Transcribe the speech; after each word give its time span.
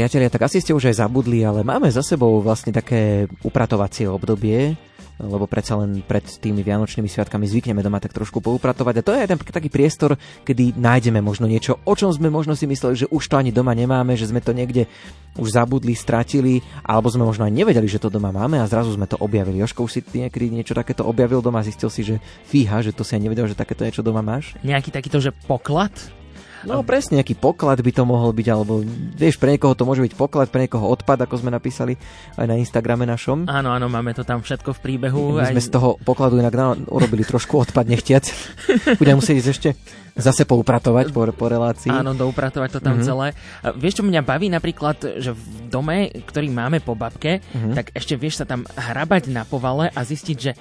Priatelia, 0.00 0.32
tak 0.32 0.48
asi 0.48 0.64
ste 0.64 0.72
už 0.72 0.88
aj 0.88 1.04
zabudli, 1.04 1.44
ale 1.44 1.60
máme 1.60 1.92
za 1.92 2.00
sebou 2.00 2.40
vlastne 2.40 2.72
také 2.72 3.28
upratovacie 3.44 4.08
obdobie, 4.08 4.72
lebo 5.20 5.44
predsa 5.44 5.76
len 5.76 6.00
pred 6.00 6.24
tými 6.24 6.64
vianočnými 6.64 7.04
sviatkami 7.04 7.44
zvykneme 7.44 7.84
doma 7.84 8.00
tak 8.00 8.16
trošku 8.16 8.40
poupratovať. 8.40 8.94
A 8.96 9.04
to 9.04 9.12
je 9.12 9.28
jeden 9.28 9.36
taký 9.36 9.68
priestor, 9.68 10.16
kedy 10.48 10.72
nájdeme 10.80 11.20
možno 11.20 11.44
niečo, 11.44 11.84
o 11.84 11.92
čom 11.92 12.08
sme 12.16 12.32
možno 12.32 12.56
si 12.56 12.64
mysleli, 12.64 12.96
že 12.96 13.12
už 13.12 13.28
to 13.28 13.36
ani 13.36 13.52
doma 13.52 13.76
nemáme, 13.76 14.16
že 14.16 14.32
sme 14.32 14.40
to 14.40 14.56
niekde 14.56 14.88
už 15.36 15.52
zabudli, 15.52 15.92
stratili, 15.92 16.64
alebo 16.80 17.12
sme 17.12 17.28
možno 17.28 17.44
aj 17.44 17.52
nevedeli, 17.52 17.84
že 17.84 18.00
to 18.00 18.08
doma 18.08 18.32
máme 18.32 18.56
a 18.56 18.64
zrazu 18.64 18.96
sme 18.96 19.04
to 19.04 19.20
objavili. 19.20 19.60
Joško, 19.60 19.84
už 19.84 19.92
si 19.92 20.00
niekedy 20.16 20.48
niečo 20.48 20.72
takéto 20.72 21.04
objavil 21.04 21.44
doma 21.44 21.60
a 21.60 21.68
zistil 21.68 21.92
si, 21.92 22.08
že 22.08 22.24
fíha, 22.48 22.80
že 22.80 22.96
to 22.96 23.04
si 23.04 23.20
aj 23.20 23.28
nevedel, 23.28 23.44
že 23.44 23.52
takéto 23.52 23.84
niečo 23.84 24.00
doma 24.00 24.24
máš? 24.24 24.56
Nejaký 24.64 24.96
takýto, 24.96 25.20
že 25.20 25.36
poklad? 25.44 25.92
No 26.68 26.84
presne, 26.84 27.20
nejaký 27.20 27.36
poklad 27.38 27.80
by 27.80 27.92
to 27.94 28.02
mohol 28.04 28.30
byť, 28.36 28.46
alebo 28.52 28.84
vieš, 29.16 29.40
pre 29.40 29.56
niekoho 29.56 29.72
to 29.72 29.88
môže 29.88 30.04
byť 30.04 30.12
poklad, 30.16 30.52
pre 30.52 30.68
niekoho 30.68 30.88
odpad, 30.92 31.24
ako 31.24 31.40
sme 31.40 31.50
napísali 31.54 31.96
aj 32.36 32.46
na 32.46 32.60
Instagrame 32.60 33.08
našom. 33.08 33.48
Áno, 33.48 33.72
áno, 33.72 33.88
máme 33.88 34.12
to 34.12 34.26
tam 34.26 34.44
všetko 34.44 34.76
v 34.76 34.80
príbehu. 34.80 35.40
My 35.40 35.48
aj... 35.48 35.54
sme 35.56 35.62
z 35.64 35.70
toho 35.72 35.96
pokladu 36.04 36.36
inak 36.36 36.52
urobili 36.90 37.24
trošku 37.24 37.56
odpad 37.56 37.88
nechtiac. 37.88 38.28
Budem 39.00 39.16
musieť 39.16 39.36
ísť 39.40 39.50
ešte 39.50 39.70
zase 40.20 40.44
poupratovať 40.44 41.14
po, 41.14 41.24
po 41.32 41.46
relácii. 41.48 41.90
Áno, 41.90 42.12
doupratovať 42.12 42.78
to 42.78 42.80
tam 42.82 42.98
mm-hmm. 42.98 43.08
celé. 43.08 43.26
A 43.64 43.66
vieš, 43.72 44.02
čo 44.02 44.04
mňa 44.04 44.20
baví 44.20 44.52
napríklad, 44.52 45.22
že 45.22 45.32
v 45.32 45.70
dome, 45.70 46.10
ktorý 46.12 46.50
máme 46.50 46.82
po 46.82 46.98
babke, 46.98 47.40
mm-hmm. 47.40 47.74
tak 47.74 47.86
ešte 47.96 48.14
vieš 48.18 48.42
sa 48.42 48.46
tam 48.46 48.66
hrabať 48.68 49.32
na 49.32 49.46
povale 49.48 49.88
a 49.90 50.00
zistiť, 50.02 50.36
že 50.36 50.52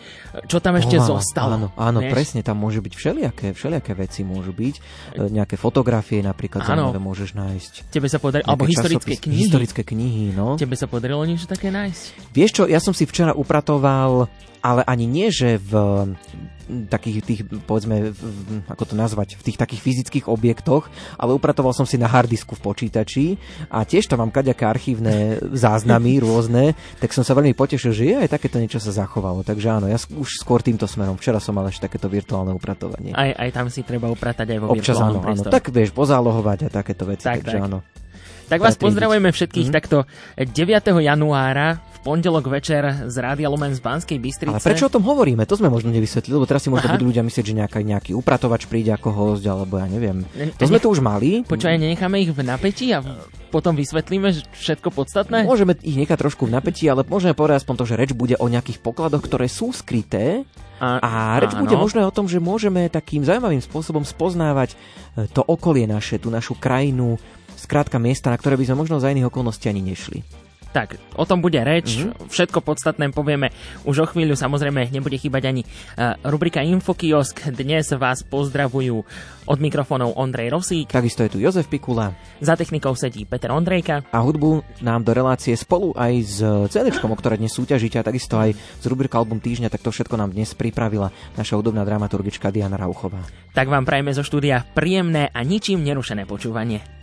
čo 0.48 0.62
tam 0.62 0.80
ešte 0.80 0.98
Povala, 0.98 1.10
zostalo. 1.20 1.56
Áno, 1.56 1.68
áno 1.76 2.00
presne, 2.08 2.46
tam 2.46 2.62
môže 2.62 2.80
byť 2.80 2.94
všelijaké, 2.94 3.48
všelijaké 3.52 3.92
veci 3.98 4.22
môžu 4.24 4.56
byť. 4.56 4.76
E, 4.78 4.82
nejaké 5.34 5.60
fotografie 5.60 5.89
napríklad 6.22 6.62
áno. 6.64 6.94
zaujímavé 6.94 7.02
môžeš 7.02 7.30
nájsť. 7.34 7.74
Tebe 7.90 8.08
sa 8.08 8.22
podarilo, 8.22 8.46
alebo 8.46 8.64
historické 8.70 9.18
časopis, 9.18 9.26
knihy. 9.26 9.42
Historické 9.50 9.82
knihy, 9.82 10.26
no. 10.38 10.56
Tebe 10.56 10.78
sa 10.78 10.86
podarilo 10.86 11.26
niečo 11.26 11.50
také 11.50 11.74
nájsť? 11.74 12.32
Vieš 12.32 12.52
čo, 12.54 12.64
ja 12.70 12.78
som 12.78 12.94
si 12.94 13.10
včera 13.10 13.34
upratoval 13.34 14.30
ale 14.60 14.84
ani 14.86 15.06
nie, 15.08 15.28
že 15.32 15.60
v 15.60 15.74
takých 16.70 17.18
tých, 17.26 17.42
povedzme, 17.66 18.14
ako 18.70 18.94
to 18.94 18.96
nazvať, 18.96 19.42
v 19.42 19.44
tých 19.50 19.58
takých 19.58 19.82
fyzických 19.82 20.26
objektoch, 20.30 20.86
ale 21.18 21.34
upratoval 21.34 21.74
som 21.74 21.90
si 21.90 21.98
na 21.98 22.06
hardisku 22.06 22.54
v 22.54 22.62
počítači 22.62 23.26
a 23.74 23.82
tiež 23.82 24.06
tam 24.06 24.22
mám 24.22 24.30
kaďaké 24.32 24.64
archívne 24.70 25.42
záznamy 25.50 26.20
rôzne, 26.26 26.78
tak 27.02 27.10
som 27.12 27.26
sa 27.26 27.34
veľmi 27.34 27.58
potešil, 27.58 27.92
že 27.92 28.04
je 28.06 28.16
aj 28.22 28.30
takéto 28.30 28.62
niečo 28.62 28.78
sa 28.78 28.94
zachovalo. 28.94 29.42
Takže 29.42 29.68
áno, 29.82 29.90
ja 29.90 29.98
už 29.98 30.30
skôr 30.46 30.62
týmto 30.62 30.86
smerom. 30.86 31.18
Včera 31.18 31.42
som 31.42 31.58
mal 31.58 31.66
ešte 31.66 31.90
takéto 31.90 32.06
virtuálne 32.06 32.54
upratovanie. 32.54 33.18
Aj, 33.18 33.34
aj 33.34 33.50
tam 33.50 33.68
si 33.74 33.82
treba 33.82 34.06
upratať 34.14 34.54
aj 34.54 34.60
vo 34.62 34.68
Občas 34.70 35.02
áno, 35.02 35.26
áno. 35.26 35.42
Tak 35.50 35.74
vieš, 35.74 35.90
pozálohovať 35.98 36.70
a 36.70 36.70
takéto 36.70 37.10
veci, 37.10 37.26
tak, 37.26 37.42
takže 37.42 37.58
tak. 37.58 37.66
áno. 37.66 37.82
Tak 38.50 38.66
vás 38.66 38.82
pozdravujeme 38.82 39.30
všetkých 39.30 39.70
mm-hmm. 39.70 39.78
takto 39.78 40.10
9. 40.42 41.06
januára 41.06 41.78
v 41.78 41.89
pondelok 42.02 42.48
večer 42.48 43.12
z 43.12 43.16
Rádia 43.20 43.52
Lumen 43.52 43.76
z 43.76 43.82
Banskej 43.84 44.20
Bystrice. 44.20 44.56
Ale 44.56 44.64
prečo 44.64 44.88
o 44.88 44.94
tom 44.94 45.04
hovoríme? 45.04 45.44
To 45.44 45.60
sme 45.60 45.68
možno 45.68 45.92
nevysvetlili, 45.92 46.36
lebo 46.40 46.48
teraz 46.48 46.64
si 46.64 46.72
možno 46.72 46.88
Aha. 46.90 46.96
budú 46.96 47.12
ľudia 47.12 47.24
myslieť, 47.24 47.46
že 47.46 47.56
nejaká, 47.60 47.80
nejaký 47.84 48.12
upratovač 48.16 48.66
príde 48.72 48.96
ako 48.96 49.12
host, 49.12 49.44
alebo 49.44 49.78
ja 49.78 49.88
neviem. 49.92 50.24
Ne, 50.36 50.56
to 50.56 50.66
sme 50.68 50.80
tu 50.80 50.88
už 50.92 51.04
mali. 51.04 51.44
Počkaj, 51.44 51.76
nenecháme 51.76 52.24
ich 52.24 52.32
v 52.32 52.40
napätí 52.42 52.92
a 52.96 53.04
potom 53.52 53.76
vysvetlíme 53.76 54.32
všetko 54.56 54.90
podstatné? 54.94 55.44
Môžeme 55.44 55.76
ich 55.84 55.98
nechať 56.00 56.18
trošku 56.30 56.48
v 56.48 56.56
napätí, 56.56 56.88
ale 56.88 57.04
môžeme 57.04 57.36
povedať 57.36 57.66
aspoň 57.66 57.76
to, 57.84 57.86
že 57.90 58.00
reč 58.00 58.12
bude 58.16 58.36
o 58.40 58.46
nejakých 58.48 58.80
pokladoch, 58.80 59.26
ktoré 59.26 59.52
sú 59.52 59.76
skryté 59.76 60.48
a, 60.80 61.02
a 61.04 61.10
reč 61.44 61.52
áno. 61.58 61.68
bude 61.68 61.76
možno 61.76 62.08
o 62.08 62.16
tom, 62.16 62.32
že 62.32 62.40
môžeme 62.40 62.88
takým 62.88 63.28
zaujímavým 63.28 63.60
spôsobom 63.60 64.08
spoznávať 64.08 64.74
e, 64.74 65.28
to 65.28 65.44
okolie 65.44 65.84
naše, 65.84 66.22
tú 66.22 66.32
našu 66.32 66.56
krajinu, 66.56 67.20
skrátka 67.60 68.00
miesta, 68.00 68.32
na 68.32 68.40
ktoré 68.40 68.56
by 68.56 68.72
sme 68.72 68.80
možno 68.80 69.04
za 69.04 69.12
iných 69.12 69.28
okolností 69.28 69.68
ani 69.68 69.84
nešli. 69.84 70.24
Tak, 70.70 71.02
o 71.18 71.26
tom 71.26 71.42
bude 71.42 71.58
reč, 71.66 71.98
mm-hmm. 71.98 72.30
všetko 72.30 72.62
podstatné 72.62 73.10
povieme 73.10 73.50
už 73.90 74.06
o 74.06 74.06
chvíľu, 74.06 74.38
samozrejme 74.38 74.94
nebude 74.94 75.18
chýbať 75.18 75.50
ani 75.50 75.66
uh, 75.66 76.14
rubrika 76.30 76.62
Infokiosk, 76.62 77.50
dnes 77.58 77.90
vás 77.98 78.22
pozdravujú 78.22 79.02
od 79.50 79.58
mikrofónov 79.58 80.14
Ondrej 80.14 80.54
Rosík. 80.54 80.94
Takisto 80.94 81.26
je 81.26 81.34
tu 81.34 81.38
Jozef 81.42 81.66
Pikula. 81.66 82.14
Za 82.38 82.54
technikou 82.54 82.94
sedí 82.94 83.26
Peter 83.26 83.50
Ondrejka. 83.50 84.06
A 84.14 84.22
hudbu 84.22 84.62
nám 84.86 85.02
do 85.02 85.10
relácie 85.18 85.58
spolu 85.58 85.90
aj 85.98 86.14
s 86.22 86.38
CD, 86.70 86.94
o 86.94 87.18
ktoré 87.18 87.42
dnes 87.42 87.50
súťažíte 87.58 87.98
a 87.98 88.06
takisto 88.06 88.38
aj 88.38 88.54
z 88.54 88.86
rubrika 88.86 89.18
Album 89.18 89.42
týždňa, 89.42 89.74
tak 89.74 89.82
to 89.82 89.90
všetko 89.90 90.22
nám 90.22 90.38
dnes 90.38 90.54
pripravila 90.54 91.10
naša 91.34 91.58
hudobná 91.58 91.82
dramaturgička 91.82 92.54
Diana 92.54 92.78
Rauchová. 92.78 93.26
Tak 93.58 93.74
vám 93.74 93.90
prajeme 93.90 94.14
zo 94.14 94.22
štúdia 94.22 94.62
príjemné 94.78 95.34
a 95.34 95.42
ničím 95.42 95.82
nerušené 95.82 96.30
počúvanie. 96.30 96.99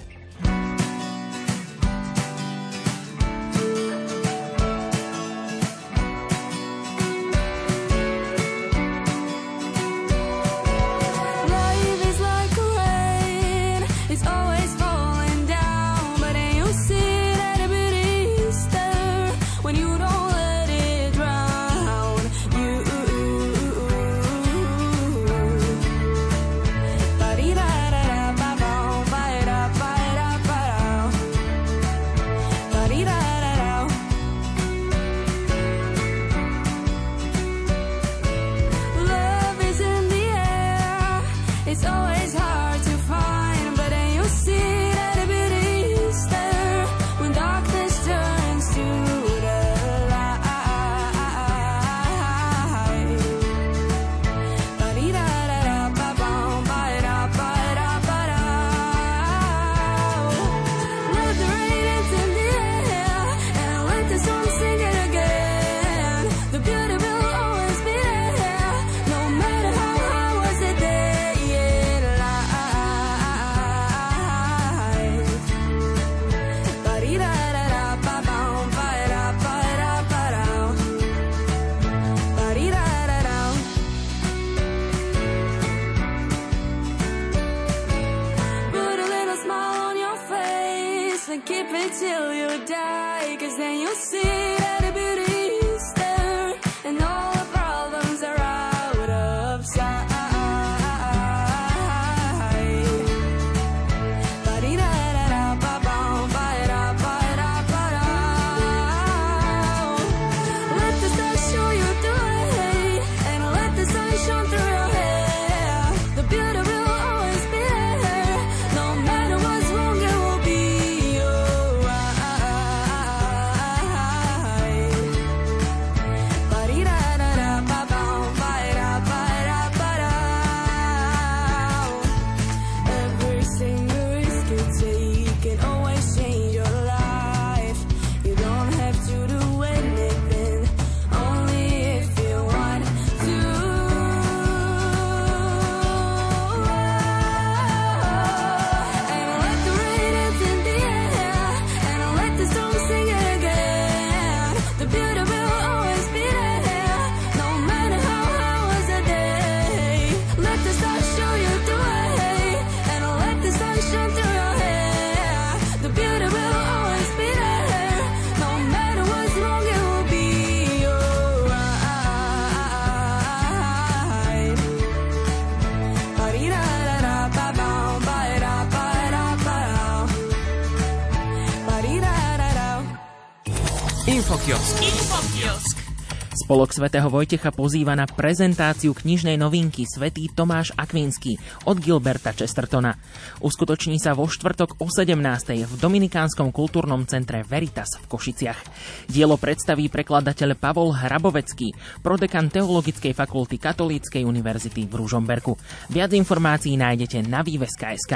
Spolok 186.46 186.70
svätého 186.70 187.10
Vojtecha 187.10 187.50
pozýva 187.50 187.98
na 187.98 188.06
prezentáciu 188.06 188.94
knižnej 188.94 189.34
novinky 189.34 189.82
Svetý 189.82 190.30
Tomáš 190.30 190.70
Akvinský 190.78 191.42
od 191.66 191.82
Gilberta 191.82 192.30
Chestertona. 192.30 192.94
Uskutoční 193.42 193.98
sa 193.98 194.14
vo 194.14 194.30
štvrtok 194.30 194.78
o 194.78 194.86
17. 194.86 195.18
v 195.66 195.74
Dominikánskom 195.74 196.54
kultúrnom 196.54 197.02
centre 197.02 197.42
Veritas 197.42 197.98
v 197.98 198.06
Košiciach. 198.06 198.62
Dielo 199.10 199.34
predstaví 199.42 199.90
prekladateľ 199.90 200.54
Pavol 200.54 200.94
Hrabovecký, 200.94 201.74
prodekan 201.98 202.46
Teologickej 202.46 203.10
fakulty 203.10 203.58
Katolíckej 203.58 204.22
univerzity 204.22 204.86
v 204.86 205.02
Ružomberku. 205.02 205.58
Viac 205.90 206.14
informácií 206.14 206.78
nájdete 206.78 207.26
na 207.26 207.42
výves.sk. 207.42 208.14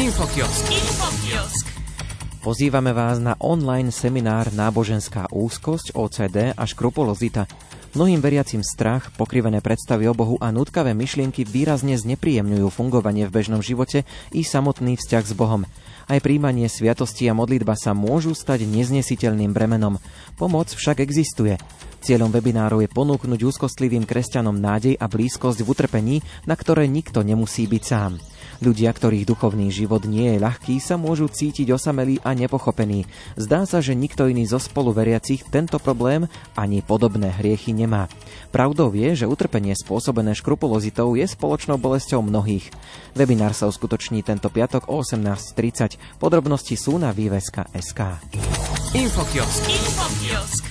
Infokiosk. 0.00 0.64
Infokiosk. 0.64 1.77
Pozývame 2.48 2.96
vás 2.96 3.20
na 3.20 3.36
online 3.44 3.92
seminár 3.92 4.48
Náboženská 4.56 5.28
úzkosť 5.28 5.92
OCD 5.92 6.56
a 6.56 6.64
škrupulozita. 6.64 7.44
Mnohým 7.92 8.24
veriacim 8.24 8.64
strach, 8.64 9.12
pokrivené 9.20 9.60
predstavy 9.60 10.08
o 10.08 10.16
Bohu 10.16 10.40
a 10.40 10.48
nutkavé 10.48 10.96
myšlienky 10.96 11.44
výrazne 11.44 11.92
znepríjemňujú 12.00 12.72
fungovanie 12.72 13.28
v 13.28 13.34
bežnom 13.36 13.60
živote 13.60 14.08
i 14.32 14.48
samotný 14.48 14.96
vzťah 14.96 15.24
s 15.28 15.36
Bohom. 15.36 15.68
Aj 16.08 16.16
príjmanie 16.24 16.72
sviatosti 16.72 17.28
a 17.28 17.36
modlitba 17.36 17.76
sa 17.76 17.92
môžu 17.92 18.32
stať 18.32 18.64
neznesiteľným 18.64 19.52
bremenom. 19.52 20.00
Pomoc 20.40 20.72
však 20.72 21.04
existuje. 21.04 21.60
Cieľom 22.00 22.32
webináru 22.32 22.80
je 22.80 22.88
ponúknuť 22.88 23.44
úzkostlivým 23.44 24.08
kresťanom 24.08 24.56
nádej 24.56 24.96
a 24.96 25.04
blízkosť 25.04 25.60
v 25.60 25.68
utrpení, 25.68 26.16
na 26.48 26.56
ktoré 26.56 26.88
nikto 26.88 27.20
nemusí 27.20 27.68
byť 27.68 27.82
sám. 27.84 28.16
Ľudia, 28.58 28.90
ktorých 28.90 29.22
duchovný 29.22 29.70
život 29.70 30.02
nie 30.02 30.34
je 30.34 30.42
ľahký, 30.42 30.82
sa 30.82 30.98
môžu 30.98 31.30
cítiť 31.30 31.70
osamelí 31.70 32.18
a 32.26 32.34
nepochopení. 32.34 33.06
Zdá 33.38 33.62
sa, 33.70 33.78
že 33.78 33.94
nikto 33.94 34.26
iný 34.26 34.50
zo 34.50 34.58
spoluveriacich 34.58 35.46
tento 35.46 35.78
problém 35.78 36.26
ani 36.58 36.82
podobné 36.82 37.30
hriechy 37.30 37.70
nemá. 37.70 38.10
Pravdou 38.50 38.90
je, 38.90 39.24
že 39.24 39.30
utrpenie 39.30 39.78
spôsobené 39.78 40.34
škrupulozitou 40.34 41.14
je 41.14 41.26
spoločnou 41.30 41.78
bolesťou 41.78 42.18
mnohých. 42.18 42.66
Webinár 43.14 43.54
sa 43.54 43.70
uskutoční 43.70 44.26
tento 44.26 44.50
piatok 44.50 44.90
o 44.90 45.06
18.30. 45.06 46.18
Podrobnosti 46.18 46.74
sú 46.74 46.98
na 46.98 47.14
výveska.sk. 47.14 48.00
Infokiosk. 48.98 49.62
Infokiosk. 49.70 50.67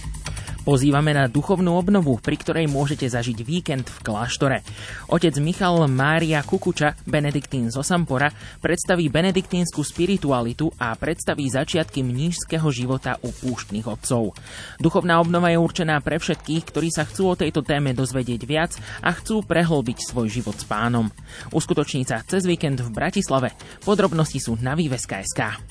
Pozývame 0.68 1.16
na 1.16 1.32
duchovnú 1.32 1.80
obnovu, 1.80 2.20
pri 2.20 2.36
ktorej 2.36 2.68
môžete 2.68 3.08
zažiť 3.08 3.40
víkend 3.40 3.88
v 3.88 4.04
kláštore. 4.04 4.68
Otec 5.08 5.40
Michal 5.40 5.80
Mária 5.88 6.44
Kukuča, 6.44 6.92
benediktín 7.08 7.72
zo 7.72 7.80
Sampora, 7.80 8.28
predstaví 8.60 9.08
benediktínsku 9.08 9.80
spiritualitu 9.80 10.68
a 10.76 10.92
predstaví 11.00 11.48
začiatky 11.48 12.04
mnížského 12.04 12.68
života 12.68 13.16
u 13.24 13.32
púštnych 13.32 13.88
otcov. 13.88 14.36
Duchovná 14.84 15.24
obnova 15.24 15.56
je 15.56 15.64
určená 15.64 16.04
pre 16.04 16.20
všetkých, 16.20 16.68
ktorí 16.68 16.92
sa 16.92 17.08
chcú 17.08 17.32
o 17.32 17.40
tejto 17.40 17.64
téme 17.64 17.96
dozvedieť 17.96 18.42
viac 18.44 18.76
a 19.00 19.16
chcú 19.16 19.48
prehlbiť 19.48 20.04
svoj 20.04 20.28
život 20.28 20.60
s 20.60 20.68
pánom. 20.68 21.08
Uskutoční 21.56 22.04
sa 22.04 22.28
cez 22.28 22.44
víkend 22.44 22.84
v 22.84 22.92
Bratislave. 22.92 23.56
Podrobnosti 23.88 24.44
sú 24.44 24.60
na 24.60 24.76
výveska.sk. 24.76 25.64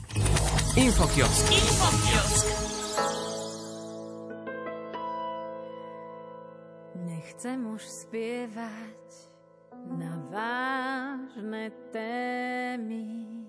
Infokiosk. 0.81 1.44
Infokiosk. 1.52 2.66
Nechcem 7.37 7.69
už 7.69 7.85
spievať 7.85 9.29
na 9.93 10.17
vážne 10.33 11.69
témy 11.93 13.44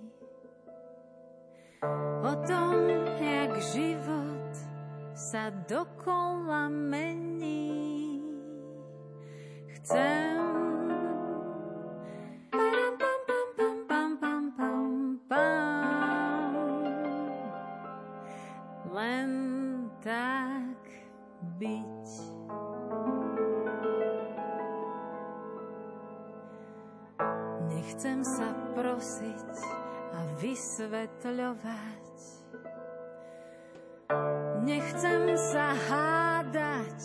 o 2.20 2.34
tom, 2.44 2.84
jak 3.16 3.56
život 3.72 4.52
sa 5.16 5.56
dokola 5.72 6.68
mení. 6.68 8.28
Chcem 9.72 10.36
len 18.92 19.32
tak 20.04 20.76
byť. 21.56 22.27
Nechcem 27.88 28.20
sa 28.20 28.52
prosiť 28.76 29.64
a 30.12 30.20
vysvetľovať. 30.44 32.16
Nechcem 34.68 35.24
sa 35.40 35.72
hádať 35.72 37.00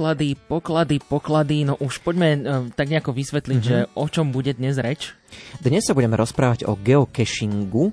Poklady, 0.00 0.32
poklady, 0.32 0.96
poklady, 0.96 1.58
no 1.68 1.76
už 1.76 2.00
poďme 2.00 2.28
e, 2.32 2.38
tak 2.72 2.88
nejako 2.88 3.12
vysvetliť, 3.12 3.60
mm-hmm. 3.60 3.84
že 3.84 3.92
o 3.92 4.08
čom 4.08 4.32
bude 4.32 4.56
dnes 4.56 4.80
reč. 4.80 5.12
Dnes 5.60 5.84
sa 5.84 5.92
budeme 5.92 6.16
rozprávať 6.16 6.64
o 6.64 6.72
geocachingu. 6.72 7.92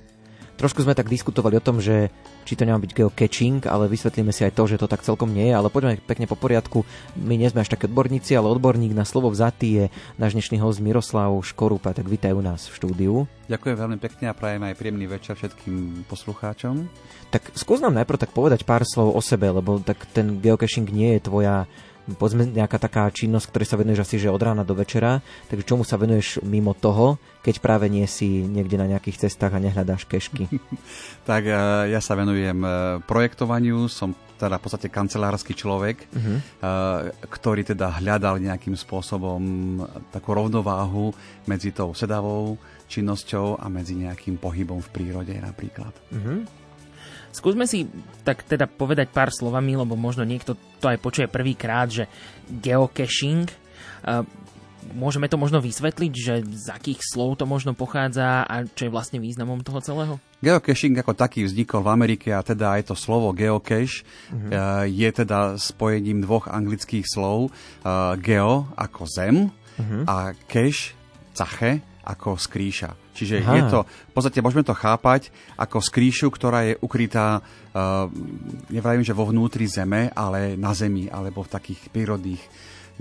Trošku 0.55 0.87
sme 0.87 0.95
tak 0.95 1.11
diskutovali 1.11 1.59
o 1.59 1.65
tom, 1.67 1.83
že 1.83 2.07
či 2.47 2.55
to 2.55 2.63
nemá 2.63 2.79
byť 2.79 2.95
geocaching, 2.95 3.59
ale 3.67 3.91
vysvetlíme 3.91 4.31
si 4.31 4.47
aj 4.47 4.55
to, 4.55 4.63
že 4.71 4.79
to 4.79 4.87
tak 4.87 5.03
celkom 5.03 5.35
nie 5.35 5.51
je, 5.51 5.53
ale 5.59 5.67
poďme 5.67 5.99
pekne 5.99 6.31
po 6.31 6.39
poriadku. 6.39 6.87
My 7.19 7.35
nie 7.35 7.51
sme 7.51 7.67
až 7.67 7.75
takí 7.75 7.91
odborníci, 7.91 8.39
ale 8.39 8.55
odborník 8.55 8.95
na 8.95 9.03
slovo 9.03 9.27
vzatý 9.27 9.67
je 9.67 9.85
náš 10.15 10.31
dnešný 10.31 10.63
host 10.63 10.79
Miroslav 10.79 11.35
Škorupa, 11.43 11.91
tak 11.91 12.07
vítaj 12.07 12.31
u 12.31 12.39
nás 12.39 12.71
v 12.71 12.75
štúdiu. 12.79 13.27
Ďakujem 13.51 13.75
veľmi 13.83 13.97
pekne 13.99 14.31
a 14.31 14.33
prajem 14.33 14.63
aj 14.63 14.79
príjemný 14.79 15.11
večer 15.11 15.35
všetkým 15.35 16.07
poslucháčom. 16.07 16.87
Tak 17.35 17.51
skús 17.59 17.83
nám 17.83 17.99
najprv 17.99 18.23
tak 18.23 18.31
povedať 18.31 18.63
pár 18.63 18.87
slov 18.87 19.11
o 19.11 19.19
sebe, 19.19 19.51
lebo 19.51 19.83
tak 19.83 20.07
ten 20.15 20.39
geocaching 20.39 20.87
nie 20.87 21.19
je 21.19 21.27
tvoja 21.27 21.67
povedzme 22.15 22.47
nejaká 22.47 22.79
taká 22.79 23.11
činnosť, 23.11 23.51
ktorej 23.51 23.67
sa 23.67 23.75
venuješ 23.75 24.03
asi 24.07 24.15
že 24.15 24.31
od 24.31 24.39
rána 24.39 24.63
do 24.63 24.71
večera, 24.71 25.19
takže 25.51 25.67
čomu 25.67 25.83
sa 25.83 25.99
venuješ 25.99 26.39
mimo 26.47 26.71
toho, 26.71 27.19
keď 27.43 27.59
práve 27.59 27.91
nie 27.91 28.07
si 28.07 28.47
niekde 28.47 28.79
na 28.79 28.87
nejakých 28.87 29.27
cestách 29.27 29.59
a 29.59 29.63
nehľadáš 29.63 30.07
kešky? 30.07 30.47
tak 31.29 31.43
e, 31.43 31.55
ja 31.91 31.99
sa 31.99 32.15
venujem 32.15 32.63
e, 32.63 32.69
projektovaniu, 33.03 33.91
som 33.91 34.15
teda 34.37 34.61
v 34.61 34.63
podstate 34.63 34.93
kancelársky 34.93 35.57
človek, 35.57 36.13
uh-huh. 36.13 36.37
ktorý 37.25 37.65
teda 37.65 37.97
hľadal 37.97 38.37
nejakým 38.37 38.77
spôsobom 38.77 39.41
takú 40.13 40.37
rovnováhu 40.37 41.09
medzi 41.49 41.73
tou 41.73 41.97
sedavou 41.97 42.61
činnosťou 42.85 43.57
a 43.57 43.65
medzi 43.65 43.97
nejakým 43.97 44.37
pohybom 44.37 44.77
v 44.77 44.89
prírode 44.93 45.33
napríklad. 45.41 45.89
Uh-huh. 46.13 46.45
Skúsme 47.37 47.69
si 47.69 47.85
tak 48.25 48.41
teda 48.41 48.65
povedať 48.65 49.13
pár 49.13 49.29
slovami, 49.29 49.77
lebo 49.77 49.93
možno 49.93 50.25
niekto 50.25 50.57
to 50.81 50.89
aj 50.89 50.97
počuje 50.97 51.29
prvýkrát, 51.29 51.85
že 51.85 52.09
geocaching. 52.49 53.45
Môžeme 54.97 55.27
to 55.27 55.37
možno 55.37 55.59
vysvetliť, 55.61 56.13
že 56.15 56.33
z 56.47 56.67
akých 56.71 57.03
slov 57.03 57.37
to 57.37 57.45
možno 57.45 57.75
pochádza 57.77 58.47
a 58.47 58.65
čo 58.65 58.87
je 58.87 58.93
vlastne 58.95 59.19
významom 59.21 59.61
toho 59.61 59.83
celého? 59.83 60.13
Geocaching 60.41 60.97
ako 60.97 61.13
taký 61.13 61.45
vznikol 61.45 61.85
v 61.85 61.91
Amerike 61.91 62.29
a 62.33 62.41
teda 62.41 62.79
aj 62.79 62.89
to 62.89 62.95
slovo 62.97 63.35
geocache 63.35 64.01
uh-huh. 64.01 64.87
je 64.87 65.09
teda 65.11 65.59
spojením 65.59 66.23
dvoch 66.23 66.47
anglických 66.47 67.03
slov 67.03 67.51
geo 68.23 68.71
ako 68.79 69.01
zem 69.05 69.51
uh-huh. 69.51 70.03
a 70.07 70.31
cache, 70.47 70.95
cache 71.35 71.83
ako 72.07 72.39
skrýša. 72.39 73.06
Čiže 73.17 73.41
Aha. 73.41 73.53
je 73.57 73.63
to, 73.65 73.79
v 73.81 74.13
podstate 74.13 74.45
môžeme 74.45 74.61
to 74.61 74.77
chápať 74.77 75.33
ako 75.57 75.81
skrýšu, 75.81 76.29
ktorá 76.29 76.69
je 76.69 76.73
ukrytá, 76.77 77.41
uh, 77.41 78.05
nevravím, 78.69 79.01
že 79.01 79.17
vo 79.17 79.25
vnútri 79.25 79.65
zeme, 79.65 80.13
ale 80.13 80.53
na 80.53 80.77
zemi, 80.77 81.09
alebo 81.09 81.41
v 81.41 81.49
takých 81.49 81.89
prírodných 81.89 82.41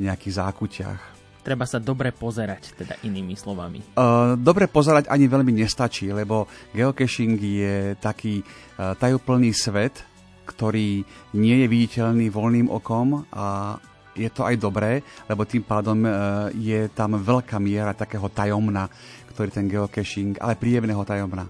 nejakých 0.00 0.34
zákutiach. 0.40 1.00
Treba 1.44 1.62
sa 1.68 1.78
dobre 1.78 2.10
pozerať, 2.10 2.74
teda 2.74 2.98
inými 3.04 3.36
slovami. 3.36 3.94
Uh, 3.94 4.34
dobre 4.40 4.66
pozerať 4.66 5.12
ani 5.12 5.28
veľmi 5.28 5.52
nestačí, 5.52 6.10
lebo 6.10 6.48
geocaching 6.72 7.36
je 7.36 7.76
taký 8.00 8.40
uh, 8.40 8.96
tajúplný 8.96 9.52
svet, 9.52 10.00
ktorý 10.48 11.04
nie 11.36 11.56
je 11.60 11.66
viditeľný 11.68 12.32
voľným 12.32 12.72
okom 12.72 13.26
a 13.34 13.76
je 14.16 14.30
to 14.32 14.48
aj 14.48 14.56
dobré, 14.56 15.04
lebo 15.28 15.44
tým 15.44 15.60
pádom 15.60 16.00
e, 16.00 16.10
je 16.56 16.80
tam 16.96 17.20
veľká 17.20 17.60
miera 17.60 17.92
takého 17.92 18.32
tajomna, 18.32 18.88
ktorý 19.36 19.52
ten 19.52 19.68
geocaching, 19.68 20.40
ale 20.40 20.56
príjemného 20.56 21.04
tajomna. 21.04 21.44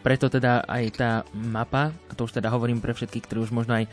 Preto 0.00 0.32
teda 0.32 0.64
aj 0.64 0.84
tá 0.96 1.10
mapa, 1.36 1.92
a 2.08 2.12
to 2.16 2.24
už 2.24 2.40
teda 2.40 2.48
hovorím 2.48 2.80
pre 2.80 2.96
všetkých, 2.96 3.24
ktorí 3.28 3.38
už 3.44 3.52
možno 3.52 3.76
aj 3.76 3.84
e, 3.84 3.90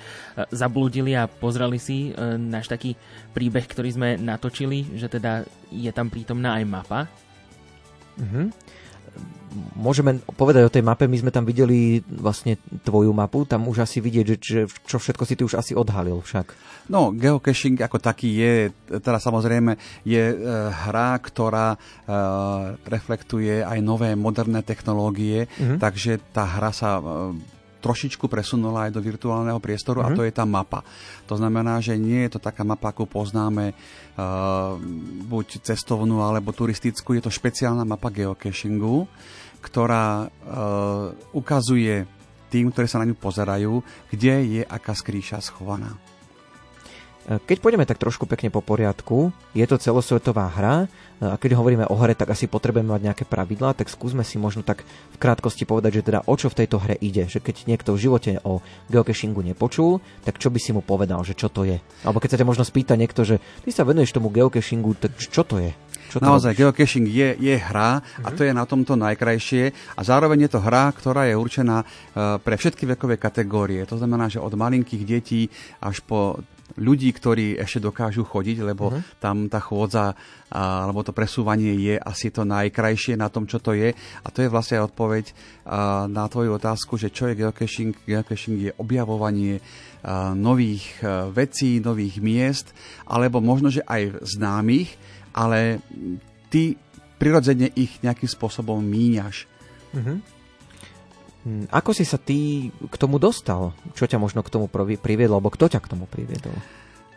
zablúdili 0.55 1.11
a 1.11 1.27
pozreli 1.27 1.75
si 1.75 2.15
e, 2.15 2.39
náš 2.39 2.71
taký 2.71 2.95
príbeh, 3.35 3.67
ktorý 3.67 3.89
sme 3.91 4.09
natočili, 4.15 4.95
že 4.95 5.11
teda 5.11 5.43
je 5.73 5.91
tam 5.91 6.07
prítomná 6.07 6.55
aj 6.55 6.63
mapa. 6.63 6.99
Mm-hmm 8.15 8.64
môžeme 9.75 10.19
povedať 10.35 10.67
o 10.67 10.73
tej 10.73 10.83
mape, 10.83 11.07
my 11.07 11.17
sme 11.19 11.31
tam 11.31 11.47
videli 11.47 12.03
vlastne 12.07 12.59
tvoju 12.83 13.11
mapu, 13.15 13.47
tam 13.47 13.67
už 13.71 13.87
asi 13.87 14.03
vidieť, 14.03 14.25
že, 14.25 14.37
že 14.39 14.61
čo 14.83 14.99
všetko 14.99 15.23
si 15.23 15.35
ty 15.39 15.43
už 15.47 15.55
asi 15.55 15.71
odhalil 15.71 16.19
však. 16.19 16.51
No, 16.91 17.09
geocaching 17.15 17.81
ako 17.81 17.97
taký 17.97 18.29
je, 18.35 18.53
teda 19.01 19.17
samozrejme, 19.17 19.79
je 20.05 20.21
e, 20.21 20.37
hra, 20.69 21.17
ktorá 21.17 21.73
e, 21.73 21.77
reflektuje 22.85 23.65
aj 23.65 23.79
nové 23.81 24.13
moderné 24.13 24.61
technológie, 24.61 25.49
mm-hmm. 25.49 25.79
takže 25.81 26.21
tá 26.29 26.45
hra 26.45 26.69
sa 26.69 27.01
e, 27.01 27.03
trošičku 27.85 28.25
presunula 28.25 28.89
aj 28.89 28.97
do 28.97 29.01
virtuálneho 29.05 29.61
priestoru 29.61 30.01
mm-hmm. 30.01 30.09
a 30.09 30.13
mhm. 30.13 30.17
to 30.17 30.25
je 30.25 30.33
tá 30.33 30.45
mapa. 30.49 30.81
To 31.29 31.37
znamená, 31.37 31.77
že 31.85 31.93
nie 32.01 32.25
je 32.25 32.37
to 32.37 32.39
taká 32.41 32.65
mapa, 32.65 32.89
ako 32.89 33.05
poznáme 33.05 33.77
uh, 33.77 34.73
buď 35.29 35.61
cestovnú 35.61 36.25
alebo 36.25 36.49
turistickú, 36.49 37.13
je 37.13 37.21
to 37.21 37.29
špeciálna 37.29 37.85
mapa 37.85 38.09
geocachingu, 38.09 39.05
ktorá 39.61 40.25
uh, 40.25 41.13
ukazuje 41.37 42.09
tým, 42.49 42.73
ktorí 42.73 42.87
sa 42.89 43.01
na 43.01 43.07
ňu 43.09 43.17
pozerajú, 43.17 43.73
kde 44.09 44.33
je 44.59 44.61
aká 44.65 44.97
skrýša 44.97 45.41
schovaná. 45.41 45.93
Keď 47.25 47.57
pôjdeme 47.57 47.89
tak 47.89 47.97
trošku 47.97 48.29
pekne 48.29 48.53
po 48.53 48.61
poriadku, 48.61 49.33
je 49.57 49.65
to 49.65 49.81
celosvetová 49.81 50.45
hra 50.45 50.85
a 51.17 51.41
keď 51.41 51.57
hovoríme 51.57 51.89
o 51.89 51.95
hre, 51.97 52.13
tak 52.13 52.29
asi 52.29 52.45
potrebujeme 52.45 52.93
mať 52.93 53.01
nejaké 53.01 53.23
pravidlá, 53.25 53.73
tak 53.73 53.89
skúsme 53.89 54.21
si 54.21 54.37
možno 54.37 54.61
tak 54.61 54.85
v 54.85 55.17
krátkosti 55.17 55.65
povedať, 55.65 56.01
že 56.01 56.05
teda 56.11 56.21
o 56.29 56.33
čo 56.37 56.53
v 56.53 56.57
tejto 56.61 56.77
hre 56.77 56.93
ide. 57.01 57.25
Že 57.25 57.41
keď 57.41 57.55
niekto 57.65 57.97
v 57.97 58.01
živote 58.05 58.31
o 58.45 58.61
geocachingu 58.93 59.41
nepočul, 59.41 60.05
tak 60.21 60.37
čo 60.37 60.53
by 60.53 60.59
si 60.61 60.69
mu 60.69 60.85
povedal, 60.85 61.17
že 61.25 61.33
čo 61.33 61.49
to 61.49 61.65
je? 61.65 61.81
Alebo 62.05 62.21
keď 62.21 62.37
sa 62.37 62.39
ťa 62.45 62.45
možno 62.45 62.61
spýta 62.61 62.93
niekto, 62.93 63.25
že 63.25 63.41
ty 63.65 63.73
sa 63.73 63.81
venuješ 63.81 64.13
tomu 64.13 64.29
geocachingu, 64.29 64.93
tak 64.93 65.17
čo 65.17 65.41
to 65.41 65.57
je? 65.57 65.73
Čo 66.13 66.21
to 66.21 66.29
Naozaj, 66.29 66.53
robíš? 66.53 66.61
geocaching 66.61 67.07
je, 67.09 67.29
je 67.41 67.55
hra 67.57 68.05
a 68.21 68.27
to 68.29 68.45
je 68.45 68.53
na 68.53 68.69
tomto 68.69 68.93
najkrajšie 68.93 69.73
a 69.97 70.01
zároveň 70.05 70.45
je 70.45 70.49
to 70.53 70.59
hra, 70.61 70.93
ktorá 70.93 71.25
je 71.25 71.33
určená 71.33 71.81
e, 71.81 71.85
pre 72.37 72.53
všetky 72.53 72.85
vekové 72.85 73.17
kategórie. 73.17 73.81
To 73.89 73.97
znamená, 73.97 74.29
že 74.29 74.37
od 74.37 74.53
malinkých 74.53 75.01
detí 75.01 75.49
až 75.81 76.05
po 76.05 76.37
ľudí, 76.75 77.13
ktorí 77.13 77.61
ešte 77.61 77.77
dokážu 77.77 78.25
chodiť, 78.25 78.57
lebo 78.65 78.89
uh-huh. 78.89 79.21
tam 79.21 79.45
tá 79.45 79.61
chôdza 79.61 80.17
alebo 80.49 81.05
to 81.05 81.13
presúvanie 81.13 81.77
je 81.77 81.95
asi 81.95 82.33
to 82.33 82.41
najkrajšie 82.41 83.13
na 83.15 83.29
tom, 83.29 83.45
čo 83.45 83.61
to 83.61 83.77
je. 83.77 83.93
A 83.95 84.27
to 84.33 84.41
je 84.41 84.49
vlastne 84.49 84.81
odpoveď 84.81 85.29
na 86.09 86.25
tvoju 86.25 86.57
otázku, 86.57 86.97
že 86.97 87.13
čo 87.13 87.29
je 87.29 87.37
geocaching. 87.37 87.93
Geocaching 88.09 88.57
je 88.59 88.71
objavovanie 88.81 89.61
nových 90.35 90.99
vecí, 91.33 91.77
nových 91.79 92.17
miest, 92.19 92.73
alebo 93.05 93.39
možno, 93.39 93.69
že 93.69 93.85
aj 93.85 94.25
známych, 94.25 94.89
ale 95.37 95.85
ty 96.49 96.81
prirodzene 97.21 97.71
ich 97.77 98.01
nejakým 98.01 98.27
spôsobom 98.27 98.81
míňaš. 98.81 99.47
Uh-huh. 99.95 100.17
Hm, 101.45 101.69
ako 101.69 101.93
si 101.93 102.01
sa 102.09 102.17
ty 102.17 102.69
k 102.73 102.95
tomu 102.97 103.21
dostal? 103.21 103.77
Čo 103.93 104.09
ťa 104.09 104.17
možno 104.17 104.41
k 104.41 104.49
tomu 104.49 104.65
priviedlo, 104.97 105.37
alebo 105.37 105.53
kto 105.53 105.69
ťa 105.69 105.77
k 105.77 105.89
tomu 105.93 106.09
priviedol? 106.09 106.57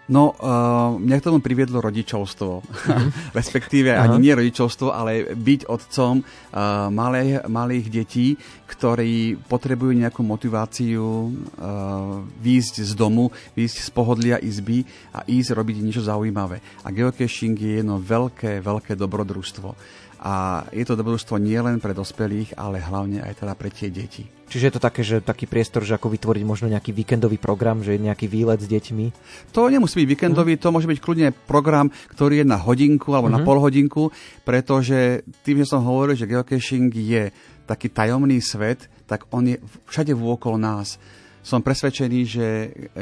No, 0.09 0.33
uh, 0.41 0.97
mňa 0.97 1.21
k 1.21 1.27
tomu 1.29 1.45
priviedlo 1.45 1.85
rodičovstvo. 1.85 2.65
Respektíve 3.39 3.93
Aha. 3.93 4.09
ani 4.09 4.25
nie 4.25 4.33
rodičovstvo, 4.33 4.89
ale 4.89 5.37
byť 5.37 5.69
otcom 5.69 6.25
uh, 6.25 6.89
malých, 6.89 7.45
malých 7.45 7.87
detí, 7.93 8.41
ktorí 8.73 9.37
potrebujú 9.37 9.93
nejakú 9.93 10.25
motiváciu 10.25 11.05
uh, 11.05 12.25
výjsť 12.25 12.89
z 12.89 12.93
domu, 12.97 13.29
výjsť 13.53 13.85
z 13.85 13.91
pohodlia 13.93 14.37
izby 14.41 14.89
a 15.13 15.29
ísť 15.29 15.53
robiť 15.53 15.77
niečo 15.85 16.01
zaujímavé. 16.01 16.65
A 16.85 16.89
geocaching 16.89 17.57
je 17.61 17.85
jedno 17.85 18.01
veľké, 18.01 18.65
veľké 18.65 18.97
dobrodružstvo 18.97 19.99
a 20.19 20.67
je 20.75 20.83
to 20.83 20.99
dobrodružstvo 20.99 21.39
nielen 21.39 21.79
pre 21.79 21.95
dospelých, 21.95 22.59
ale 22.59 22.83
hlavne 22.83 23.23
aj 23.23 23.39
teda 23.39 23.55
pre 23.55 23.71
tie 23.71 23.87
deti. 23.87 24.27
Čiže 24.49 24.65
je 24.65 24.75
to 24.75 24.83
také, 24.83 25.05
že 25.05 25.21
taký 25.21 25.45
priestor, 25.45 25.85
že 25.85 25.93
ako 25.93 26.09
vytvoriť 26.09 26.43
možno 26.43 26.73
nejaký 26.73 26.97
víkendový 26.97 27.37
program, 27.37 27.85
že 27.85 27.95
je 27.95 28.07
nejaký 28.09 28.27
výlet 28.33 28.57
s 28.57 28.67
deťmi? 28.67 29.07
To 29.53 29.69
nemusí 29.69 30.01
byť 30.01 30.09
víkendový, 30.09 30.57
mm. 30.57 30.61
to 30.65 30.73
môže 30.73 30.89
byť 30.89 30.99
kľudne 31.05 31.29
program, 31.45 31.93
ktorý 32.17 32.43
je 32.43 32.47
na 32.49 32.57
hodinku 32.57 33.13
alebo 33.13 33.29
mm-hmm. 33.29 33.37
na 33.37 33.41
mhm. 33.45 33.47
pol 33.47 33.59
hodinku, 33.61 34.03
pretože 34.49 35.23
tým, 35.45 35.61
že 35.63 35.69
som 35.69 35.85
hovoril, 35.85 36.17
že 36.17 36.25
geocaching 36.25 36.89
je 36.91 37.29
taký 37.69 37.93
tajomný 37.93 38.41
svet, 38.41 38.89
tak 39.05 39.29
on 39.29 39.53
je 39.53 39.61
všade 39.85 40.17
vôkol 40.17 40.57
nás. 40.57 40.97
Som 41.45 41.61
presvedčený, 41.61 42.21
že 42.25 42.47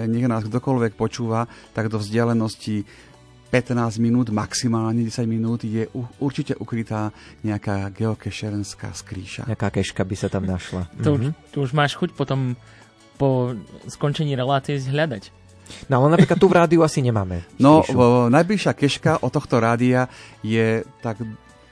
nech 0.07 0.27
nás 0.27 0.47
kdokoľvek 0.47 0.99
počúva, 0.99 1.47
tak 1.75 1.91
do 1.91 2.03
vzdialenosti 2.03 2.87
15 3.51 4.03
minút, 4.03 4.35
maximálne 4.35 5.07
10 5.07 5.27
minút 5.31 5.63
je 5.63 5.87
určite 6.19 6.59
ukrytá 6.59 7.15
nejaká 7.47 7.95
geokešerenská 7.95 8.91
skrýša. 8.91 9.47
Nejaká 9.47 9.71
keška 9.71 10.03
by 10.03 10.17
sa 10.19 10.29
tam 10.29 10.45
našla. 10.45 10.91
To, 11.07 11.15
mm-hmm. 11.15 11.31
už, 11.31 11.53
to 11.55 11.57
už 11.63 11.71
máš 11.73 11.95
chuť 11.95 12.13
potom 12.19 12.59
po 13.17 13.57
skončení 13.89 14.37
relácie 14.37 14.77
hľadať. 14.77 15.31
No 15.91 16.03
ale 16.03 16.15
napríklad 16.15 16.39
tu 16.39 16.47
v 16.47 16.57
rádiu 16.63 16.81
asi 16.87 17.03
nemáme. 17.03 17.43
No, 17.59 17.83
najbližšia 18.31 18.73
keška 18.75 19.13
od 19.23 19.31
tohto 19.35 19.59
rádia 19.59 20.07
je 20.43 20.87
tak 21.03 21.19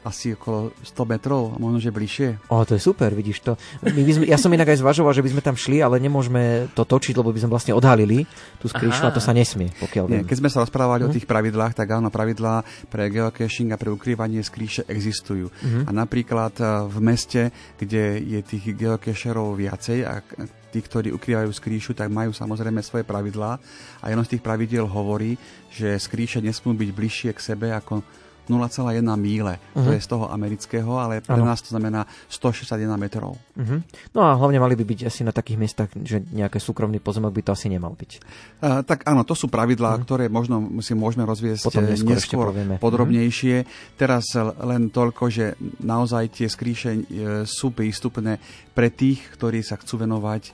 asi 0.04 0.32
okolo 0.32 0.70
100 0.84 0.94
metrov, 1.08 1.42
a 1.50 1.56
možno 1.56 1.80
že 1.80 1.88
bližšie. 1.88 2.46
O, 2.46 2.60
to 2.62 2.76
je 2.76 2.82
super, 2.82 3.10
vidíš 3.10 3.40
to. 3.40 3.52
My 3.82 3.98
by 3.98 4.12
sme, 4.12 4.24
ja 4.28 4.36
som 4.36 4.48
inak 4.48 4.68
aj 4.68 4.78
zvažoval, 4.78 5.10
že 5.10 5.24
by 5.24 5.32
sme 5.32 5.40
tam 5.40 5.56
šli, 5.56 5.80
ale 5.80 5.96
nemôžeme 5.98 6.68
to 6.70 6.84
točiť, 6.84 7.16
lebo 7.16 7.32
by 7.32 7.40
sme 7.40 7.50
vlastne 7.50 7.72
odhalili 7.72 8.28
tú 8.56 8.68
skríšu 8.68 9.02
a 9.02 9.10
to 9.10 9.18
sa 9.18 9.32
nesmie, 9.32 9.72
pokiaľ 9.74 10.04
Nie, 10.06 10.20
viem. 10.20 10.28
keď 10.28 10.36
sme 10.38 10.48
sa 10.48 10.60
rozprávali 10.60 11.02
Mhm. 11.02 11.08
o 11.08 11.14
tých 11.14 11.24
pravidlách, 11.24 11.72
tak 11.72 11.88
áno, 11.90 12.12
pravidlá 12.12 12.60
pre 12.86 13.08
geocaching 13.08 13.72
a 13.72 13.80
pre 13.80 13.88
ukrývanie 13.88 14.38
skríše 14.40 14.84
existujú. 14.84 15.48
Mhm. 15.50 15.88
A 15.88 15.90
napríklad 15.90 16.54
eh, 16.60 16.66
v 16.84 16.98
meste, 17.00 17.42
kde 17.74 18.20
je 18.20 18.40
tých 18.40 18.76
geocacherov 18.76 19.56
viacej 19.56 19.98
a 20.04 20.20
tí, 20.68 20.82
ktorí 20.82 21.14
ukrývajú 21.14 21.48
skríšu, 21.48 21.94
tak 21.94 22.10
majú 22.10 22.34
samozrejme 22.34 22.82
svoje 22.82 23.06
pravidlá 23.06 23.62
a 24.02 24.10
jedno 24.10 24.26
z 24.26 24.36
tých 24.36 24.42
pravidiel 24.42 24.84
hovorí, 24.84 25.38
že 25.70 25.94
skríše 25.96 26.42
nesmú 26.42 26.74
byť 26.74 26.90
bližšie 26.90 27.30
k 27.30 27.40
sebe 27.40 27.70
ako 27.70 28.02
0,1 28.46 28.68
míle. 29.14 29.56
To 29.72 29.88
je 29.88 29.96
z 29.96 30.06
toho 30.06 30.28
amerického, 30.28 30.90
ale 30.94 31.18
pre 31.18 31.32
Mhm. 31.32 31.40
Áno. 31.40 31.46
nás 31.46 31.60
to 31.60 31.70
znamená 31.70 32.04
161 32.28 32.94
metrov. 32.94 33.36
Mhm. 33.54 33.76
No 34.10 34.22
a 34.22 34.34
hlavne 34.34 34.58
mali 34.58 34.74
by 34.74 34.84
byť 34.84 35.00
asi 35.04 35.20
na 35.20 35.30
takých 35.30 35.56
miestach, 35.56 35.90
že 35.96 36.20
nejaký 36.26 36.56
súkromný 36.56 36.98
pozemok 36.98 37.30
by 37.30 37.42
to 37.42 37.52
asi 37.52 37.66
nemal 37.66 37.92
byť. 37.92 38.10
Uh, 38.58 38.80
tak 38.82 39.04
áno, 39.04 39.22
to 39.22 39.32
sú 39.32 39.46
pravidlá, 39.46 39.96
ktoré 39.98 40.28
možno 40.28 40.56
si 40.78 40.92
môžeme 40.92 41.22
rozviesť 41.22 41.60
Mhm. 41.60 41.66
Potom 41.66 41.82
eh, 41.82 41.90
neskôr 41.90 42.14
neskôr. 42.14 42.46
Mhm. 42.50 42.76
podrobnejšie. 42.78 43.56
Teraz 43.94 44.24
l- 44.32 44.52
len 44.62 44.88
toľko, 44.88 45.24
že 45.26 45.44
naozaj 45.78 46.24
tie 46.34 46.46
skríše 46.46 46.90
eh, 46.92 47.02
sú 47.44 47.70
prístupné 47.70 48.38
pre 48.70 48.88
tých, 48.88 49.32
ktorí 49.32 49.60
sa 49.60 49.74
chcú 49.74 49.98
venovať 49.98 50.42
eh, 50.44 50.52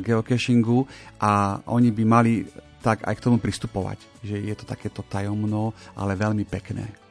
geocachingu 0.00 0.86
a 1.18 1.32
oni 1.66 1.90
by 1.90 2.04
mali 2.04 2.32
tak 2.78 3.02
aj 3.02 3.14
k 3.14 3.22
tomu 3.22 3.38
pristupovať, 3.38 3.94
že 4.20 4.36
je 4.36 4.54
to 4.54 4.64
takéto 4.64 5.02
tajomno, 5.02 5.70
ale 5.94 6.14
veľmi 6.14 6.42
pekné. 6.44 7.01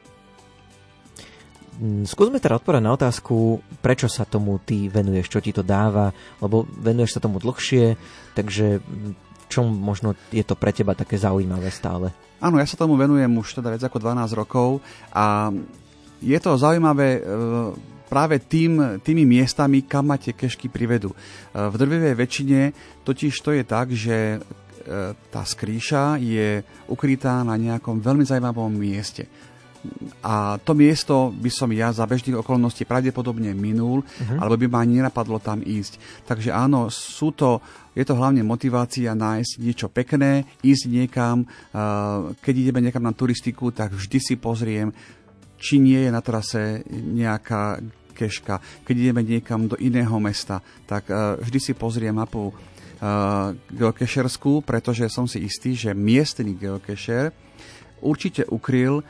Mm, 1.80 2.04
Skúsme 2.04 2.36
teda 2.36 2.60
odpovedať 2.60 2.84
na 2.84 2.92
otázku, 2.92 3.64
prečo 3.80 4.10
sa 4.10 4.28
tomu 4.28 4.60
ty 4.60 4.92
venuješ, 4.92 5.32
čo 5.32 5.40
ti 5.40 5.56
to 5.56 5.64
dáva, 5.64 6.12
lebo 6.44 6.68
venuješ 6.68 7.16
sa 7.16 7.24
tomu 7.24 7.40
dlhšie, 7.40 7.96
takže 8.36 8.82
mm, 8.82 9.32
čo 9.48 9.64
možno 9.64 10.16
je 10.32 10.44
to 10.44 10.56
pre 10.56 10.72
teba 10.72 10.96
také 10.96 11.20
zaujímavé 11.20 11.68
stále? 11.68 12.12
Áno, 12.40 12.56
ja 12.56 12.64
sa 12.64 12.80
tomu 12.80 12.96
venujem 12.96 13.28
už 13.28 13.60
teda 13.60 13.68
viac 13.72 13.84
ako 13.84 14.00
12 14.00 14.32
rokov 14.34 14.80
a 15.12 15.52
je 16.22 16.38
to 16.40 16.56
zaujímavé 16.56 17.18
e, 17.18 17.20
práve 18.08 18.40
tým, 18.40 18.98
tými 19.04 19.28
miestami, 19.28 19.84
kam 19.84 20.08
ma 20.08 20.16
tie 20.16 20.32
kešky 20.32 20.72
privedú. 20.72 21.12
E, 21.12 21.16
V 21.68 21.74
drvivej 21.76 22.14
väčšine 22.16 22.60
totiž 23.04 23.34
to 23.44 23.52
je 23.52 23.62
tak, 23.68 23.92
že 23.92 24.16
e, 24.34 24.38
tá 25.30 25.42
skrýša 25.44 26.16
je 26.18 26.64
ukrytá 26.88 27.44
na 27.44 27.54
nejakom 27.60 28.00
veľmi 28.00 28.24
zaujímavom 28.24 28.72
mieste. 28.72 29.28
A 30.22 30.62
to 30.62 30.78
miesto 30.78 31.34
by 31.34 31.50
som 31.50 31.66
ja 31.74 31.90
za 31.90 32.06
bežných 32.06 32.38
okolností 32.38 32.86
pravdepodobne 32.86 33.50
minul, 33.50 34.06
uh-huh. 34.06 34.38
alebo 34.38 34.54
by 34.62 34.66
ma 34.70 34.78
ani 34.86 35.02
nenapadlo 35.02 35.42
tam 35.42 35.58
ísť. 35.58 35.98
Takže 36.22 36.54
áno, 36.54 36.86
sú 36.86 37.34
to, 37.34 37.58
je 37.90 38.06
to 38.06 38.14
hlavne 38.14 38.46
motivácia 38.46 39.10
nájsť 39.10 39.52
niečo 39.58 39.90
pekné, 39.90 40.46
ísť 40.62 40.86
niekam, 40.86 41.42
uh, 41.42 42.30
keď 42.38 42.54
ideme 42.54 42.80
niekam 42.86 43.02
na 43.02 43.10
turistiku, 43.10 43.74
tak 43.74 43.90
vždy 43.90 44.18
si 44.22 44.34
pozriem, 44.38 44.94
či 45.58 45.82
nie 45.82 45.98
je 45.98 46.10
na 46.14 46.22
trase 46.22 46.86
nejaká 46.90 47.82
keška. 48.14 48.86
Keď 48.86 48.94
ideme 48.94 49.26
niekam 49.26 49.66
do 49.66 49.74
iného 49.82 50.14
mesta, 50.22 50.62
tak 50.86 51.10
uh, 51.10 51.34
vždy 51.42 51.58
si 51.58 51.72
pozriem 51.74 52.14
mapu 52.14 52.54
uh, 52.54 53.50
geocacherskú, 53.66 54.62
pretože 54.62 55.10
som 55.10 55.26
si 55.26 55.42
istý, 55.42 55.74
že 55.74 55.90
miestny 55.90 56.54
geocacher 56.54 57.34
určite 58.02 58.44
ukryl 58.44 58.98
uh, 58.98 59.04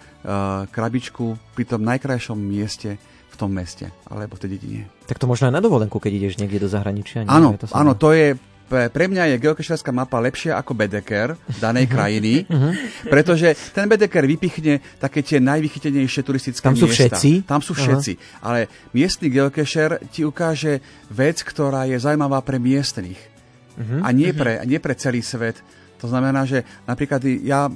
krabičku 0.69 1.25
pri 1.51 1.65
tom 1.65 1.81
najkrajšom 1.83 2.37
mieste 2.37 3.01
v 3.27 3.37
tom 3.39 3.49
meste, 3.49 3.89
alebo 4.07 4.37
v 4.37 4.41
tej 4.41 4.51
dedine. 4.53 4.81
Tak 5.03 5.17
to 5.17 5.25
možno 5.25 5.49
aj 5.49 5.57
na 5.57 5.61
dovolenku, 5.61 5.97
keď 5.97 6.13
ideš 6.15 6.35
niekde 6.37 6.59
do 6.59 6.69
zahraničia. 6.69 7.25
nie? 7.25 7.29
Áno, 7.29 7.57
to 7.57 7.65
áno, 7.71 7.93
to 7.93 8.13
je 8.13 8.37
pre 8.69 9.05
mňa 9.05 9.29
je 9.29 9.37
geocacherská 9.39 9.89
mapa 9.91 10.17
lepšia 10.17 10.57
ako 10.57 10.73
Bedeker 10.73 11.37
danej 11.55 11.85
Mhm. 11.89 11.93
krajiny, 11.93 12.33
pretože 13.05 13.53
ten 13.69 13.85
Bedeker 13.85 14.25
vypichne 14.25 14.81
také 14.97 15.21
tie 15.21 15.37
najvychytenejšie 15.39 16.21
turistické 16.21 16.61
Tam 16.63 16.73
sú 16.73 16.87
miesta. 16.87 16.97
všetci? 17.13 17.31
Tam 17.45 17.61
sú 17.61 17.73
Aha. 17.73 17.81
všetci. 17.83 18.13
Ale 18.41 18.59
miestny 18.91 19.29
geocacher 19.29 20.01
ti 20.09 20.23
ukáže 20.23 20.81
vec, 21.09 21.41
ktorá 21.43 21.85
je 21.85 21.97
zaujímavá 21.97 22.41
pre 22.41 22.57
miestnych. 22.57 23.21
Mhm. 23.75 23.97
A 24.01 24.09
nie 24.09 24.31
pre, 24.33 24.65
nie 24.65 24.77
pre 24.77 24.93
celý 24.95 25.21
svet. 25.21 25.61
To 26.03 26.11
znamená, 26.11 26.43
že 26.43 26.67
napríklad 26.83 27.23
ja 27.47 27.71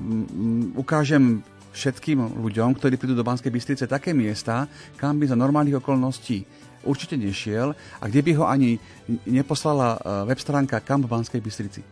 ukážem 0.74 1.46
všetkým 1.70 2.42
ľuďom, 2.42 2.74
ktorí 2.74 2.98
prídu 2.98 3.14
do 3.14 3.22
Banskej 3.22 3.52
Bystrice, 3.52 3.86
také 3.86 4.10
miesta, 4.10 4.66
kam 4.98 5.20
by 5.20 5.30
za 5.30 5.38
normálnych 5.38 5.78
okolností 5.78 6.42
určite 6.82 7.14
nešiel 7.14 7.74
a 8.00 8.04
kde 8.06 8.20
by 8.22 8.32
ho 8.38 8.44
ani 8.48 8.80
neposlala 9.28 9.98
eh, 9.98 10.00
web 10.26 10.40
stránka 10.40 10.80
Kamp 10.80 11.06
Banskej 11.06 11.38
Bystrici. 11.38 11.82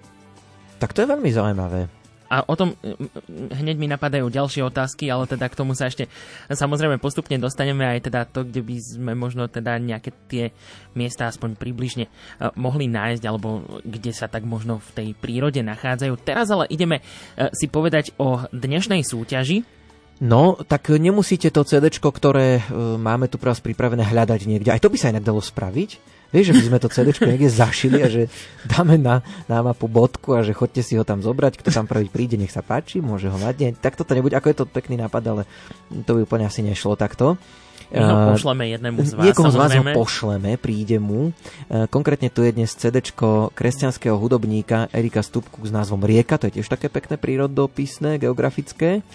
Tak 0.78 0.90
to 0.90 1.06
je 1.06 1.10
veľmi 1.10 1.30
zaujímavé. 1.30 2.03
A 2.32 2.40
o 2.44 2.54
tom 2.56 2.72
hneď 3.52 3.76
mi 3.76 3.86
napadajú 3.86 4.32
ďalšie 4.32 4.64
otázky, 4.64 5.12
ale 5.12 5.28
teda 5.28 5.46
k 5.48 5.58
tomu 5.58 5.76
sa 5.76 5.92
ešte 5.92 6.08
samozrejme 6.48 6.96
postupne 6.96 7.36
dostaneme 7.36 7.84
aj 7.84 8.08
teda 8.08 8.24
to, 8.24 8.48
kde 8.48 8.64
by 8.64 8.76
sme 8.80 9.12
možno 9.12 9.44
teda 9.46 9.76
nejaké 9.76 10.10
tie 10.26 10.44
miesta 10.96 11.28
aspoň 11.28 11.60
približne 11.60 12.08
eh, 12.08 12.50
mohli 12.56 12.88
nájsť, 12.88 13.22
alebo 13.28 13.80
kde 13.84 14.12
sa 14.16 14.26
tak 14.26 14.48
možno 14.48 14.80
v 14.80 14.90
tej 14.96 15.08
prírode 15.14 15.60
nachádzajú. 15.60 16.14
Teraz 16.24 16.48
ale 16.48 16.64
ideme 16.72 17.00
eh, 17.00 17.52
si 17.52 17.68
povedať 17.68 18.16
o 18.16 18.40
dnešnej 18.50 19.04
súťaži. 19.04 19.83
No, 20.22 20.54
tak 20.62 20.94
nemusíte 20.94 21.50
to 21.50 21.66
CD, 21.66 21.90
ktoré 21.90 22.62
e, 22.62 22.62
máme 22.98 23.26
tu 23.26 23.34
pre 23.34 23.50
vás 23.50 23.58
pripravené 23.58 24.06
hľadať 24.06 24.46
niekde. 24.46 24.70
Aj 24.70 24.78
to 24.78 24.86
by 24.86 24.98
sa 24.98 25.10
inak 25.10 25.26
dalo 25.26 25.42
spraviť. 25.42 25.98
Vieš, 26.34 26.50
že 26.50 26.54
by 26.54 26.62
sme 26.66 26.78
to 26.82 26.88
CD 26.90 27.08
niekde 27.30 27.46
zašili 27.50 27.98
a 28.02 28.10
že 28.10 28.26
dáme 28.66 28.98
na, 28.98 29.22
na 29.46 29.62
mapu 29.62 29.86
bodku 29.86 30.34
a 30.34 30.42
že 30.42 30.50
chodte 30.50 30.82
si 30.82 30.98
ho 30.98 31.06
tam 31.06 31.22
zobrať, 31.22 31.62
kto 31.62 31.70
tam 31.70 31.86
prvý 31.86 32.10
príde, 32.10 32.34
nech 32.34 32.50
sa 32.50 32.58
páči, 32.58 32.98
môže 32.98 33.30
ho 33.30 33.38
mať. 33.38 33.54
Nie, 33.62 33.70
tak 33.70 33.94
toto 33.94 34.18
nebude, 34.18 34.34
ako 34.34 34.50
je 34.50 34.58
to 34.58 34.66
pekný 34.66 34.98
nápad, 34.98 35.22
ale 35.30 35.42
to 36.02 36.18
by 36.18 36.26
úplne 36.26 36.46
asi 36.50 36.66
nešlo 36.66 36.98
takto. 36.98 37.38
My 37.94 38.02
ho 38.02 38.16
Eh, 38.18 38.30
pošleme 38.34 38.64
jednému 38.74 38.98
z 39.06 39.14
vás, 39.14 39.24
Niekomu 39.30 39.50
z 39.54 39.58
vás 39.58 39.70
ho 39.78 39.84
pošleme, 39.94 40.58
príde 40.58 40.98
mu. 40.98 41.30
E, 41.70 41.86
Konkrétne 41.86 42.26
tu 42.26 42.42
je 42.42 42.50
dnes 42.50 42.66
CD 42.66 42.98
kresťanského 43.54 44.18
hudobníka 44.18 44.90
Erika 44.90 45.22
Stupku 45.22 45.62
s 45.62 45.70
názvom 45.70 46.02
Rieka, 46.02 46.40
to 46.40 46.50
je 46.50 46.58
tiež 46.58 46.66
také 46.66 46.90
pekné 46.90 47.14
prírodopisné, 47.14 48.18
geografické. 48.18 49.06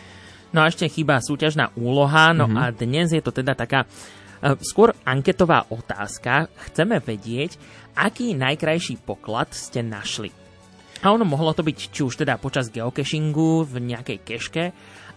No 0.50 0.66
a 0.66 0.70
ešte 0.70 0.90
chýba 0.90 1.22
súťažná 1.22 1.70
úloha, 1.78 2.34
no 2.34 2.50
a 2.58 2.74
dnes 2.74 3.14
je 3.14 3.22
to 3.22 3.30
teda 3.30 3.54
taká 3.54 3.86
e, 3.86 4.58
skôr 4.66 4.98
anketová 5.06 5.70
otázka. 5.70 6.50
Chceme 6.70 6.98
vedieť, 6.98 7.62
aký 7.94 8.34
najkrajší 8.34 9.06
poklad 9.06 9.54
ste 9.54 9.86
našli. 9.86 10.34
A 11.00 11.16
ono 11.16 11.24
mohlo 11.24 11.54
to 11.56 11.64
byť 11.64 11.78
či 11.94 12.02
už 12.04 12.26
teda 12.26 12.36
počas 12.42 12.74
geocachingu 12.74 13.64
v 13.64 13.94
nejakej 13.94 14.18
keške, 14.26 14.64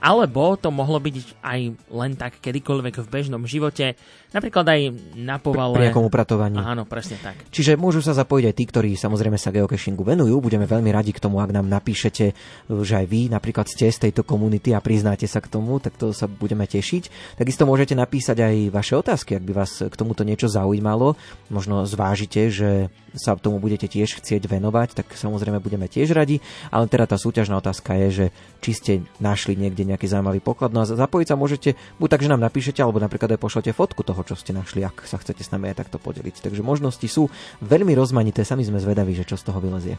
alebo 0.02 0.58
to 0.58 0.70
mohlo 0.74 0.98
byť 0.98 1.42
aj 1.42 1.60
len 1.90 2.12
tak 2.18 2.38
kedykoľvek 2.42 3.02
v 3.02 3.10
bežnom 3.10 3.42
živote, 3.46 3.94
napríklad 4.32 4.66
aj 4.66 4.80
na 5.16 5.36
povale. 5.38 5.76
Pri 5.78 5.84
nejakom 5.88 6.08
upratovaní. 6.08 6.58
Áno, 6.58 6.88
presne 6.88 7.20
tak. 7.20 7.38
Čiže 7.52 7.78
môžu 7.78 8.00
sa 8.00 8.16
zapojiť 8.16 8.44
aj 8.48 8.54
tí, 8.56 8.64
ktorí 8.68 8.90
samozrejme 8.96 9.36
sa 9.36 9.52
geocachingu 9.52 10.02
venujú. 10.02 10.40
Budeme 10.40 10.64
veľmi 10.66 10.90
radi 10.90 11.12
k 11.12 11.22
tomu, 11.22 11.38
ak 11.38 11.52
nám 11.52 11.68
napíšete, 11.68 12.24
že 12.68 12.94
aj 12.96 13.06
vy 13.06 13.28
napríklad 13.30 13.68
ste 13.68 13.92
z 13.92 14.08
tejto 14.08 14.24
komunity 14.24 14.72
a 14.72 14.80
priznáte 14.80 15.28
sa 15.28 15.38
k 15.38 15.52
tomu, 15.52 15.78
tak 15.78 15.94
to 16.00 16.10
sa 16.16 16.26
budeme 16.26 16.64
tešiť. 16.64 17.36
Takisto 17.38 17.68
môžete 17.68 17.94
napísať 17.94 18.40
aj 18.42 18.54
vaše 18.72 18.94
otázky, 18.96 19.38
ak 19.38 19.44
by 19.44 19.52
vás 19.52 19.84
k 19.84 19.94
tomuto 19.94 20.24
niečo 20.24 20.48
zaujímalo. 20.50 21.14
Možno 21.52 21.84
zvážite, 21.84 22.48
že 22.48 22.88
sa 23.12 23.36
tomu 23.36 23.60
budete 23.60 23.84
tiež 23.92 24.24
chcieť 24.24 24.48
venovať, 24.48 24.96
tak 24.96 25.12
samozrejme 25.12 25.60
budeme 25.60 25.84
tiež 25.84 26.16
radi. 26.16 26.40
Ale 26.72 26.88
teda 26.88 27.04
tá 27.04 27.20
súťažná 27.20 27.60
otázka 27.60 27.92
je, 28.06 28.08
že 28.08 28.26
či 28.64 28.70
ste 28.72 28.92
našli 29.20 29.52
niekde 29.52 29.84
nejaký 29.84 30.08
zaujímavý 30.08 30.40
poklad. 30.40 30.72
No 30.72 30.80
a 30.80 30.88
zapojiť 30.88 31.28
sa 31.28 31.36
môžete 31.36 31.76
buď 32.00 32.08
tak, 32.08 32.24
že 32.24 32.32
nám 32.32 32.40
napíšete, 32.40 32.80
alebo 32.80 33.02
napríklad 33.02 33.36
aj 33.36 33.40
pošlete 33.42 33.76
fotku 33.76 34.00
toho, 34.00 34.21
čo 34.22 34.34
ste 34.34 34.50
našli, 34.50 34.82
ak 34.82 35.04
sa 35.04 35.16
chcete 35.16 35.42
s 35.42 35.50
nami 35.50 35.70
aj 35.70 35.82
takto 35.82 35.98
podeliť. 35.98 36.42
Takže 36.42 36.62
možnosti 36.62 37.04
sú 37.04 37.28
veľmi 37.60 37.92
rozmanité, 37.92 38.42
sami 38.42 38.62
sme 38.62 38.78
zvedaví, 38.78 39.12
že 39.12 39.22
čo 39.22 39.36
z 39.36 39.46
toho 39.46 39.58
vylezie. 39.58 39.98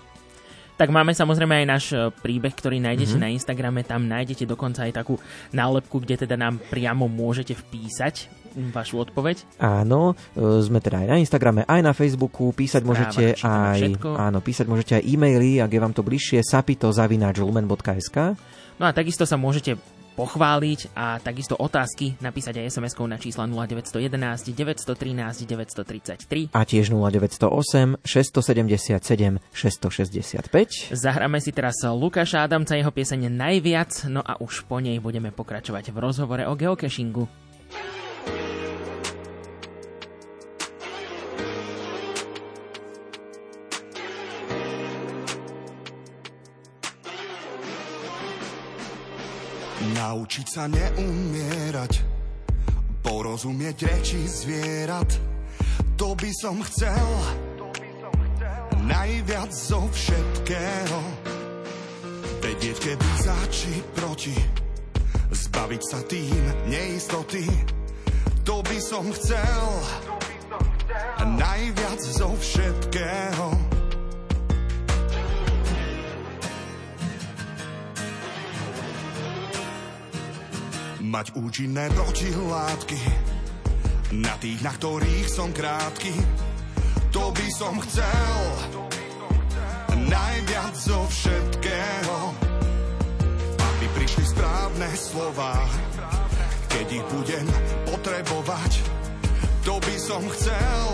Tak 0.73 0.89
máme 0.89 1.13
samozrejme 1.13 1.53
aj 1.61 1.67
náš 1.69 1.85
e, 1.93 2.09
príbeh, 2.09 2.49
ktorý 2.49 2.81
nájdete 2.81 3.13
Mhm. 3.13 3.21
mm-hmm. 3.21 3.29
na 3.29 3.35
Instagrame, 3.37 3.81
tam 3.85 4.01
nájdete 4.09 4.49
dokonca 4.49 4.89
aj 4.89 4.93
takú 4.97 5.21
nálepku, 5.53 6.01
kde 6.01 6.25
teda 6.25 6.33
nám 6.33 6.57
priamo 6.67 7.05
môžete 7.05 7.53
vpísať 7.53 8.41
vašu 8.73 9.01
odpoveď. 9.01 9.45
Áno, 9.61 10.13
e, 10.33 10.61
sme 10.61 10.81
teda 10.81 11.05
aj 11.05 11.09
na 11.09 11.17
Instagrame, 11.17 11.61
aj 11.65 11.81
na 11.81 11.93
Facebooku, 11.93 12.49
písať 12.53 12.81
Správa, 12.81 12.89
môžete 12.89 13.23
aj, 13.41 13.79
všetko. 13.81 14.09
áno, 14.13 14.37
písať 14.41 14.65
môžete 14.65 14.93
aj 14.97 15.03
e-maily, 15.05 15.61
ak 15.61 15.69
je 15.69 15.79
vám 15.79 15.93
to 15.93 16.01
bližšie, 16.01 16.41
sapito.lumen.sk 16.41 18.17
No 18.73 18.89
a 18.89 18.91
takisto 18.91 19.25
sa 19.25 19.37
môžete 19.37 19.77
pochváliť 20.13 20.93
a 20.93 21.17
takisto 21.19 21.57
otázky 21.57 22.17
napísať 22.21 22.61
aj 22.61 22.77
SMS-kou 22.77 23.05
na 23.09 23.17
čísla 23.17 23.49
0911 23.49 24.53
913 24.53 25.45
933. 25.45 26.53
a 26.53 26.61
tiež 26.61 26.93
0908 26.93 27.99
677 28.05 29.41
665. 29.51 30.93
Zahráme 30.93 31.37
si 31.41 31.51
teraz 31.51 31.81
Lukáša 31.83 32.45
Adamca, 32.45 32.77
jeho 32.77 32.93
piesene 32.93 33.27
Najviac, 33.27 34.07
no 34.07 34.21
a 34.21 34.37
už 34.37 34.65
po 34.69 34.77
nej 34.77 35.01
budeme 35.01 35.33
pokračovať 35.33 35.89
v 35.89 35.97
rozhovore 35.97 36.43
o 36.45 36.53
geocachingu. 36.53 37.25
Naučiť 49.83 50.47
sa 50.47 50.71
neumierať, 50.71 51.93
porozumieť 53.03 53.77
reči 53.91 54.23
zvierat, 54.23 55.11
to 55.99 56.15
by 56.15 56.31
som 56.39 56.63
chcel. 56.63 57.07
Najviac 58.87 59.51
zo 59.51 59.83
všetkého. 59.91 60.99
Vedieť, 62.39 62.77
kedy 62.79 63.09
za 63.23 63.39
či 63.51 63.83
proti, 63.95 64.35
zbaviť 65.31 65.81
sa 65.83 65.99
tým 66.07 66.43
neistoty, 66.67 67.47
to 68.43 68.59
by 68.63 68.79
som 68.79 69.07
chcel. 69.15 69.67
Najviac 71.23 71.99
zo 72.03 72.35
všetkého. 72.35 73.62
Mať 81.13 81.37
účinné 81.37 81.93
protilátky 81.93 82.97
na 84.17 84.33
tých, 84.41 84.65
na 84.65 84.73
ktorých 84.73 85.29
som 85.29 85.53
krátky, 85.53 86.09
to 87.13 87.29
by 87.29 87.47
som 87.53 87.77
chcel 87.85 88.33
najviac 90.09 90.73
zo 90.73 91.05
všetkého. 91.05 92.17
Aby 93.61 93.85
prišli 93.93 94.25
správne 94.25 94.89
slova, 94.97 95.53
keď 96.73 96.87
ich 96.97 97.05
budem 97.13 97.45
potrebovať, 97.93 98.81
to 99.61 99.77
by 99.85 99.95
som 100.01 100.25
chcel. 100.33 100.87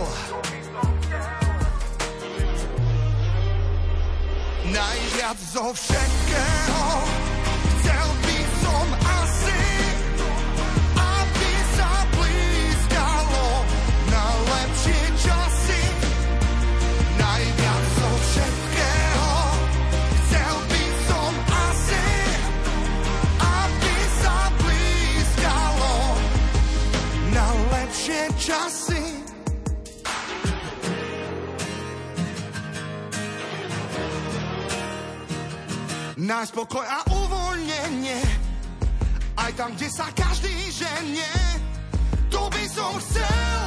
Najviac 4.68 5.40
zo 5.40 5.72
všetkého 5.72 6.84
chcel 7.80 8.08
by 8.20 8.29
časy. 28.39 29.04
Nájsť 36.19 36.52
pokoj 36.56 36.86
a 36.88 36.99
uvoľnenie 37.10 38.21
aj 39.39 39.52
tam, 39.56 39.71
kde 39.75 39.88
sa 39.91 40.08
každý 40.15 40.52
ženie. 40.71 41.36
To 42.32 42.47
by 42.47 42.63
som 42.69 42.91
chcel 43.02 43.63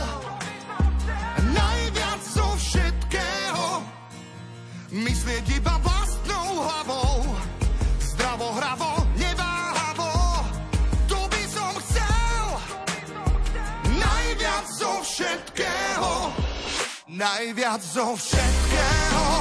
najviac 1.52 2.20
zo 2.22 2.48
všetkého. 2.56 3.66
Myslieť 4.92 5.44
iba 5.58 5.74
Najviac 17.22 17.78
zo 17.86 18.18
všetkého. 18.18 19.31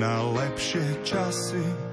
Na 0.00 0.24
lepšie 0.32 1.04
časy. 1.04 1.89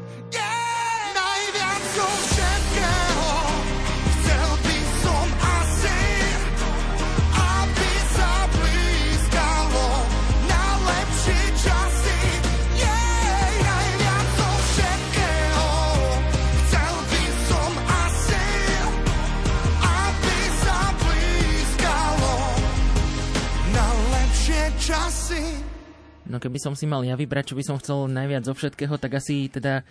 No 26.37 26.43
keby 26.45 26.61
som 26.61 26.77
si 26.77 26.85
mal 26.85 27.01
ja 27.01 27.17
vybrať, 27.17 27.49
čo 27.49 27.57
by 27.57 27.65
som 27.65 27.81
chcel 27.81 28.05
najviac 28.13 28.45
zo 28.45 28.53
všetkého, 28.53 28.93
tak 29.01 29.17
asi 29.17 29.49
teda 29.49 29.81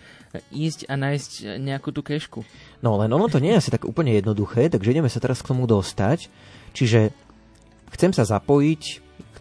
ísť 0.47 0.87
a 0.87 0.95
nájsť 0.95 1.59
nejakú 1.59 1.91
tú 1.91 1.99
kešku. 1.99 2.39
No 2.79 2.95
len 2.95 3.11
ono 3.11 3.27
to 3.27 3.43
nie 3.43 3.51
je 3.51 3.59
asi 3.59 3.67
tak 3.67 3.83
úplne 3.83 4.15
jednoduché, 4.15 4.71
takže 4.71 4.95
ideme 4.95 5.11
sa 5.11 5.19
teraz 5.19 5.43
k 5.43 5.51
tomu 5.51 5.67
dostať. 5.67 6.31
Čiže 6.71 7.11
chcem 7.91 8.15
sa 8.15 8.23
zapojiť, 8.23 8.83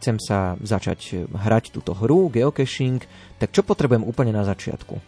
chcem 0.02 0.18
sa 0.18 0.58
začať 0.58 1.30
hrať 1.30 1.70
túto 1.70 1.94
hru, 1.94 2.26
geocaching, 2.26 2.98
tak 3.38 3.54
čo 3.54 3.62
potrebujem 3.62 4.02
úplne 4.02 4.34
na 4.34 4.42
začiatku? 4.42 4.98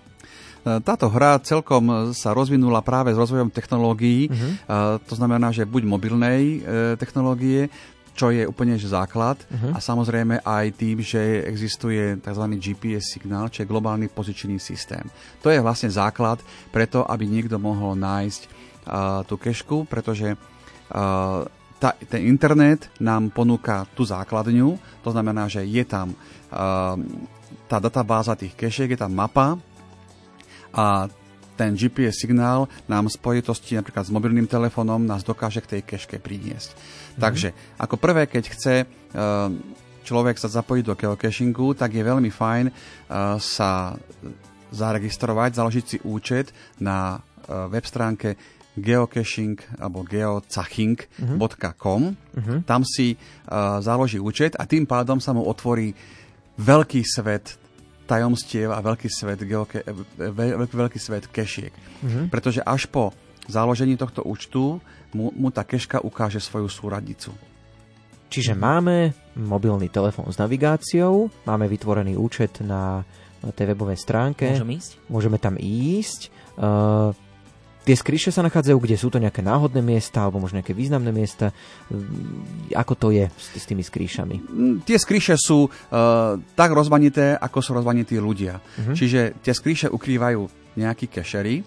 Táto 0.62 1.10
hra 1.10 1.42
celkom 1.42 2.14
sa 2.14 2.30
rozvinula 2.30 2.78
práve 2.86 3.10
s 3.10 3.18
rozvojom 3.18 3.50
technológií, 3.50 4.30
uh-huh. 4.30 5.02
to 5.02 5.14
znamená, 5.18 5.50
že 5.50 5.66
buď 5.66 5.82
mobilnej 5.82 6.62
technológie, 6.98 7.74
čo 8.18 8.34
je 8.34 8.42
úplne 8.42 8.74
že 8.74 8.90
základ 8.90 9.38
uh-huh. 9.46 9.70
a 9.70 9.78
samozrejme 9.78 10.42
aj 10.42 10.66
tým, 10.74 10.98
že 10.98 11.46
existuje 11.46 12.18
tzv. 12.18 12.44
GPS 12.58 13.14
signál, 13.14 13.46
čo 13.46 13.62
je 13.62 13.70
globálny 13.70 14.10
pozičný 14.10 14.58
systém. 14.58 15.06
To 15.46 15.54
je 15.54 15.62
vlastne 15.62 15.86
základ 15.86 16.42
preto, 16.74 17.06
aby 17.06 17.30
niekto 17.30 17.62
mohol 17.62 17.94
nájsť 17.94 18.42
uh, 18.42 19.22
tú 19.22 19.38
kešku, 19.38 19.86
pretože 19.86 20.34
uh, 20.34 21.46
tá, 21.78 21.94
ten 22.10 22.26
internet 22.26 22.90
nám 22.98 23.30
ponúka 23.30 23.86
tú 23.94 24.02
základňu, 24.02 24.74
to 25.06 25.14
znamená, 25.14 25.46
že 25.46 25.62
je 25.62 25.86
tam 25.86 26.10
uh, 26.10 26.98
tá 27.70 27.78
databáza 27.78 28.34
tých 28.34 28.58
kešiek, 28.58 28.98
je 28.98 28.98
tam 28.98 29.14
mapa 29.14 29.54
a 30.74 31.06
ten 31.58 31.74
GPS 31.74 32.22
signál 32.22 32.70
nám 32.86 33.10
spojitosti 33.10 33.74
napríklad 33.74 34.06
s 34.06 34.14
mobilným 34.14 34.46
telefónom 34.46 35.02
nás 35.02 35.26
dokáže 35.26 35.58
k 35.58 35.78
tej 35.78 35.82
keške 35.82 36.22
priniesť. 36.22 36.70
Mm-hmm. 37.18 37.26
Takže 37.26 37.48
ako 37.82 37.96
prvé, 37.98 38.30
keď 38.30 38.44
chce 38.54 38.74
uh, 38.86 39.50
človek 40.06 40.38
sa 40.38 40.46
zapojiť 40.46 40.84
do 40.86 40.94
geocachingu, 40.94 41.74
tak 41.74 41.98
je 41.98 42.06
veľmi 42.06 42.30
fajn 42.30 42.70
uh, 42.70 43.36
sa 43.42 43.98
zaregistrovať, 44.70 45.58
založiť 45.58 45.84
si 45.84 45.98
účet 46.06 46.54
na 46.78 47.18
uh, 47.18 47.66
web 47.66 47.82
stránke 47.82 48.38
geocaching 48.78 49.58
alebo 49.82 50.06
geocaching.com. 50.06 52.02
Uh-huh. 52.14 52.62
Tam 52.62 52.86
si 52.86 53.18
uh, 53.18 53.82
založí 53.82 54.22
účet 54.22 54.54
a 54.54 54.64
tým 54.70 54.86
pádom 54.86 55.18
sa 55.18 55.34
mu 55.34 55.42
otvorí 55.42 55.90
veľký 56.58 57.02
svet 57.02 57.58
tajomstiev 58.08 58.72
a 58.72 58.80
veľký 58.80 59.08
svet, 59.12 59.44
geoke, 59.44 59.84
veľký, 60.16 60.72
veľký 60.78 60.98
svet 61.02 61.28
kešiek. 61.28 61.74
Uh-huh. 61.74 62.30
Pretože 62.32 62.64
až 62.64 62.88
po 62.88 63.12
založení 63.48 63.96
tohto 63.96 64.22
účtu 64.22 64.78
mu, 65.16 65.32
mu 65.32 65.48
tá 65.48 65.64
keška 65.64 66.04
ukáže 66.04 66.38
svoju 66.38 66.68
súradnicu. 66.68 67.32
Čiže 68.28 68.52
máme 68.52 69.16
mobilný 69.40 69.88
telefón 69.88 70.28
s 70.28 70.36
navigáciou, 70.36 71.32
máme 71.48 71.64
vytvorený 71.64 72.20
účet 72.20 72.60
na 72.60 73.00
tej 73.56 73.72
webovej 73.72 73.96
stránke. 73.96 74.52
Môžem 74.52 74.76
ísť? 74.76 74.90
Môžeme 75.08 75.38
tam 75.40 75.56
ísť. 75.56 76.28
Uh, 76.60 77.16
Tie 77.88 77.96
skríše 77.96 78.28
sa 78.28 78.44
nachádzajú 78.44 78.84
kde? 78.84 79.00
Sú 79.00 79.08
to 79.08 79.16
nejaké 79.16 79.40
náhodné 79.40 79.80
miesta 79.80 80.20
alebo 80.20 80.36
možno 80.36 80.60
nejaké 80.60 80.76
významné 80.76 81.08
miesta? 81.08 81.56
Mm, 81.88 82.76
Ako 82.76 82.92
to 82.92 83.08
je 83.16 83.32
s, 83.32 83.56
s 83.56 83.64
tými 83.64 83.80
skríšami? 83.80 84.36
Mm, 84.44 84.76
Tie 84.84 85.00
skríše 85.00 85.40
sú 85.40 85.72
uh, 85.72 86.36
tak 86.52 86.68
rozmanité, 86.76 87.32
ako 87.32 87.64
sú 87.64 87.72
rozmanití 87.72 88.20
ľudia. 88.20 88.60
Mhm. 88.60 88.92
Čiže 88.92 89.20
tie 89.40 89.56
skríše 89.56 89.88
ukrývajú 89.88 90.44
nejakí 90.76 91.08
kešery, 91.08 91.64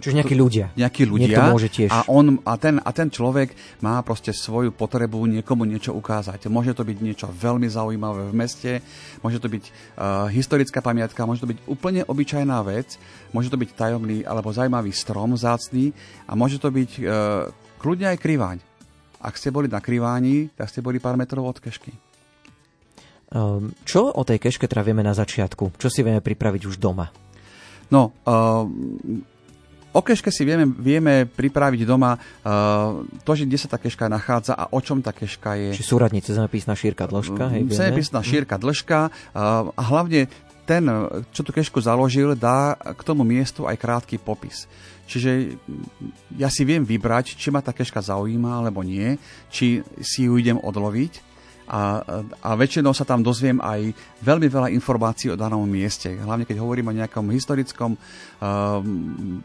Čiže 0.00 0.24
nejakí 0.24 0.34
ľudia. 0.34 0.66
nejakí 0.74 1.02
ľudia 1.04 1.36
Niekto 1.36 1.52
môže 1.52 1.68
tiež. 1.68 1.90
a, 1.92 2.08
on, 2.08 2.40
a, 2.42 2.54
ten, 2.56 2.80
a 2.80 2.90
ten 2.90 3.12
človek 3.12 3.54
má 3.84 4.00
proste 4.02 4.32
svoju 4.34 4.72
potrebu 4.72 5.20
niekomu 5.28 5.62
niečo 5.68 5.92
ukázať. 5.94 6.48
Môže 6.48 6.72
to 6.74 6.82
byť 6.82 6.98
niečo 6.98 7.28
veľmi 7.30 7.68
zaujímavé 7.68 8.32
v 8.32 8.34
meste, 8.34 8.72
môže 9.22 9.38
to 9.38 9.46
byť 9.46 9.64
uh, 9.68 10.26
historická 10.32 10.82
pamiatka, 10.82 11.28
môže 11.28 11.44
to 11.44 11.50
byť 11.52 11.58
úplne 11.70 12.02
obyčajná 12.08 12.58
vec, 12.66 12.98
môže 13.30 13.52
to 13.52 13.60
byť 13.60 13.70
tajomný 13.78 14.26
alebo 14.26 14.50
zaujímavý 14.50 14.90
strom 14.90 15.36
zácný 15.38 15.94
a 16.26 16.32
môže 16.34 16.58
to 16.58 16.72
byť 16.72 16.90
uh, 16.98 17.06
kľudne 17.78 18.10
aj 18.10 18.18
kriváň. 18.18 18.58
Ak 19.22 19.38
ste 19.38 19.54
boli 19.54 19.70
na 19.70 19.78
kriváni, 19.78 20.50
tak 20.58 20.66
ste 20.66 20.82
boli 20.82 20.98
pár 20.98 21.14
metrov 21.14 21.46
od 21.46 21.62
kešky. 21.62 21.94
Um, 23.32 23.72
čo 23.86 24.12
o 24.12 24.22
tej 24.26 24.42
keške 24.42 24.68
teda 24.68 24.84
vieme 24.84 25.00
na 25.00 25.14
začiatku? 25.14 25.78
Čo 25.78 25.88
si 25.88 26.04
vieme 26.04 26.20
pripraviť 26.20 26.62
už 26.68 26.76
doma? 26.76 27.08
No, 27.88 28.12
uh, 28.28 28.66
o 29.92 30.00
keške 30.00 30.32
si 30.32 30.42
vieme, 30.42 30.66
vieme 30.66 31.28
pripraviť 31.28 31.80
doma 31.84 32.16
uh, 32.16 33.04
to, 33.22 33.32
že 33.36 33.44
kde 33.44 33.58
sa 33.60 33.68
tá 33.68 33.78
keška 33.78 34.08
nachádza 34.08 34.56
a 34.56 34.72
o 34.72 34.80
čom 34.80 35.04
tá 35.04 35.12
keška 35.12 35.56
je. 35.56 35.70
Či 35.76 35.84
súradnice 35.84 36.32
zemepisná 36.32 36.72
šírka 36.72 37.04
dĺžka? 37.04 37.44
Hej? 37.52 37.60
Zemepisná 37.70 38.20
šírka, 38.24 38.56
dĺžka 38.56 39.08
uh, 39.08 39.70
a 39.72 39.82
hlavne 39.92 40.32
ten, 40.62 40.86
čo 41.34 41.42
tú 41.42 41.50
kešku 41.50 41.82
založil, 41.82 42.38
dá 42.38 42.78
k 42.78 43.00
tomu 43.02 43.26
miestu 43.26 43.66
aj 43.66 43.76
krátky 43.76 44.16
popis. 44.22 44.70
Čiže 45.10 45.58
mm, 45.58 46.38
ja 46.38 46.48
si 46.48 46.62
viem 46.62 46.86
vybrať, 46.86 47.34
či 47.34 47.50
ma 47.50 47.58
tá 47.58 47.74
keška 47.74 47.98
zaujíma 47.98 48.62
alebo 48.62 48.86
nie, 48.86 49.18
či 49.50 49.82
si 50.00 50.30
ju 50.30 50.38
idem 50.38 50.56
odloviť 50.56 51.31
a, 51.72 52.04
a 52.44 52.50
väčšinou 52.52 52.92
sa 52.92 53.08
tam 53.08 53.24
dozviem 53.24 53.56
aj 53.64 53.96
veľmi 54.20 54.44
veľa 54.44 54.68
informácií 54.76 55.32
o 55.32 55.40
danom 55.40 55.64
mieste. 55.64 56.12
Hlavne 56.12 56.44
keď 56.44 56.60
hovorím 56.60 56.92
o 56.92 56.98
nejakom 57.00 57.32
historickom 57.32 57.96
um, 57.96 58.00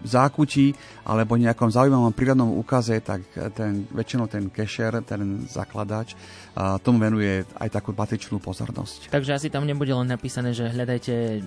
zákutí 0.03 0.75
alebo 1.07 1.39
nejakom 1.39 1.71
zaujímavom 1.71 2.11
prírodnom 2.11 2.51
úkaze, 2.59 2.99
tak 2.99 3.23
ten, 3.55 3.87
väčšinou 3.95 4.27
ten 4.27 4.51
kešer, 4.51 4.99
ten 5.07 5.47
zakladač, 5.47 6.19
uh, 6.59 6.75
tomu 6.83 6.99
venuje 6.99 7.47
aj 7.55 7.71
takú 7.71 7.95
patričnú 7.95 8.43
pozornosť. 8.43 9.07
Takže 9.07 9.31
asi 9.39 9.47
tam 9.47 9.63
nebude 9.63 9.95
len 9.95 10.11
napísané, 10.11 10.51
že 10.51 10.67
hľadajte 10.67 11.39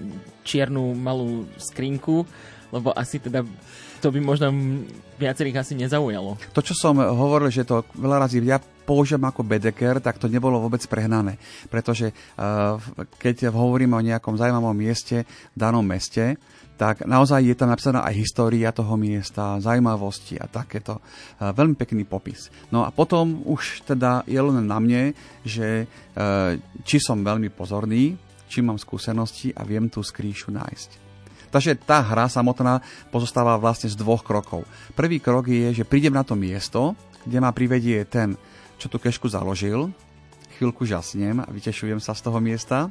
čiernu 0.49 0.97
malú 0.97 1.45
skrinku, 1.61 2.25
lebo 2.73 2.97
asi 2.97 3.21
teda 3.21 3.45
to 4.01 4.09
by 4.09 4.19
možno 4.25 4.49
viacerých 5.21 5.61
asi 5.61 5.77
nezaujalo. 5.77 6.41
To, 6.57 6.61
čo 6.65 6.73
som 6.73 6.97
hovoril, 6.97 7.53
že 7.53 7.69
to 7.69 7.85
veľa 8.01 8.25
razy 8.25 8.41
ja 8.41 8.57
použijem 8.61 9.23
ako 9.23 9.47
bedeker, 9.47 10.01
tak 10.01 10.19
to 10.19 10.27
nebolo 10.27 10.59
vôbec 10.59 10.81
prehnané. 10.89 11.37
Pretože 11.69 12.11
uh, 12.11 12.81
keď 13.21 13.53
hovoríme 13.53 13.95
o 13.95 14.03
nejakom 14.03 14.35
zaujímavom 14.35 14.75
mieste 14.75 15.29
v 15.29 15.57
danom 15.57 15.85
meste, 15.85 16.41
tak 16.81 17.05
naozaj 17.05 17.45
je 17.45 17.55
tam 17.55 17.69
napísaná 17.69 18.01
aj 18.09 18.17
história 18.17 18.73
toho 18.73 18.97
miesta, 18.97 19.61
zaujímavosti 19.61 20.41
a 20.41 20.49
takéto. 20.49 20.99
Uh, 21.37 21.53
veľmi 21.53 21.77
pekný 21.77 22.09
popis. 22.09 22.49
No 22.73 22.83
a 22.83 22.91
potom 22.91 23.45
už 23.45 23.85
teda 23.85 24.25
je 24.25 24.41
len 24.41 24.65
na 24.65 24.81
mne, 24.81 25.13
že 25.45 25.85
či 26.83 26.97
som 26.99 27.23
veľmi 27.23 27.53
pozorný, 27.53 28.19
či 28.51 28.65
mám 28.65 28.81
skúsenosti 28.81 29.55
a 29.55 29.63
viem 29.63 29.87
tú 29.87 30.03
skrýšu 30.03 30.51
nájsť. 30.51 31.10
Takže 31.51 31.79
tá 31.83 31.99
hra 32.03 32.31
samotná 32.31 32.79
pozostáva 33.11 33.59
vlastne 33.59 33.91
z 33.91 33.99
dvoch 33.99 34.23
krokov. 34.23 34.63
Prvý 34.95 35.19
krok 35.19 35.51
je, 35.51 35.75
že 35.75 35.85
prídem 35.87 36.15
na 36.15 36.23
to 36.23 36.39
miesto, 36.39 36.95
kde 37.27 37.39
ma 37.43 37.51
privedie 37.51 38.07
ten, 38.07 38.39
čo 38.79 38.87
tú 38.87 39.03
kešku 39.03 39.27
založil, 39.29 39.91
chvíľku 40.57 40.87
žasnem 40.87 41.43
a 41.43 41.49
vytešujem 41.51 41.99
sa 41.99 42.15
z 42.15 42.25
toho 42.25 42.39
miesta. 42.39 42.89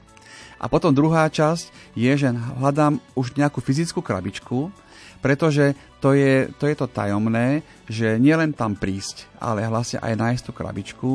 A 0.60 0.67
potom 0.67 0.91
druhá 0.91 1.26
časť 1.32 1.95
je, 1.95 2.12
že 2.13 2.30
hľadám 2.34 3.00
už 3.15 3.39
nejakú 3.39 3.63
fyzickú 3.63 4.04
krabičku, 4.04 4.69
pretože 5.19 5.76
to 6.00 6.15
je, 6.15 6.48
to 6.60 6.67
je 6.67 6.76
to 6.76 6.88
tajomné, 6.88 7.63
že 7.88 8.19
nielen 8.19 8.56
tam 8.56 8.76
prísť, 8.76 9.28
ale 9.39 9.67
vlastne 9.67 10.00
aj 10.00 10.13
nájsť 10.15 10.43
tú 10.48 10.52
krabičku, 10.52 11.12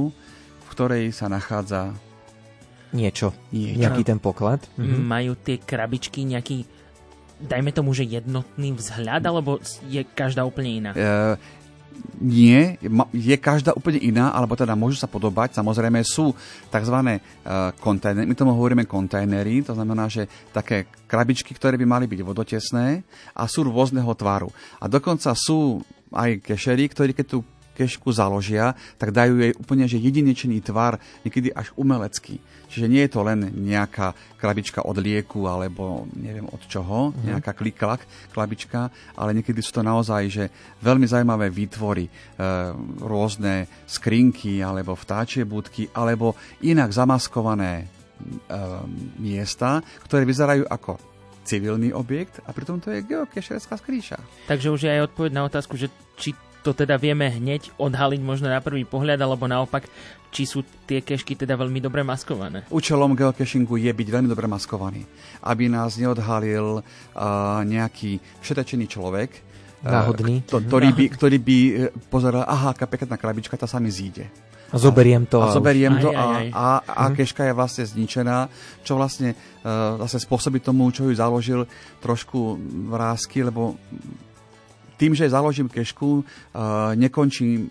v 0.65 0.67
ktorej 0.73 1.13
sa 1.13 1.29
nachádza 1.29 1.93
Niečo. 2.95 3.35
Niečo. 3.51 3.83
Nejaký 3.83 4.03
ten 4.07 4.23
poklad. 4.23 4.63
Mhm. 4.79 5.03
Majú 5.03 5.35
tie 5.43 5.59
krabičky 5.59 6.23
nejaký, 6.23 6.63
dajme 7.45 7.71
tomu, 7.71 7.93
že 7.93 8.09
jednotný 8.09 8.73
vzhľad, 8.75 9.23
alebo 9.25 9.61
je 9.87 10.03
každá 10.03 10.43
úplne 10.43 10.71
iná? 10.81 10.91
E, 10.97 11.37
nie, 12.21 12.79
je 13.13 13.37
každá 13.39 13.75
úplne 13.75 14.01
iná, 14.01 14.33
alebo 14.33 14.57
teda 14.57 14.75
môžu 14.75 14.99
sa 14.99 15.11
podobať. 15.11 15.55
Samozrejme 15.55 16.01
sú 16.03 16.33
tzv. 16.73 16.97
e, 17.05 17.21
kontajnery, 17.79 18.27
my 18.27 18.37
tomu 18.37 18.57
hovoríme 18.57 18.89
kontajnery, 18.89 19.63
to 19.63 19.77
znamená, 19.77 20.09
že 20.09 20.27
také 20.51 20.89
krabičky, 21.07 21.53
ktoré 21.55 21.79
by 21.79 21.87
mali 21.87 22.07
byť 22.09 22.21
vodotesné 22.25 23.03
a 23.35 23.47
sú 23.47 23.67
rôzneho 23.67 24.11
tvaru. 24.15 24.49
A 24.81 24.89
dokonca 24.91 25.31
sú 25.37 25.83
aj 26.15 26.39
kešery, 26.47 26.87
ktorí 26.91 27.11
keď 27.13 27.27
tú 27.27 27.39
kešku 27.75 28.15
založia, 28.15 28.73
tak 28.97 29.11
dajú 29.11 29.43
jej 29.43 29.53
úplne 29.59 29.85
že 29.91 29.99
jedinečný 29.99 30.63
tvar, 30.63 31.03
niekedy 31.27 31.51
až 31.51 31.75
umelecký. 31.75 32.39
Čiže 32.71 32.91
nie 32.91 33.07
je 33.07 33.15
to 33.15 33.23
len 33.23 33.55
nejaká 33.55 34.15
krabička 34.35 34.83
od 34.83 34.99
lieku 34.99 35.47
alebo 35.47 36.11
neviem 36.19 36.47
od 36.51 36.59
čoho, 36.67 37.11
mm-hmm. 37.11 37.27
nejaká 37.31 37.53
kliklak 37.55 38.03
krabička, 38.35 38.91
ale 39.15 39.31
niekedy 39.37 39.63
sú 39.63 39.79
to 39.79 39.83
naozaj 39.87 40.27
že 40.27 40.45
veľmi 40.83 41.07
zaujímavé 41.07 41.55
výtvory, 41.55 42.07
e, 42.07 42.13
rôzne 42.99 43.71
skrinky 43.87 44.59
alebo 44.59 44.99
vtáčie 44.99 45.47
budky, 45.47 45.87
alebo 45.95 46.35
inak 46.67 46.91
zamaskované 46.91 47.73
e, 47.79 47.87
miesta, 49.23 49.79
ktoré 50.03 50.27
vyzerajú 50.27 50.67
ako 50.67 50.99
civilný 51.45 51.93
objekt 51.93 52.41
a 52.43 52.51
pritom 52.51 52.81
to 52.81 52.91
je 52.91 53.05
geokešerská 53.05 53.77
skrýša. 53.77 54.19
Takže 54.49 54.73
už 54.73 54.81
je 54.89 54.91
aj 54.91 55.13
odpoveď 55.13 55.31
na 55.37 55.47
otázku, 55.47 55.77
že 55.77 55.93
či 56.17 56.33
to 56.65 56.73
teda 56.73 56.97
vieme 56.97 57.29
hneď 57.29 57.77
odhaliť 57.77 58.21
možno 58.25 58.49
na 58.49 58.65
prvý 58.65 58.89
pohľad, 58.89 59.21
alebo 59.21 59.45
naopak, 59.45 59.85
či 60.33 60.49
sú 60.49 60.65
tie 60.89 61.05
kešky 61.05 61.37
teda 61.37 61.61
veľmi 61.61 61.79
dobre 61.79 62.01
maskované. 62.01 62.65
Účelom 62.73 63.13
geocachingu 63.13 63.77
je 63.77 63.93
byť 63.93 64.09
veľmi 64.09 64.27
dobre 64.33 64.49
maskovaný, 64.49 65.05
aby 65.45 65.69
nás 65.69 66.01
neodhalil 66.01 66.81
uh, 66.81 67.63
nejaký 67.69 68.19
všetečený 68.41 68.89
človek, 68.89 69.31
uh, 69.85 69.93
Náhodný. 69.93 70.43
kto- 70.49 70.65
ktorý 70.65 70.89
by, 70.97 71.05
ktorý 71.13 71.37
by 71.39 71.59
uh, 71.61 71.73
pozeral, 72.09 72.49
aha, 72.49 72.73
aká 72.73 72.89
pekná 72.89 73.21
krabička, 73.21 73.61
tá 73.61 73.69
sa 73.69 73.77
mi 73.77 73.93
zíde. 73.93 74.27
A 74.75 74.81
zoberiem 74.81 75.23
to. 75.23 75.39
A 75.39 75.55
už. 75.55 75.61
zoberiem 75.61 76.03
to 76.03 76.11
Aj, 76.11 76.19
a, 76.19 76.25
aj, 76.27 76.35
aj. 76.35 76.47
a, 76.51 76.67
a 76.83 77.05
keška 77.15 77.47
je 77.47 77.55
vlastne 77.55 77.85
zničená, 77.87 78.51
čo 78.83 78.99
vlastne 78.99 79.39
uh, 79.63 80.03
zase 80.03 80.27
spôsobí 80.27 80.59
tomu, 80.59 80.91
čo 80.91 81.07
ju 81.07 81.15
založil, 81.15 81.63
trošku 82.03 82.59
vrázky, 82.91 83.47
lebo 83.47 83.79
tým, 84.95 85.13
že 85.13 85.27
založím 85.27 85.67
kešku, 85.67 86.11
uh, 86.21 86.25
nekončí 86.95 87.67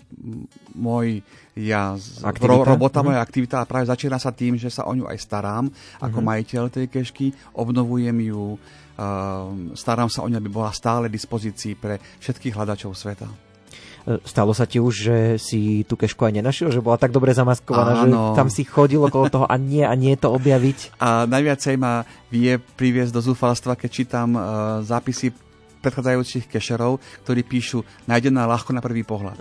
môj 0.73 1.21
ja, 1.53 1.93
Aktivita? 2.25 2.49
ro, 2.49 2.65
robota, 2.65 2.99
Mhm. 2.99 3.05
moja 3.05 3.19
aktivita 3.21 3.61
a 3.61 3.69
práve 3.69 3.85
začína 3.85 4.17
sa 4.17 4.31
tým, 4.31 4.57
že 4.57 4.67
sa 4.67 4.83
o 4.83 4.93
ňu 4.93 5.05
aj 5.05 5.17
starám 5.17 5.69
ako 5.99 6.17
Mhm. 6.19 6.25
majiteľ 6.25 6.63
tej 6.67 6.85
kešky, 6.89 7.27
obnovujem 7.53 8.17
ju, 8.25 8.57
uh, 8.57 9.01
starám 9.73 10.09
sa 10.09 10.21
o 10.21 10.29
ňu, 10.29 10.37
aby 10.37 10.49
bola 10.49 10.71
stále 10.71 11.07
dispozícii 11.07 11.73
pre 11.73 12.01
všetkých 12.19 12.53
hľadačov 12.53 12.93
sveta. 12.93 13.29
E, 14.03 14.19
Stalo 14.25 14.51
sa 14.51 14.67
ti 14.67 14.83
už, 14.83 14.93
že 14.93 15.17
si 15.39 15.87
tú 15.87 15.95
kešku 15.95 16.27
aj 16.27 16.35
nenašiel, 16.35 16.67
že 16.69 16.83
bola 16.83 16.99
tak 16.99 17.15
dobre 17.15 17.31
zamaskovaná, 17.31 18.03
že 18.03 18.11
Áno. 18.11 18.35
tam 18.35 18.51
si 18.51 18.67
chodil 18.67 18.99
okolo 18.99 19.31
toho 19.31 19.45
a 19.47 19.55
nie 19.55 19.79
a 19.79 19.95
nie 19.95 20.19
to 20.19 20.27
objaviť? 20.27 20.99
A 20.99 21.23
najviacej 21.23 21.79
ma 21.79 22.03
vie 22.27 22.59
priviesť 22.59 23.13
do 23.13 23.23
zúfalstva, 23.23 23.79
keď 23.79 23.89
čítam 23.89 24.35
uh, 24.35 24.43
zápisy 24.81 25.31
predchádzajúcich 25.83 26.47
kešerov, 26.47 27.03
ktorí 27.27 27.43
píšu 27.43 27.83
nájdená 28.07 28.47
ľahko 28.47 28.71
na 28.71 28.79
prvý 28.79 29.03
pohľad. 29.03 29.35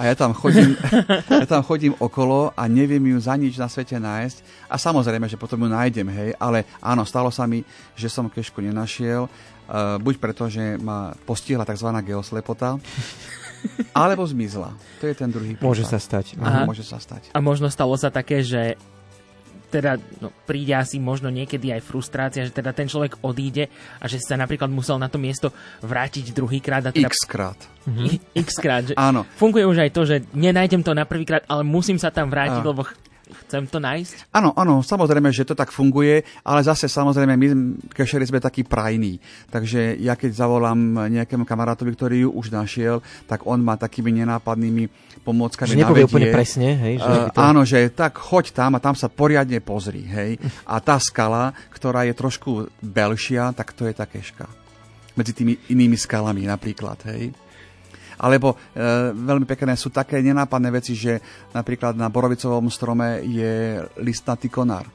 A 0.00 0.08
ja 0.08 0.16
tam 0.16 0.32
chodím, 0.32 0.72
ja 1.42 1.44
tam 1.44 1.60
chodím 1.60 1.92
okolo 2.00 2.56
a 2.56 2.64
neviem 2.64 3.12
ju 3.12 3.18
za 3.20 3.36
nič 3.36 3.60
na 3.60 3.68
svete 3.68 4.00
nájsť. 4.00 4.66
A 4.72 4.80
samozrejme, 4.80 5.28
že 5.28 5.36
potom 5.36 5.60
ju 5.60 5.68
nájdem, 5.68 6.08
hej, 6.08 6.32
ale 6.40 6.64
áno, 6.80 7.04
stalo 7.04 7.28
sa 7.28 7.44
mi, 7.44 7.60
že 7.92 8.08
som 8.08 8.32
kešku 8.32 8.64
nenašiel, 8.64 9.28
uh, 9.28 10.00
buď 10.00 10.14
preto, 10.16 10.48
že 10.48 10.80
ma 10.80 11.12
postihla 11.28 11.68
tzv. 11.68 11.92
geoslepota, 12.00 12.80
alebo 14.02 14.24
zmizla. 14.24 14.72
To 14.98 15.04
je 15.06 15.14
ten 15.14 15.28
druhý 15.28 15.54
prípad. 15.54 15.68
Môže 15.68 15.84
sa 15.84 16.00
stať. 16.00 16.40
Aha. 16.40 16.64
môže 16.64 16.82
sa 16.82 16.96
stať. 16.98 17.30
A 17.36 17.38
možno 17.44 17.68
stalo 17.68 17.94
sa 18.00 18.08
také, 18.08 18.40
že 18.40 18.80
teda 19.72 19.96
no, 20.20 20.28
príde 20.44 20.76
asi 20.76 21.00
možno 21.00 21.32
niekedy 21.32 21.72
aj 21.72 21.80
frustrácia, 21.80 22.44
že 22.44 22.52
teda 22.52 22.76
ten 22.76 22.84
človek 22.84 23.24
odíde 23.24 23.72
a 23.96 24.04
že 24.04 24.20
sa 24.20 24.36
napríklad 24.36 24.68
musel 24.68 25.00
na 25.00 25.08
to 25.08 25.16
miesto 25.16 25.48
vrátiť 25.80 26.36
druhýkrát 26.36 26.92
teda 26.92 27.08
X 27.08 27.24
krát. 27.24 27.56
x 28.44 28.60
krát. 28.60 28.92
Že 28.92 28.94
Áno. 29.00 29.24
Funguje 29.40 29.64
už 29.64 29.88
aj 29.88 29.90
to, 29.96 30.04
že 30.04 30.16
nenájdem 30.36 30.84
to 30.84 30.92
na 30.92 31.08
prvýkrát, 31.08 31.48
ale 31.48 31.64
musím 31.64 31.96
sa 31.96 32.12
tam 32.12 32.28
vrátiť, 32.28 32.60
Á. 32.60 32.68
lebo 32.68 32.84
ch- 32.84 32.94
chcem 33.46 33.64
to 33.64 33.80
nájsť? 33.80 34.28
Áno, 34.34 34.52
áno, 34.52 34.84
samozrejme, 34.84 35.32
že 35.32 35.48
to 35.48 35.56
tak 35.56 35.72
funguje, 35.72 36.20
ale 36.44 36.60
zase 36.60 36.86
samozrejme 36.86 37.34
my 37.34 37.46
kešeri 37.90 38.28
sme 38.28 38.44
takí 38.44 38.62
prajní. 38.62 39.16
Takže 39.48 39.96
ja 39.98 40.14
keď 40.18 40.36
zavolám 40.36 41.08
nejakému 41.08 41.48
kamarátovi, 41.48 41.90
ktorý 41.96 42.16
ju 42.28 42.30
už 42.36 42.52
našiel, 42.52 43.00
tak 43.24 43.48
on 43.48 43.64
má 43.64 43.80
takými 43.80 44.12
nenápadnými 44.22 45.11
pomôckami 45.22 45.70
Že 45.70 45.78
nepovie 45.78 46.04
navedie. 46.04 46.10
úplne 46.10 46.28
presne, 46.34 46.68
hej? 46.74 46.94
Že 46.98 47.10
Uh, 47.12 47.30
to... 47.30 47.38
Áno, 47.38 47.60
že 47.62 47.78
tak 47.94 48.18
choď 48.18 48.50
tam 48.50 48.74
a 48.74 48.82
tam 48.82 48.94
sa 48.98 49.06
poriadne 49.06 49.62
pozri, 49.62 50.02
hej. 50.02 50.38
A 50.66 50.82
tá 50.82 50.98
skala, 50.98 51.54
ktorá 51.70 52.02
je 52.06 52.14
trošku 52.14 52.66
belšia, 52.82 53.54
tak 53.54 53.72
to 53.72 53.86
je 53.86 53.94
tá 53.94 54.04
keška. 54.04 54.50
Medzi 55.14 55.32
tými 55.32 55.54
inými 55.70 55.94
skalami 55.94 56.42
napríklad, 56.44 56.98
hej. 57.14 57.30
Alebo 58.22 58.54
e, 58.54 58.56
veľmi 59.10 59.46
pekné 59.46 59.74
sú 59.74 59.90
také 59.90 60.22
nenápadné 60.22 60.70
veci, 60.70 60.94
že 60.94 61.18
napríklad 61.50 61.98
na 61.98 62.06
borovicovom 62.06 62.70
strome 62.70 63.18
je 63.26 63.82
listnatý 63.98 64.46
konár. 64.46 64.86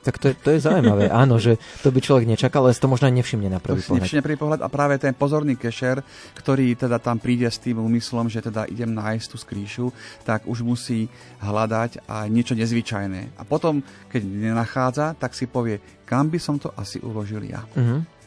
Tak 0.00 0.16
to 0.16 0.32
je, 0.32 0.34
to 0.34 0.48
je 0.56 0.64
zaujímavé. 0.64 1.12
Áno, 1.22 1.36
že 1.36 1.60
to 1.84 1.92
by 1.92 2.00
človek 2.00 2.24
nečakal, 2.24 2.64
ale 2.64 2.72
to 2.72 2.88
možno 2.88 3.12
aj 3.12 3.14
nevšimne 3.20 3.52
na 3.52 3.60
To 3.60 3.68
prvý 3.68 3.84
si 3.84 3.88
pohľad. 3.88 4.00
nevšimne 4.00 4.24
prvý 4.24 4.38
pohľad 4.40 4.60
a 4.64 4.68
práve 4.72 4.96
ten 4.96 5.12
pozorný 5.12 5.60
kešer, 5.60 6.00
ktorý 6.34 6.72
teda 6.72 6.96
tam 6.96 7.20
príde 7.20 7.44
s 7.44 7.60
tým 7.60 7.76
úmyslom, 7.76 8.32
že 8.32 8.40
teda 8.40 8.64
idem 8.64 8.88
nájsť 8.90 9.26
tú 9.28 9.36
skrýšu, 9.36 9.86
tak 10.24 10.48
už 10.48 10.64
musí 10.64 11.04
hľadať 11.38 12.08
aj 12.08 12.26
niečo 12.28 12.56
nezvyčajné. 12.56 13.36
A 13.36 13.42
potom, 13.44 13.84
keď 14.08 14.24
nenachádza, 14.24 15.12
tak 15.20 15.36
si 15.36 15.44
povie, 15.44 15.78
kam 16.04 16.32
by 16.32 16.40
som 16.40 16.56
to 16.56 16.72
asi 16.74 16.96
uložil 17.00 17.44
ja. 17.44 17.60
Mhm. 17.76 18.19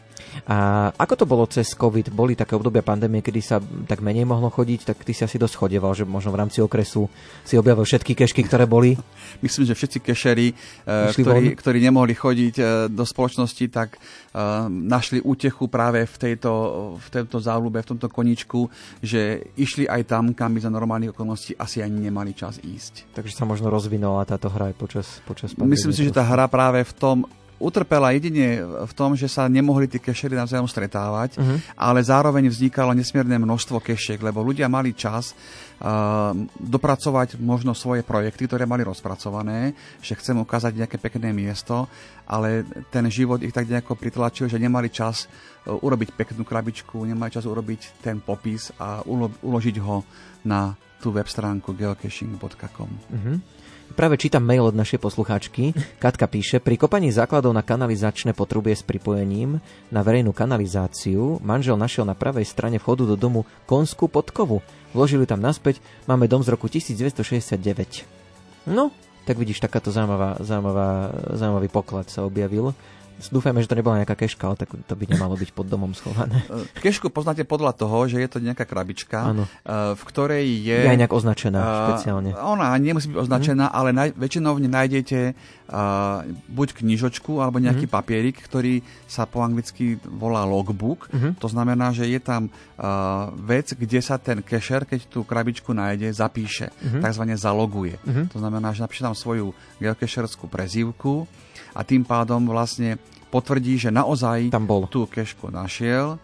A 0.43 0.89
ako 0.95 1.13
to 1.23 1.25
bolo 1.25 1.45
cez 1.47 1.71
COVID? 1.73 2.11
Boli 2.11 2.35
také 2.35 2.57
obdobia 2.57 2.83
pandémie, 2.83 3.23
kedy 3.23 3.41
sa 3.41 3.57
tak 3.87 4.03
menej 4.03 4.27
mohlo 4.27 4.51
chodiť, 4.51 4.93
tak 4.93 4.97
ty 5.05 5.15
si 5.15 5.23
asi 5.23 5.39
dosť 5.39 5.55
chodeval, 5.55 5.95
že 5.95 6.03
možno 6.03 6.35
v 6.35 6.39
rámci 6.43 6.59
okresu 6.59 7.07
si 7.47 7.55
objavil 7.55 7.87
všetky 7.87 8.17
kešky, 8.17 8.43
ktoré 8.45 8.67
boli. 8.67 8.97
Myslím, 9.45 9.69
že 9.69 9.77
všetci 9.77 9.99
kešeri, 10.03 10.47
eh, 10.51 11.13
ktorí, 11.15 11.47
von? 11.53 11.59
ktorí 11.59 11.77
nemohli 11.79 12.13
chodiť 12.17 12.55
eh, 12.59 12.65
do 12.91 13.03
spoločnosti, 13.07 13.65
tak 13.71 13.95
eh, 13.95 14.67
našli 14.69 15.23
útechu 15.23 15.71
práve 15.71 16.03
v 16.03 16.15
tejto, 16.19 16.51
v 16.99 17.07
tejto 17.07 17.37
záľube, 17.39 17.79
v 17.79 17.89
tomto 17.95 18.07
koničku, 18.11 18.67
že 18.99 19.53
išli 19.55 19.87
aj 19.87 20.11
tam, 20.11 20.35
kam 20.35 20.53
by 20.53 20.59
za 20.59 20.71
normálnych 20.73 21.15
okolností 21.15 21.55
asi 21.55 21.79
ani 21.79 22.09
nemali 22.09 22.35
čas 22.35 22.59
ísť. 22.59 23.15
Takže 23.15 23.33
sa 23.33 23.45
možno 23.47 23.71
rozvinula 23.71 24.27
táto 24.27 24.51
hra 24.51 24.73
aj 24.73 24.75
počas, 24.75 25.07
počas 25.23 25.55
pandémie. 25.55 25.79
Myslím 25.79 25.93
si, 25.95 26.03
že 26.03 26.15
tá 26.15 26.25
hra 26.25 26.49
práve 26.51 26.83
v 26.83 26.93
tom 26.95 27.17
utrpela 27.63 28.11
jedine 28.11 28.59
v 28.59 28.93
tom, 28.93 29.15
že 29.15 29.25
sa 29.25 29.47
nemohli 29.47 29.87
tí 29.87 29.95
kešery 29.97 30.35
navzájom 30.35 30.67
stretávať, 30.67 31.39
Mhm. 31.39 31.79
ale 31.79 32.03
zároveň 32.03 32.51
vznikalo 32.51 32.91
nesmierne 32.91 33.39
množstvo 33.39 33.79
kešiek, 33.79 34.19
lebo 34.19 34.43
ľudia 34.43 34.67
mali 34.67 34.91
čas 34.91 35.31
uh, 35.79 36.35
dopracovať 36.59 37.39
možno 37.39 37.71
svoje 37.71 38.03
projekty, 38.03 38.45
ktoré 38.45 38.63
mali 38.63 38.83
rozpracované, 38.83 39.71
že 39.99 40.15
chcem 40.15 40.35
ukázať 40.35 40.75
nejaké 40.75 40.97
pekné 40.97 41.31
miesto, 41.31 41.87
ale 42.23 42.63
ten 42.87 43.07
život 43.07 43.39
ich 43.39 43.51
tak 43.51 43.67
nejako 43.67 43.95
pritlačil, 43.95 44.47
že 44.47 44.59
nemali 44.59 44.91
čas 44.91 45.25
uh, 45.25 45.75
urobiť 45.75 46.11
peknú 46.13 46.43
krabičku, 46.43 46.99
nemali 46.99 47.31
čas 47.31 47.47
urobiť 47.47 48.03
ten 48.03 48.19
popis 48.19 48.75
a 48.75 48.99
ulo- 49.03 49.31
uložiť 49.39 49.75
ho 49.79 50.03
na 50.43 50.75
tú 50.99 51.11
web 51.11 51.27
stránku 51.27 51.71
geocaching.com. 51.71 52.89
Mhm. 53.11 53.62
Práve 53.93 54.17
čítam 54.17 54.41
mail 54.41 54.65
od 54.65 54.73
našej 54.73 54.97
poslucháčky. 54.97 55.69
Katka 56.01 56.25
píše, 56.25 56.57
pri 56.57 56.81
kopaní 56.81 57.13
základov 57.13 57.53
na 57.53 57.61
kanalizačné 57.61 58.33
potrubie 58.33 58.73
s 58.73 58.81
pripojením 58.81 59.61
na 59.93 60.01
verejnú 60.01 60.33
kanalizáciu 60.33 61.37
manžel 61.45 61.77
našiel 61.77 62.01
na 62.01 62.17
pravej 62.17 62.49
strane 62.49 62.81
vchodu 62.81 63.05
do 63.05 63.13
domu 63.13 63.45
konskú 63.69 64.09
podkovu. 64.09 64.65
Vložili 64.97 65.29
tam 65.29 65.45
naspäť, 65.45 65.77
máme 66.09 66.25
dom 66.25 66.41
z 66.41 66.49
roku 66.49 66.65
1969. 66.65 68.65
No, 68.65 68.89
tak 69.29 69.37
vidíš, 69.37 69.61
takáto 69.61 69.93
zaujímavá, 69.93 70.41
zaujímavá, 70.41 71.13
zaujímavý 71.37 71.69
poklad 71.69 72.09
sa 72.09 72.25
objavil. 72.25 72.73
Dúfajme, 73.19 73.63
že 73.63 73.69
to 73.71 73.77
nebola 73.77 74.01
nejaká 74.03 74.17
keška, 74.17 74.43
ale 74.49 74.57
tak 74.59 74.73
to 74.73 74.93
by 74.93 75.05
nemalo 75.07 75.37
byť 75.37 75.49
pod 75.55 75.67
domom 75.69 75.95
schované. 75.95 76.41
Uh, 76.49 76.65
Kešku 76.83 77.09
poznáte 77.13 77.47
podľa 77.47 77.73
toho, 77.77 78.05
že 78.09 78.19
je 78.19 78.29
to 78.29 78.43
nejaká 78.43 78.67
krabička, 78.67 79.31
Áno. 79.31 79.43
uh, 79.45 79.93
v 79.95 80.03
ktorej 80.07 80.43
je... 80.43 80.77
Je 80.83 80.91
aj 80.91 80.99
nejak 80.99 81.15
označená 81.15 81.61
Uh, 81.63 81.95
špeciálne. 81.95 82.29
Ona 82.35 82.75
nemusí 82.75 83.07
byť 83.07 83.17
označená, 83.17 83.71
ale 83.71 83.95
naj, 83.95 84.17
väčšinou 84.19 84.57
v 84.57 84.67
nej 84.67 84.71
nájdete 84.73 85.19
uh, 85.31 86.27
buď 86.51 86.83
knižočku, 86.83 87.39
alebo 87.39 87.61
nejaký 87.63 87.87
papierik, 87.87 88.35
ktorý 88.41 88.83
sa 89.07 89.23
po 89.23 89.39
anglicky 89.45 89.95
volá 90.03 90.43
logbook. 90.43 91.07
To 91.39 91.47
znamená, 91.47 91.95
že 91.95 92.09
je 92.09 92.19
tam 92.19 92.49
uh, 92.49 93.31
vec, 93.37 93.71
kde 93.73 93.99
sa 94.03 94.19
ten 94.19 94.43
kešer, 94.43 94.83
keď 94.83 95.07
tú 95.07 95.23
krabičku 95.23 95.71
nájde, 95.71 96.11
zapíše. 96.11 96.73
Takzvané 96.99 97.39
zaloguje. 97.39 97.95
To 98.33 98.37
znamená, 98.37 98.75
že 98.75 98.83
napíše 98.83 99.05
tam 99.05 99.15
svoju 99.15 99.55
geocacherskú 99.79 100.51
prezývku 100.51 101.25
a 101.73 101.81
tým 101.81 102.05
pádom 102.05 102.45
vlastne 102.45 103.01
potvrdí, 103.33 103.81
že 103.81 103.89
naozaj 103.89 104.53
Tam 104.53 104.69
bol. 104.69 104.85
tú 104.85 105.09
kešku 105.09 105.49
našiel 105.49 106.21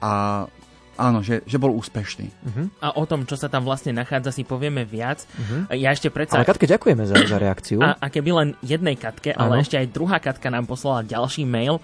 a 0.00 0.44
áno, 0.96 1.20
že, 1.20 1.44
že 1.44 1.60
bol 1.60 1.76
úspešný. 1.76 2.32
A 2.80 2.96
o 2.96 3.04
tom, 3.04 3.28
čo 3.28 3.36
sa 3.36 3.52
tam 3.52 3.68
vlastne 3.68 3.92
nachádza, 3.92 4.32
si 4.32 4.48
povieme 4.48 4.88
viac. 4.88 5.28
Ja 5.68 5.92
ešte 5.92 6.08
predsa... 6.08 6.40
Ale 6.40 6.48
Katke, 6.48 6.64
ďakujeme 6.64 7.04
za, 7.04 7.16
za 7.20 7.36
reakciu. 7.36 7.84
A, 7.84 8.00
a 8.00 8.06
keby 8.08 8.30
len 8.32 8.48
jednej 8.64 8.96
Katke, 8.96 9.36
ale 9.36 9.60
Áno. 9.60 9.62
ešte 9.62 9.76
aj 9.76 9.92
druhá 9.92 10.16
Katka 10.16 10.48
nám 10.48 10.64
poslala 10.64 11.04
ďalší 11.04 11.44
mail. 11.44 11.76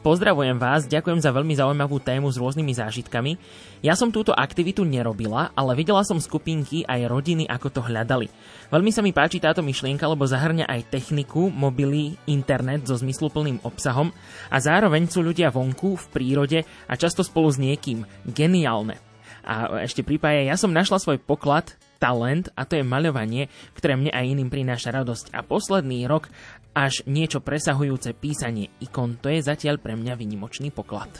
Pozdravujem 0.00 0.56
vás, 0.56 0.88
ďakujem 0.88 1.20
za 1.20 1.28
veľmi 1.28 1.52
zaujímavú 1.60 2.00
tému 2.00 2.32
s 2.32 2.40
rôznymi 2.40 2.72
zážitkami. 2.72 3.36
Ja 3.84 3.92
som 3.92 4.08
túto 4.08 4.32
aktivitu 4.32 4.80
nerobila, 4.80 5.52
ale 5.52 5.76
videla 5.76 6.00
som 6.08 6.16
skupinky 6.16 6.88
aj 6.88 7.04
rodiny, 7.04 7.44
ako 7.44 7.68
to 7.68 7.80
hľadali. 7.84 8.32
Veľmi 8.72 8.88
sa 8.96 9.04
mi 9.04 9.12
páči 9.12 9.44
táto 9.44 9.60
myšlienka, 9.60 10.08
lebo 10.08 10.24
zahrňa 10.24 10.72
aj 10.72 10.88
techniku, 10.88 11.52
mobily, 11.52 12.16
internet 12.24 12.88
so 12.88 12.96
zmysluplným 12.96 13.60
obsahom 13.60 14.08
a 14.48 14.56
zároveň 14.56 15.04
sú 15.04 15.20
ľudia 15.20 15.52
vonku, 15.52 16.00
v 16.00 16.06
prírode 16.16 16.58
a 16.88 16.92
často 16.96 17.20
spolu 17.20 17.52
s 17.52 17.60
niekým. 17.60 18.08
Geniálne. 18.24 18.96
A 19.44 19.84
ešte 19.84 20.00
pripája, 20.00 20.48
ja 20.48 20.56
som 20.56 20.72
našla 20.72 20.96
svoj 20.96 21.20
poklad, 21.20 21.76
talent 22.00 22.48
a 22.56 22.64
to 22.64 22.80
je 22.80 22.84
maľovanie, 22.84 23.52
ktoré 23.76 23.94
mne 23.94 24.10
aj 24.10 24.24
iným 24.24 24.48
prináša 24.48 24.90
radosť. 24.90 25.36
A 25.36 25.44
posledný 25.44 26.08
rok 26.08 26.32
až 26.72 27.04
niečo 27.04 27.44
presahujúce 27.44 28.16
písanie 28.16 28.72
ikon, 28.80 29.20
to 29.20 29.28
je 29.28 29.44
zatiaľ 29.44 29.76
pre 29.76 29.98
mňa 29.98 30.16
vynimočný 30.16 30.72
poklad. 30.72 31.10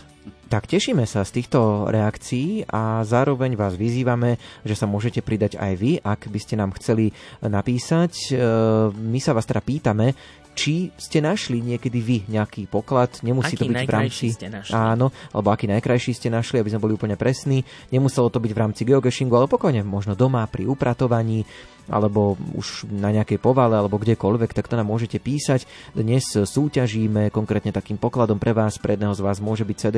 Tak 0.51 0.67
tešíme 0.67 1.07
sa 1.07 1.23
z 1.23 1.41
týchto 1.41 1.87
reakcií 1.87 2.67
a 2.67 3.07
zároveň 3.07 3.55
vás 3.55 3.79
vyzývame, 3.79 4.35
že 4.67 4.75
sa 4.75 4.91
môžete 4.91 5.23
pridať 5.23 5.55
aj 5.55 5.73
vy, 5.79 5.93
ak 6.03 6.27
by 6.27 6.39
ste 6.43 6.59
nám 6.59 6.75
chceli 6.75 7.15
napísať. 7.39 8.35
E, 8.35 8.43
My 8.91 9.23
sa 9.23 9.31
vás 9.31 9.47
teda 9.47 9.63
pýtame, 9.63 10.11
či 10.55 10.93
ste 10.99 11.25
našli 11.25 11.63
niekedy 11.63 11.99
vy 12.03 12.17
nejaký 12.29 12.69
poklad, 12.69 13.23
nemusí 13.25 13.57
Aký 13.57 13.65
to 13.65 13.73
byť 13.73 13.87
v 13.87 13.93
rámci... 13.93 14.27
ste 14.35 14.49
našli? 14.51 14.75
Áno, 14.77 15.09
alebo 15.33 15.49
aký 15.55 15.71
najkrajší 15.71 16.13
ste 16.13 16.29
našli, 16.29 16.61
aby 16.61 16.71
sme 16.75 16.83
boli 16.83 16.93
úplne 16.99 17.17
presní. 17.17 17.65
Nemuselo 17.89 18.29
to 18.29 18.43
byť 18.43 18.53
v 18.53 18.61
rámci 18.61 18.83
geocachingu, 18.85 19.35
ale 19.39 19.49
pokojne, 19.49 19.87
možno 19.87 20.19
doma 20.19 20.45
pri 20.51 20.69
upratovaní, 20.69 21.49
alebo 21.91 22.39
už 22.55 22.87
na 22.93 23.11
nejakej 23.11 23.43
povale, 23.43 23.75
alebo 23.75 23.99
kdekoľvek, 23.99 24.55
tak 24.55 24.71
to 24.71 24.79
nám 24.79 24.87
môžete 24.91 25.19
písať. 25.19 25.67
Dnes 25.97 26.23
súťažíme 26.29 27.33
konkrétne 27.35 27.75
takým 27.75 27.99
pokladom 27.99 28.39
pre 28.39 28.55
vás, 28.55 28.79
pre 28.79 28.95
jedného 28.95 29.17
z 29.17 29.25
vás 29.25 29.43
môže 29.43 29.67
byť 29.67 29.77
CD 29.77 29.97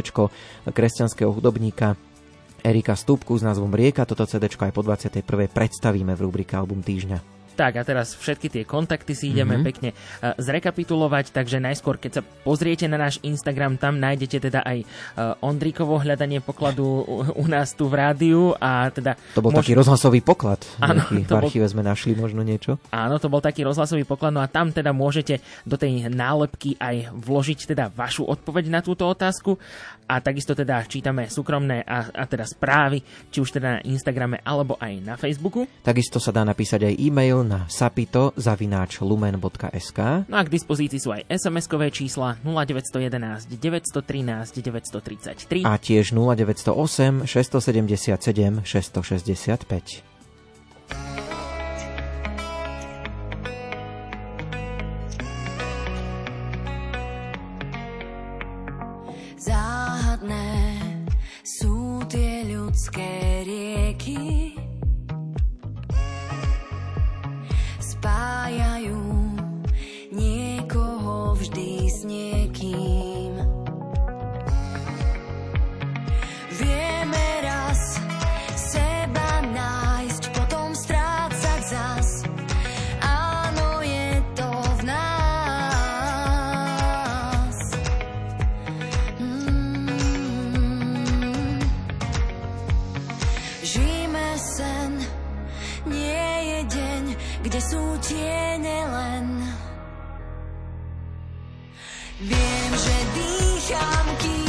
kresťanského 0.69 1.29
hudobníka 1.29 1.99
Erika 2.63 2.95
Stupku 2.95 3.35
s 3.35 3.43
názvom 3.43 3.75
Rieka. 3.75 4.07
Toto 4.07 4.23
CD 4.23 4.47
aj 4.47 4.71
po 4.71 4.87
21. 4.87 5.27
predstavíme 5.51 6.15
v 6.15 6.21
rubrike 6.23 6.55
Album 6.55 6.81
týždňa. 6.81 7.42
Tak 7.53 7.79
a 7.79 7.83
teraz 7.85 8.17
všetky 8.17 8.49
tie 8.49 8.63
kontakty 8.65 9.13
si 9.13 9.31
ideme 9.33 9.61
mm-hmm. 9.61 9.69
pekne 9.69 9.91
uh, 9.93 10.33
zrekapitulovať, 10.41 11.37
takže 11.37 11.61
najskôr, 11.61 12.01
keď 12.01 12.11
sa 12.19 12.23
pozriete 12.25 12.89
na 12.89 12.97
náš 12.97 13.21
Instagram, 13.21 13.77
tam 13.77 14.01
nájdete 14.01 14.49
teda 14.49 14.65
aj 14.65 14.79
uh, 14.83 15.37
Ondríkovo 15.45 16.01
hľadanie 16.01 16.41
pokladu 16.41 17.05
u, 17.37 17.45
nás 17.47 17.77
tu 17.77 17.93
v 17.93 17.95
rádiu 18.01 18.57
a 18.57 18.89
teda... 18.89 19.21
To 19.37 19.45
bol 19.45 19.53
taký 19.53 19.77
rozhlasový 19.77 20.25
poklad. 20.25 20.65
Áno, 20.81 21.05
v 21.13 21.29
bol- 21.29 21.45
archíve 21.45 21.69
sme 21.69 21.85
našli 21.85 22.17
možno 22.17 22.41
niečo. 22.41 22.81
Áno, 22.89 23.21
to 23.21 23.29
bol 23.29 23.45
taký 23.45 23.69
rozhlasový 23.69 24.09
poklad, 24.09 24.33
no 24.33 24.41
a 24.41 24.49
tam 24.49 24.73
teda 24.73 24.97
môžete 24.97 25.45
do 25.69 25.77
tej 25.77 26.09
nálepky 26.09 26.81
aj 26.81 27.13
vložiť 27.13 27.77
teda 27.77 27.93
vašu 27.93 28.25
odpoveď 28.25 28.73
na 28.73 28.81
túto 28.81 29.05
otázku 29.05 29.61
a 30.09 30.21
takisto 30.21 30.55
teda 30.55 30.85
čítame 30.85 31.31
súkromné 31.31 31.83
a, 31.87 32.11
a 32.13 32.27
teda 32.29 32.45
správy, 32.45 33.03
či 33.31 33.41
už 33.41 33.53
teda 33.59 33.69
na 33.79 33.81
Instagrame 33.87 34.41
alebo 34.43 34.77
aj 34.79 35.01
na 35.03 35.17
Facebooku. 35.17 35.67
Takisto 35.83 36.21
sa 36.21 36.33
dá 36.35 36.45
napísať 36.45 36.85
aj 36.93 36.95
e-mail 36.99 37.45
na 37.47 37.67
sapito.lumen.sk 37.71 39.99
No 40.29 40.37
a 40.37 40.45
k 40.45 40.51
dispozícii 40.53 41.01
sú 41.01 41.13
aj 41.15 41.25
SMS-kové 41.31 41.91
čísla 41.95 42.37
0911 42.45 43.47
913 43.57 44.63
933 44.63 45.65
a 45.65 45.79
tiež 45.79 46.13
0908 46.15 47.27
677 47.27 48.65
665. 48.65 51.22
ľudské 62.73 63.45
rieky 63.45 64.57
spájajú 67.77 68.97
niekoho 70.09 71.37
vždy 71.37 71.93
s 71.93 72.01
nie. 72.09 72.32
Len. 98.81 99.27
Viem, 102.21 102.71
že 102.77 102.97
dýcham, 103.15 104.07
kým 104.19 104.42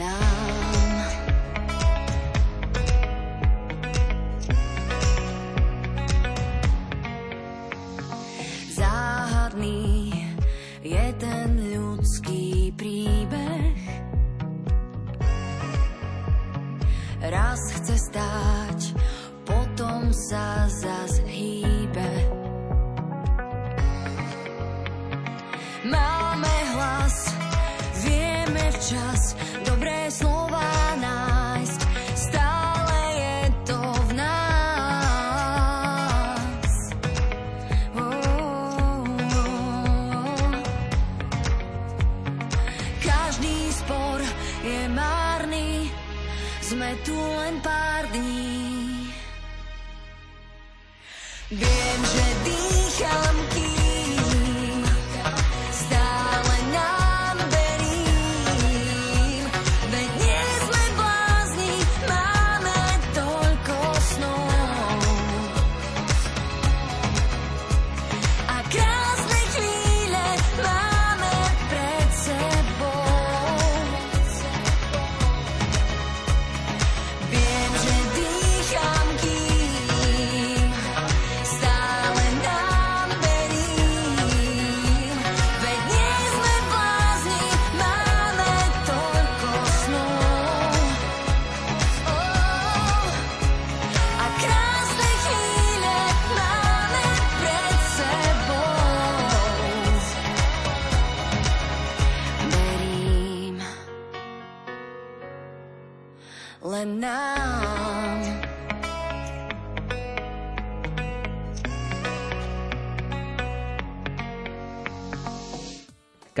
nám. 0.00 0.29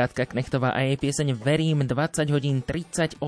Katka 0.00 0.24
Knechtová 0.32 0.72
a 0.72 0.80
jej 0.80 0.96
pieseň 0.96 1.36
Verím 1.36 1.84
20 1.84 2.24
hodín 2.32 2.64
38,5 2.64 3.20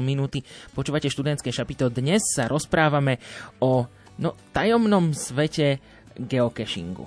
minúty. 0.00 0.40
Počúvate 0.72 1.12
študentské 1.12 1.52
šapito. 1.52 1.92
Dnes 1.92 2.24
sa 2.32 2.48
rozprávame 2.48 3.20
o 3.60 3.84
no, 4.16 4.32
tajomnom 4.56 5.12
svete 5.12 5.84
geocachingu. 6.16 7.04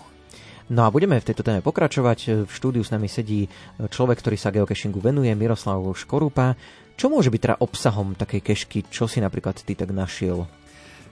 No 0.69 0.85
a 0.85 0.93
budeme 0.93 1.17
v 1.17 1.33
tejto 1.33 1.41
téme 1.41 1.65
pokračovať. 1.65 2.45
V 2.45 2.51
štúdiu 2.53 2.85
s 2.85 2.93
nami 2.93 3.09
sedí 3.09 3.49
človek, 3.81 4.21
ktorý 4.21 4.37
sa 4.37 4.53
geocachingu 4.53 5.01
venuje, 5.01 5.33
Miroslav 5.33 5.81
Škorupa. 5.97 6.53
Čo 6.93 7.09
môže 7.09 7.33
byť 7.33 7.41
teda 7.41 7.55
obsahom 7.57 8.13
takej 8.13 8.41
kešky? 8.45 8.85
Čo 8.85 9.09
si 9.09 9.17
napríklad 9.17 9.57
ty 9.65 9.73
tak 9.73 9.89
našiel? 9.89 10.45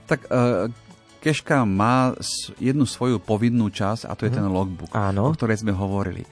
Tak 0.06 0.30
uh, 0.30 0.70
keška 1.26 1.66
má 1.66 2.14
jednu 2.62 2.86
svoju 2.86 3.18
povinnú 3.18 3.66
časť 3.66 4.06
a 4.06 4.14
to 4.14 4.30
je 4.30 4.38
ten 4.38 4.46
logbook, 4.46 4.94
Áno. 4.94 5.26
o 5.26 5.34
ktorej 5.34 5.66
sme 5.66 5.74
hovorili. 5.74 6.22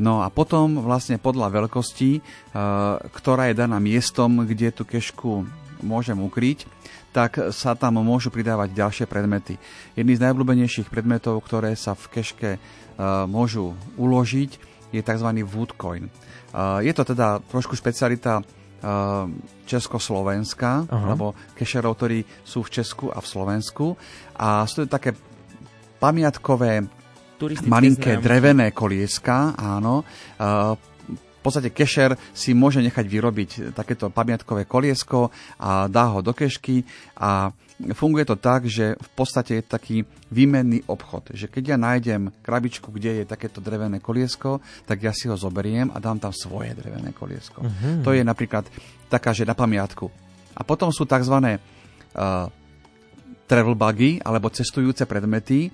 No 0.00 0.24
a 0.24 0.32
potom 0.32 0.80
vlastne 0.80 1.20
podľa 1.20 1.52
veľkosti, 1.52 2.10
uh, 2.16 2.96
ktorá 3.12 3.52
je 3.52 3.60
daná 3.60 3.76
miestom, 3.76 4.48
kde 4.48 4.72
tú 4.72 4.88
kešku 4.88 5.44
môžem 5.84 6.16
ukryť, 6.16 6.64
tak 7.12 7.52
sa 7.52 7.76
tam 7.76 8.00
môžu 8.00 8.32
pridávať 8.32 8.72
ďalšie 8.72 9.04
predmety. 9.04 9.60
Jedný 9.92 10.16
z 10.16 10.24
najobľúbenejších 10.24 10.88
predmetov, 10.88 11.44
ktoré 11.44 11.76
sa 11.76 11.92
v 11.92 12.04
keške 12.08 12.50
uh, 12.56 13.28
môžu 13.28 13.76
uložiť, 14.00 14.56
je 14.96 15.04
tzv. 15.04 15.28
Woodcoin. 15.44 16.08
Uh, 16.48 16.80
je 16.80 16.92
to 16.96 17.04
teda 17.04 17.44
trošku 17.52 17.76
špecialita 17.76 18.40
Československa, 19.66 20.86
Aha. 20.86 21.06
lebo 21.12 21.34
kešerov, 21.58 21.98
ktorí 21.98 22.22
sú 22.46 22.62
v 22.62 22.72
Česku 22.78 23.10
a 23.10 23.18
v 23.18 23.26
Slovensku. 23.26 23.86
A 24.38 24.62
sú 24.64 24.86
to 24.86 24.94
také 24.94 25.12
pamiatkové 25.98 26.86
malinké 27.66 28.18
známky. 28.18 28.24
drevené 28.24 28.66
kolieska, 28.70 29.54
áno. 29.58 30.02
V 31.48 31.56
podstate 31.56 31.72
kešer 31.72 32.12
si 32.36 32.52
môže 32.52 32.84
nechať 32.84 33.08
vyrobiť 33.08 33.50
takéto 33.72 34.12
pamiatkové 34.12 34.68
koliesko 34.68 35.32
a 35.56 35.88
dá 35.88 36.12
ho 36.12 36.20
do 36.20 36.36
kešky 36.36 36.84
a 37.16 37.48
funguje 37.96 38.28
to 38.28 38.36
tak, 38.36 38.68
že 38.68 39.00
v 39.00 39.10
podstate 39.16 39.56
je 39.56 39.64
taký 39.64 39.96
výmenný 40.28 40.84
obchod. 40.84 41.32
Že 41.32 41.48
keď 41.48 41.64
ja 41.72 41.78
nájdem 41.80 42.36
krabičku, 42.44 42.92
kde 42.92 43.22
je 43.22 43.24
takéto 43.24 43.64
drevené 43.64 43.96
koliesko, 43.96 44.60
tak 44.84 45.00
ja 45.00 45.16
si 45.16 45.24
ho 45.32 45.40
zoberiem 45.40 45.88
a 45.88 45.96
dám 45.96 46.20
tam 46.20 46.36
svoje 46.36 46.76
drevené 46.76 47.16
koliesko. 47.16 47.64
Mhm. 47.64 48.04
To 48.04 48.12
je 48.12 48.20
napríklad 48.20 48.68
taká, 49.08 49.32
že 49.32 49.48
na 49.48 49.56
pamiatku. 49.56 50.12
A 50.52 50.60
potom 50.68 50.92
sú 50.92 51.08
tzv. 51.08 51.56
Uh, 52.12 52.52
travel 53.48 53.72
buggy 53.72 54.20
alebo 54.20 54.52
cestujúce 54.52 55.08
predmety, 55.08 55.72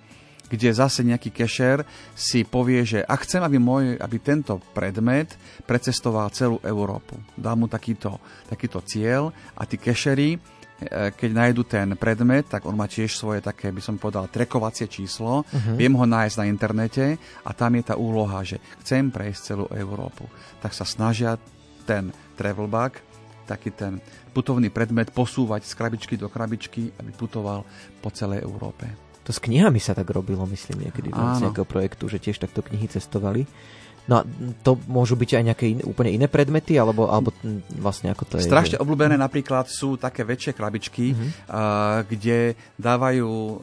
kde 0.48 0.68
zase 0.76 1.00
nejaký 1.02 1.32
kešer 1.32 1.82
si 2.12 2.44
povie, 2.44 2.84
že 2.84 3.00
ak 3.00 3.24
chcem, 3.24 3.40
aby, 3.40 3.56
môj, 3.56 3.96
aby 3.96 4.16
tento 4.20 4.60
predmet 4.76 5.32
precestoval 5.64 6.28
celú 6.30 6.60
Európu. 6.60 7.16
Dá 7.34 7.56
mu 7.56 7.66
takýto, 7.66 8.20
takýto 8.48 8.84
cieľ 8.84 9.32
a 9.56 9.64
tí 9.64 9.80
kešery, 9.80 10.36
e, 10.36 10.38
keď 11.16 11.30
nájdu 11.32 11.62
ten 11.64 11.88
predmet, 11.96 12.44
tak 12.46 12.68
on 12.68 12.76
má 12.76 12.84
tiež 12.84 13.16
svoje 13.16 13.40
také, 13.40 13.72
by 13.72 13.80
som 13.80 13.96
povedal, 13.96 14.28
trekovacie 14.28 14.86
číslo. 14.86 15.42
Uh-huh. 15.42 15.76
Viem 15.80 15.96
ho 15.96 16.04
nájsť 16.04 16.36
na 16.38 16.48
internete 16.48 17.16
a 17.42 17.50
tam 17.56 17.80
je 17.80 17.84
tá 17.88 17.94
úloha, 17.96 18.44
že 18.44 18.60
chcem 18.84 19.08
prejsť 19.08 19.40
celú 19.40 19.66
Európu. 19.72 20.28
Tak 20.60 20.76
sa 20.76 20.84
snažia 20.84 21.40
ten 21.88 22.12
travel 22.36 22.68
bug, 22.68 23.00
taký 23.44 23.72
ten 23.76 24.00
putovný 24.32 24.72
predmet 24.72 25.12
posúvať 25.12 25.68
z 25.68 25.72
krabičky 25.76 26.14
do 26.16 26.32
krabičky, 26.32 26.90
aby 26.96 27.10
putoval 27.12 27.60
po 28.00 28.08
celej 28.08 28.40
Európe. 28.40 29.03
To 29.24 29.32
s 29.32 29.40
knihami 29.40 29.80
sa 29.80 29.96
tak 29.96 30.08
robilo, 30.12 30.44
myslím, 30.44 30.88
niekedy 30.88 31.08
v 31.08 31.16
rámci 31.16 31.48
nejakého 31.48 31.68
projektu, 31.68 32.08
že 32.12 32.20
tiež 32.20 32.44
takto 32.44 32.60
knihy 32.60 32.86
cestovali. 32.88 33.48
No 34.04 34.20
a 34.20 34.22
to 34.60 34.76
môžu 34.84 35.16
byť 35.16 35.30
aj 35.40 35.44
nejaké 35.48 35.64
iné, 35.72 35.82
úplne 35.88 36.12
iné 36.12 36.28
predmety, 36.28 36.76
alebo, 36.76 37.08
alebo 37.08 37.32
vlastne 37.80 38.12
ako 38.12 38.28
to 38.28 38.34
je? 38.36 38.44
Strašne 38.44 38.76
obľúbené 38.76 39.16
napríklad 39.16 39.64
sú 39.72 39.96
také 39.96 40.28
väčšie 40.28 40.52
krabičky, 40.52 41.16
uh-huh. 41.16 41.24
uh, 41.24 41.98
kde 42.04 42.52
dávajú 42.76 43.24
uh, 43.24 43.56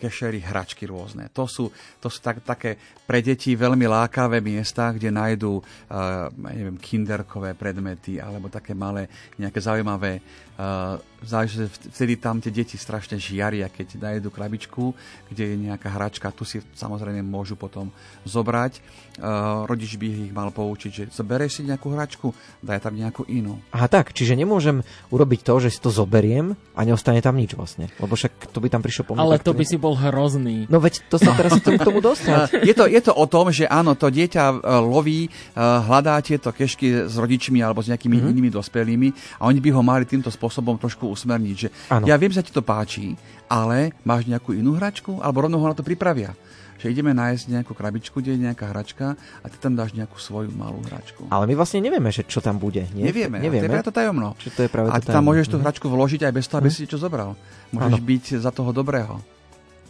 kešery 0.00 0.40
hračky 0.40 0.88
rôzne. 0.88 1.28
To 1.36 1.44
sú, 1.44 1.68
to 2.00 2.08
sú 2.08 2.24
tak, 2.24 2.40
také 2.48 2.80
pre 3.04 3.20
deti 3.20 3.52
veľmi 3.52 3.84
lákavé 3.84 4.40
miesta, 4.40 4.88
kde 4.88 5.12
nájdú 5.12 5.60
uh, 5.60 6.32
neviem, 6.32 6.80
kinderkové 6.80 7.52
predmety 7.52 8.24
alebo 8.24 8.48
také 8.48 8.72
malé 8.72 9.04
nejaké 9.36 9.60
zaujímavé 9.60 10.24
Uh, 10.58 10.98
záleží, 11.22 11.62
že 11.62 11.70
vtedy 11.94 12.18
tam 12.18 12.42
tie 12.42 12.50
deti 12.50 12.74
strašne 12.74 13.14
žiaria, 13.14 13.70
keď 13.70 13.94
najedú 13.94 14.34
krabičku, 14.34 14.90
kde 15.30 15.54
je 15.54 15.56
nejaká 15.70 15.86
hračka, 15.86 16.34
tu 16.34 16.42
si 16.42 16.58
samozrejme 16.74 17.22
môžu 17.22 17.54
potom 17.54 17.94
zobrať. 18.26 18.82
Uh, 19.22 19.66
rodič 19.70 19.94
by 19.94 20.06
ich 20.06 20.34
mal 20.34 20.50
poučiť, 20.50 20.90
že 20.90 21.04
zoberieš 21.14 21.58
si 21.58 21.62
nejakú 21.62 21.94
hračku, 21.94 22.34
daj 22.58 22.82
tam 22.82 22.98
nejakú 22.98 23.26
inú. 23.30 23.62
Aha 23.70 23.86
tak, 23.86 24.10
čiže 24.10 24.34
nemôžem 24.34 24.82
urobiť 25.14 25.46
to, 25.46 25.54
že 25.62 25.74
si 25.74 25.78
to 25.78 25.94
zoberiem 25.94 26.58
a 26.74 26.80
neostane 26.82 27.22
tam 27.22 27.38
nič 27.38 27.54
vlastne. 27.54 27.86
Lebo 28.02 28.18
však 28.18 28.50
to 28.50 28.58
by 28.58 28.66
tam 28.66 28.82
prišlo 28.82 29.02
po 29.06 29.12
mne. 29.14 29.26
Ale 29.26 29.38
to 29.38 29.54
by 29.54 29.62
si 29.62 29.78
bol 29.78 29.94
hrozný. 29.94 30.66
No 30.66 30.82
veď 30.82 31.06
to 31.06 31.22
sa 31.22 31.38
teraz 31.38 31.54
chcem 31.54 31.78
k 31.78 31.86
tomu 31.86 32.02
dostať. 32.02 32.50
Je 32.68 32.74
to, 32.74 32.84
je 32.90 33.00
to 33.00 33.14
o 33.14 33.26
tom, 33.30 33.48
že 33.54 33.64
áno, 33.64 33.96
to 33.96 34.12
dieťa 34.12 34.44
e, 34.50 34.56
loví, 34.84 35.30
hľadá 35.56 36.20
tieto 36.20 36.52
kešky 36.52 37.08
s 37.08 37.16
rodičmi 37.16 37.64
alebo 37.64 37.80
s 37.80 37.88
nejakými 37.88 38.20
mm-hmm. 38.20 38.32
inými 38.34 38.50
dospelými 38.52 39.08
a 39.40 39.48
oni 39.48 39.62
by 39.62 39.70
ho 39.72 39.80
mali 39.80 40.04
týmto 40.04 40.28
spôsobom 40.28 40.47
trošku 40.50 41.06
usmerniť, 41.06 41.56
že 41.56 41.68
Áno. 41.88 42.04
ja 42.04 42.14
viem, 42.14 42.28
že 42.28 42.40
sa 42.40 42.44
ti 42.44 42.50
to 42.50 42.60
páči, 42.60 43.14
ale 43.46 43.92
máš 44.02 44.24
nejakú 44.24 44.52
inú 44.52 44.74
hračku 44.74 45.18
alebo 45.18 45.40
rovno 45.40 45.56
ho 45.56 45.66
na 45.66 45.72
to 45.72 45.80
pripravia. 45.80 46.32
Že 46.78 46.94
ideme 46.94 47.10
nájsť 47.10 47.44
nejakú 47.50 47.74
krabičku, 47.74 48.14
kde 48.16 48.32
je 48.32 48.44
nejaká 48.44 48.70
hračka 48.70 49.14
a 49.14 49.46
ty 49.46 49.58
tam 49.58 49.74
dáš 49.74 49.90
nejakú 49.92 50.14
svoju 50.14 50.50
malú 50.52 50.78
hračku. 50.80 51.26
Ale 51.26 51.44
my 51.44 51.58
vlastne 51.58 51.80
nevieme, 51.80 52.06
že 52.08 52.22
čo 52.22 52.38
tam 52.38 52.54
bude. 52.54 52.86
Nie? 52.92 53.10
Nevieme, 53.10 53.42
nevieme. 53.42 53.66
A 53.66 53.82
to 53.82 53.82
je 53.82 53.82
práve 53.82 53.82
to 53.84 53.96
tajomno. 53.96 54.28
Čiže 54.38 54.52
to 54.52 54.62
je 54.62 54.70
práve 54.70 54.88
a 54.88 54.96
ty 54.96 55.10
tam 55.10 55.26
môžeš 55.26 55.46
tú 55.48 55.58
Mhm. 55.58 55.64
hračku 55.66 55.86
vložiť 55.86 56.20
aj 56.22 56.32
bez 56.32 56.46
toho, 56.46 56.62
aby 56.62 56.70
si 56.70 56.86
čo 56.86 56.94
zobral. 56.96 57.34
Môžeš 57.70 57.98
Áno. 57.98 58.06
byť 58.06 58.24
za 58.38 58.50
toho 58.50 58.70
dobrého. 58.70 59.18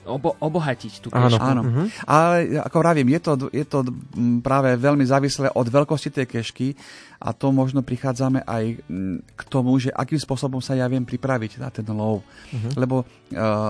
Obo, 0.09 0.35
obohatiť 0.35 0.93
tú 0.99 1.09
Áno. 1.13 1.29
kešku. 1.29 1.45
Áno, 1.45 1.63
Mhm. 1.63 1.85
ale 2.03 2.37
ako 2.59 2.77
vravím, 2.79 3.09
je 3.13 3.21
to, 3.21 3.33
je 3.53 3.63
to 3.63 3.79
práve 4.41 4.73
veľmi 4.75 5.05
závislé 5.05 5.53
od 5.53 5.67
veľkosti 5.67 6.11
tej 6.11 6.27
kešky 6.27 6.69
a 7.19 7.31
to 7.31 7.51
možno 7.51 7.81
prichádzame 7.81 8.43
aj 8.43 8.65
k 9.15 9.43
tomu, 9.47 9.77
že 9.77 9.93
akým 9.93 10.17
spôsobom 10.17 10.59
sa 10.59 10.73
ja 10.73 10.87
viem 10.87 11.05
pripraviť 11.05 11.59
na 11.59 11.69
ten 11.69 11.85
lov. 11.85 12.25
Lebo 12.73 13.03
uh, 13.03 13.07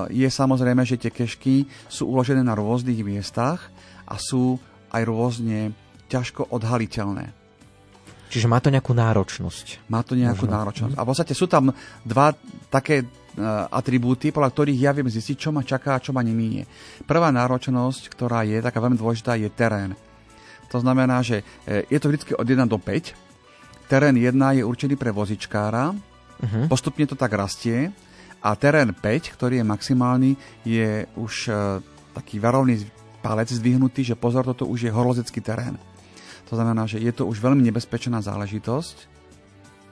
je 0.07 0.27
samozrejme, 0.27 0.85
že 0.85 0.97
tie 0.97 1.11
kešky 1.11 1.67
sú 1.87 2.07
uložené 2.07 2.41
na 2.41 2.55
rôznych 2.55 3.01
miestach 3.01 3.67
a 4.05 4.15
sú 4.17 4.57
aj 4.89 5.03
rôzne 5.03 5.75
ťažko 6.07 6.49
odhaliteľné. 6.49 7.35
Čiže 8.29 8.45
má 8.45 8.61
to 8.61 8.69
nejakú 8.69 8.93
náročnosť. 8.93 9.89
Má 9.89 10.05
to 10.05 10.13
nejakú 10.13 10.45
Možno. 10.45 10.57
náročnosť. 10.61 10.95
A 10.97 11.05
v 11.05 11.09
podstate 11.09 11.33
sú 11.33 11.49
tam 11.49 11.73
dva 12.05 12.37
také 12.69 13.09
atribúty, 13.71 14.35
podľa 14.35 14.51
ktorých 14.51 14.79
ja 14.83 14.91
viem 14.93 15.07
zistiť, 15.07 15.37
čo 15.39 15.51
ma 15.55 15.63
čaká 15.63 15.99
a 15.99 16.03
čo 16.03 16.11
ma 16.11 16.23
nemínie. 16.23 16.67
Prvá 17.07 17.31
náročnosť, 17.31 18.11
ktorá 18.11 18.43
je 18.45 18.59
taká 18.59 18.79
veľmi 18.83 18.99
dôležitá, 18.99 19.39
je 19.39 19.49
terén. 19.53 19.95
To 20.69 20.83
znamená, 20.83 21.25
že 21.25 21.47
e, 21.65 21.89
je 21.89 21.99
to 21.99 22.13
vždy 22.13 22.37
od 22.37 22.45
1 22.45 22.69
do 22.69 22.77
5. 22.77 23.89
Terén 23.89 24.17
1 24.21 24.61
je 24.61 24.63
určený 24.63 24.95
pre 25.01 25.15
vozičkára, 25.15 25.97
Uh-huh. 26.39 26.71
postupne 26.71 27.03
to 27.03 27.19
tak 27.19 27.35
rastie 27.35 27.91
a 28.39 28.55
terén 28.55 28.95
5, 28.95 29.35
ktorý 29.35 29.59
je 29.59 29.67
maximálny, 29.67 30.31
je 30.63 31.03
už 31.19 31.51
e, 31.51 31.83
taký 32.15 32.39
varovný 32.39 32.87
palec 33.19 33.51
zdvihnutý, 33.51 34.07
že 34.07 34.15
pozor, 34.15 34.47
toto 34.47 34.63
už 34.71 34.87
je 34.87 34.95
horolezecký 34.95 35.43
terén. 35.43 35.75
To 36.47 36.55
znamená, 36.55 36.87
že 36.87 37.03
je 37.03 37.11
to 37.11 37.27
už 37.27 37.43
veľmi 37.43 37.61
nebezpečná 37.67 38.23
záležitosť. 38.23 39.18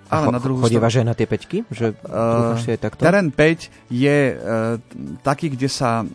Ale 0.06 0.30
na 0.30 0.38
druhú 0.38 0.62
Chodíva, 0.62 0.86
že 0.86 1.02
aj 1.02 1.08
na 1.08 1.14
tie 1.14 1.26
peťky? 1.26 1.66
Že 1.66 1.86
Uh, 2.02 2.54
si 2.58 2.70
aj 2.70 2.80
takto? 2.80 3.02
terén 3.02 3.28
5 3.28 3.90
je 3.90 4.16
uh, 4.30 4.78
taký, 5.20 5.50
kde 5.50 5.66
sa 5.66 6.06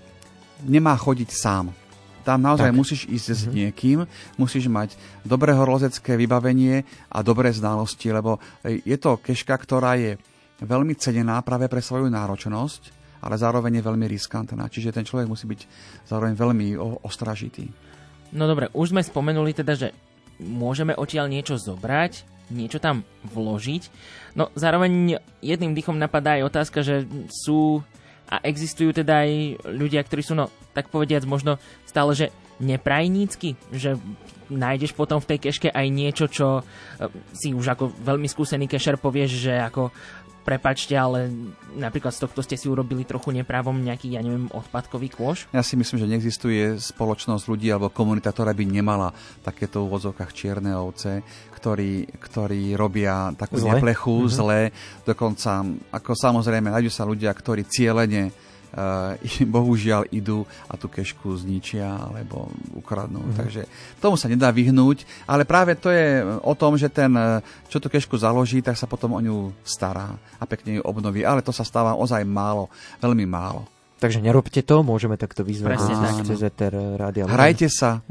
nemá 0.64 0.96
chodiť 0.96 1.30
sám. 1.30 1.76
Tam 2.22 2.38
naozaj 2.38 2.70
Tak. 2.70 2.78
musíš 2.78 3.02
ísť 3.06 3.28
s 3.28 3.42
Mhm. 3.44 3.52
niekým, 3.52 3.98
musíš 4.38 4.70
mať 4.70 4.94
dobré 5.22 5.52
horolezecké 5.52 6.14
vybavenie 6.14 6.86
a 7.10 7.20
dobré 7.20 7.50
znalosti, 7.50 8.14
lebo 8.14 8.38
e, 8.62 8.78
je 8.80 8.94
to 8.96 9.18
keška, 9.18 9.58
ktorá 9.58 9.98
je 9.98 10.22
veľmi 10.62 10.94
cenená 10.94 11.42
práve 11.42 11.66
pre 11.66 11.82
svoju 11.82 12.06
náročnosť, 12.08 12.82
ale 13.20 13.36
zároveň 13.36 13.82
je 13.82 13.84
veľmi 13.84 14.06
riskantná. 14.06 14.70
Čiže 14.70 14.94
ten 14.94 15.02
človek 15.02 15.26
musí 15.26 15.50
byť 15.50 15.62
zároveň 16.06 16.38
veľmi 16.38 16.78
ostražitý. 17.02 17.66
No 18.32 18.46
dobre, 18.46 18.70
už 18.72 18.94
sme 18.94 19.02
spomenuli 19.02 19.52
teda, 19.52 19.74
že 19.74 19.88
môžeme 20.40 20.94
odtiaľ 20.94 21.26
niečo 21.26 21.58
zobrať, 21.58 22.22
niečo 22.50 22.82
tam 22.82 23.06
vložiť. 23.30 23.84
No 24.34 24.50
zároveň 24.58 25.22
jedným 25.44 25.76
dýchom 25.76 26.00
napadá 26.00 26.40
aj 26.40 26.48
otázka, 26.48 26.80
že 26.82 27.06
sú 27.30 27.86
a 28.32 28.40
existujú 28.48 28.96
teda 28.96 29.28
aj 29.28 29.32
ľudia, 29.76 30.00
ktorí 30.08 30.24
sú, 30.24 30.40
no 30.40 30.48
tak 30.72 30.88
povediac, 30.88 31.28
možno 31.28 31.60
stále, 31.84 32.16
že 32.16 32.28
neprajnícky, 32.64 33.60
že 33.76 34.00
nájdeš 34.48 34.96
potom 34.96 35.20
v 35.20 35.36
tej 35.36 35.40
keške 35.50 35.70
aj 35.72 35.88
niečo, 35.92 36.26
čo 36.32 36.48
e, 36.60 36.64
si 37.32 37.56
už 37.56 37.76
ako 37.76 37.92
veľmi 37.92 38.28
skúsený 38.28 38.68
kešer 38.68 39.00
povieš, 39.00 39.32
že 39.48 39.54
ako 39.58 39.92
prepačte, 40.42 40.94
ale 40.94 41.30
napríklad 41.74 42.12
z 42.12 42.26
tohto 42.26 42.42
ste 42.42 42.58
si 42.58 42.66
urobili 42.66 43.06
trochu 43.06 43.30
neprávom 43.32 43.78
nejaký, 43.78 44.14
ja 44.14 44.22
neviem, 44.22 44.50
odpadkový 44.50 45.08
kôš. 45.08 45.46
Ja 45.50 45.62
si 45.62 45.78
myslím, 45.78 45.98
že 45.98 46.10
neexistuje 46.10 46.76
spoločnosť 46.78 47.44
ľudí 47.46 47.70
alebo 47.70 47.88
komunita, 47.88 48.30
ktorá 48.30 48.52
by 48.52 48.66
nemala 48.66 49.14
takéto 49.40 49.82
v 49.82 49.88
úvodzovkách 49.88 50.32
čierne 50.34 50.74
ovce, 50.74 51.22
ktorí, 51.54 52.10
ktorí 52.18 52.74
robia 52.74 53.30
takú 53.34 53.62
Zle. 53.62 53.78
neplechu, 53.78 54.26
Mhm. 54.26 54.30
zle. 54.30 54.62
Dokonca, 55.06 55.62
ako 55.90 56.12
samozrejme, 56.12 56.70
nájdú 56.70 56.90
sa 56.90 57.06
ľudia, 57.06 57.30
ktorí 57.30 57.66
cieľene 57.66 58.34
bohužiaľ 59.56 60.08
idú 60.12 60.48
a 60.68 60.80
tú 60.80 60.88
kešku 60.88 61.36
zničia 61.40 61.88
alebo 61.88 62.52
ukradnú. 62.76 63.20
Mhm. 63.20 63.36
Takže 63.36 63.62
tomu 64.00 64.16
sa 64.16 64.32
nedá 64.32 64.52
vyhnúť, 64.52 65.04
ale 65.28 65.48
práve 65.48 65.76
to 65.80 65.92
je 65.92 66.24
o 66.44 66.54
tom, 66.56 66.76
že 66.76 66.92
ten, 66.92 67.12
eh, 67.16 67.40
čo 67.72 67.80
tú 67.80 67.88
kešku 67.88 68.16
založí, 68.20 68.60
tak 68.60 68.76
sa 68.76 68.88
potom 68.88 69.16
o 69.16 69.24
ňu 69.24 69.52
stará 69.64 70.16
a 70.40 70.44
pekne 70.44 70.80
ju 70.80 70.82
obnoví. 70.84 71.24
Ale 71.24 71.44
to 71.44 71.56
sa 71.56 71.64
stáva 71.64 71.96
ozaj 71.96 72.24
málo, 72.28 72.68
veľmi 73.00 73.24
málo. 73.28 73.71
Takže 74.02 74.18
nerobte 74.18 74.66
to, 74.66 74.82
môžeme 74.82 75.14
takto 75.14 75.46
vyzvať 75.46 75.78
Presne 75.78 75.94
ľudí 75.94 76.10
tak. 76.10 76.26
cez 76.26 76.40
ETR 76.42 76.76
rádia. 76.98 77.30
Hrajte 77.30 77.70
sa, 77.70 78.02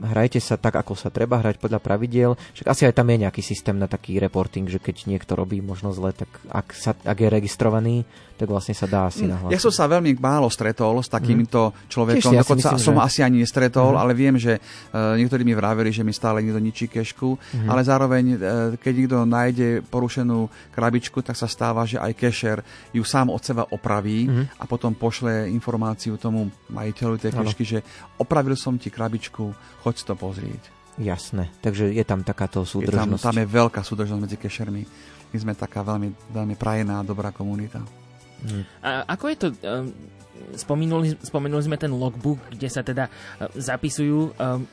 Hrajte 0.00 0.38
sa 0.38 0.54
tak, 0.56 0.78
ako 0.78 0.94
sa 0.94 1.10
treba 1.10 1.42
hrať 1.42 1.58
podľa 1.58 1.82
pravidiel. 1.82 2.38
Však 2.54 2.70
asi 2.70 2.82
aj 2.86 2.94
tam 2.94 3.10
je 3.10 3.26
nejaký 3.26 3.42
systém 3.42 3.74
na 3.74 3.90
taký 3.90 4.22
reporting, 4.22 4.70
že 4.70 4.78
keď 4.78 5.10
niekto 5.10 5.34
robí 5.34 5.58
možno 5.58 5.90
zle, 5.90 6.14
tak 6.14 6.30
ak, 6.48 6.70
sa, 6.72 6.94
ak 6.94 7.18
je 7.18 7.28
registrovaný, 7.28 8.06
tak 8.40 8.48
vlastne 8.48 8.72
sa 8.72 8.88
dá 8.88 9.04
asi 9.04 9.28
nahlásiť. 9.28 9.52
Ja 9.52 9.60
som 9.60 9.68
sa 9.68 9.84
veľmi 9.84 10.16
málo 10.16 10.48
stretol 10.48 10.96
s 11.04 11.12
takýmto 11.12 11.76
človekom, 11.92 12.32
Tiež 12.32 12.40
dokonca 12.40 12.72
myslím, 12.72 12.80
som 12.80 12.96
že- 12.96 13.04
asi 13.04 13.20
ani 13.20 13.44
nestretol, 13.44 14.00
ale 14.00 14.16
viem, 14.16 14.40
že 14.40 14.56
uh, 14.56 15.12
niektorí 15.20 15.44
mi 15.44 15.52
vraveli, 15.52 15.92
že 15.92 16.00
mi 16.00 16.16
stále 16.16 16.40
niekto 16.40 16.56
ničí 16.56 16.88
kešku, 16.88 17.36
ale 17.68 17.84
zároveň, 17.84 18.24
uh, 18.32 18.38
keď 18.80 18.92
niekto 18.96 19.18
nájde 19.28 19.68
porušenú 19.92 20.48
krabičku, 20.72 21.20
tak 21.20 21.36
sa 21.36 21.44
stáva, 21.44 21.84
že 21.84 22.00
aj 22.00 22.16
kešer 22.16 22.58
ju 22.96 23.04
sám 23.04 23.28
od 23.28 23.44
seba 23.44 23.68
opraví 23.68 24.32
a 24.56 24.64
potom 24.64 24.96
pošle 24.96 25.39
informáciu 25.48 26.20
tomu 26.20 26.52
majiteľu 26.68 27.16
tej 27.16 27.32
kešky, 27.32 27.64
že 27.64 27.78
opravil 28.20 28.58
som 28.58 28.76
ti 28.76 28.92
krabičku, 28.92 29.54
choď 29.80 29.96
to 30.04 30.14
pozrieť. 30.18 30.62
Jasné, 31.00 31.48
takže 31.64 31.88
je 31.96 32.04
tam 32.04 32.20
takáto 32.20 32.60
Je 32.60 32.84
tam, 32.84 33.08
súdržnosť. 33.08 33.24
tam 33.24 33.38
je 33.40 33.46
veľká 33.48 33.80
súdržnosť 33.80 34.20
medzi 34.20 34.36
kešermi. 34.36 34.82
My 35.30 35.38
sme 35.38 35.52
taká 35.54 35.80
veľmi, 35.86 36.12
veľmi 36.34 36.54
prajená, 36.58 37.00
dobrá 37.06 37.30
komunita. 37.32 37.80
A 38.84 39.08
ako 39.08 39.24
je 39.30 39.36
to... 39.36 39.48
Um, 39.64 39.94
spomenuli, 40.56 41.20
spomenuli 41.20 41.62
sme 41.62 41.76
ten 41.76 41.92
logbook, 41.92 42.40
kde 42.48 42.68
sa 42.68 42.80
teda 42.80 43.06
uh, 43.06 43.48
zapisujú 43.54 44.32
um, 44.32 44.64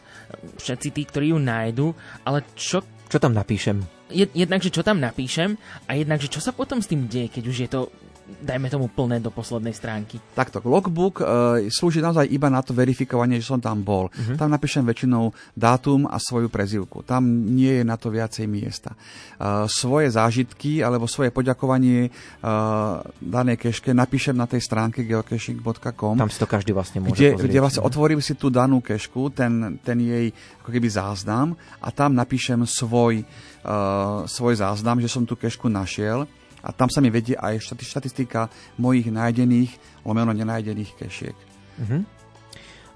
všetci 0.58 0.88
tí, 0.96 1.02
ktorí 1.06 1.32
ju 1.36 1.40
nájdu, 1.40 1.88
ale 2.24 2.44
čo... 2.56 2.84
Čo 3.08 3.20
tam 3.20 3.36
napíšem? 3.36 3.84
Jed, 4.08 4.32
jednak, 4.32 4.64
že 4.64 4.72
čo 4.72 4.84
tam 4.84 5.04
napíšem 5.04 5.60
a 5.88 5.92
jednak, 6.00 6.24
že 6.24 6.32
čo 6.32 6.40
sa 6.40 6.56
potom 6.56 6.80
s 6.80 6.88
tým 6.88 7.12
deje, 7.12 7.28
keď 7.28 7.44
už 7.44 7.58
je 7.60 7.70
to 7.70 7.82
dajme 8.28 8.68
tomu 8.68 8.92
plné 8.92 9.24
do 9.24 9.32
poslednej 9.32 9.72
stránky. 9.72 10.20
Takto, 10.36 10.60
logbook 10.68 11.24
uh, 11.24 11.64
slúži 11.72 12.04
naozaj 12.04 12.28
iba 12.28 12.52
na 12.52 12.60
to 12.60 12.76
verifikovanie, 12.76 13.40
že 13.40 13.48
som 13.48 13.64
tam 13.64 13.80
bol. 13.80 14.12
Uh-huh. 14.12 14.36
Tam 14.36 14.52
napíšem 14.52 14.84
väčšinou 14.84 15.32
dátum 15.56 16.06
a 16.06 16.20
svoju 16.20 16.52
prezivku. 16.52 17.02
Tam 17.08 17.24
nie 17.56 17.82
je 17.82 17.84
na 17.88 17.96
to 17.96 18.12
viacej 18.12 18.46
miesta. 18.46 18.94
Uh, 19.40 19.64
svoje 19.72 20.12
zážitky 20.12 20.84
alebo 20.84 21.08
svoje 21.08 21.32
poďakovanie 21.32 22.12
uh, 22.12 23.00
danej 23.24 23.64
keške 23.64 23.96
napíšem 23.96 24.36
na 24.36 24.46
tej 24.46 24.60
stránke 24.60 25.08
geocaching.com. 25.08 26.20
Tam 26.20 26.32
si 26.32 26.40
to 26.40 26.48
každý 26.48 26.76
vlastne 26.76 27.00
môže 27.00 27.16
kde, 27.16 27.30
pozrieť. 27.40 27.48
kde 27.48 27.60
vlastne 27.64 27.84
otvorím 27.88 28.20
si 28.20 28.36
tú 28.36 28.52
danú 28.52 28.84
kešku, 28.84 29.32
ten, 29.32 29.80
ten 29.82 29.98
jej 30.04 30.36
ako 30.62 30.70
keby 30.76 30.88
záznam 30.92 31.56
a 31.80 31.88
tam 31.96 32.12
napíšem 32.12 32.60
svoj, 32.68 33.24
uh, 33.64 34.28
svoj 34.28 34.60
záznam, 34.60 35.00
že 35.00 35.08
som 35.08 35.24
tú 35.24 35.40
kešku 35.40 35.72
našiel 35.72 36.28
a 36.68 36.76
tam 36.76 36.92
sa 36.92 37.00
mi 37.00 37.08
vedie 37.08 37.40
aj 37.40 37.64
štati- 37.64 37.88
štatistika 37.88 38.52
mojich 38.76 39.08
nájdených, 39.08 40.04
lomeno 40.04 40.36
nenájdených 40.36 40.92
kešiek. 41.00 41.38
Mhm. 41.80 41.98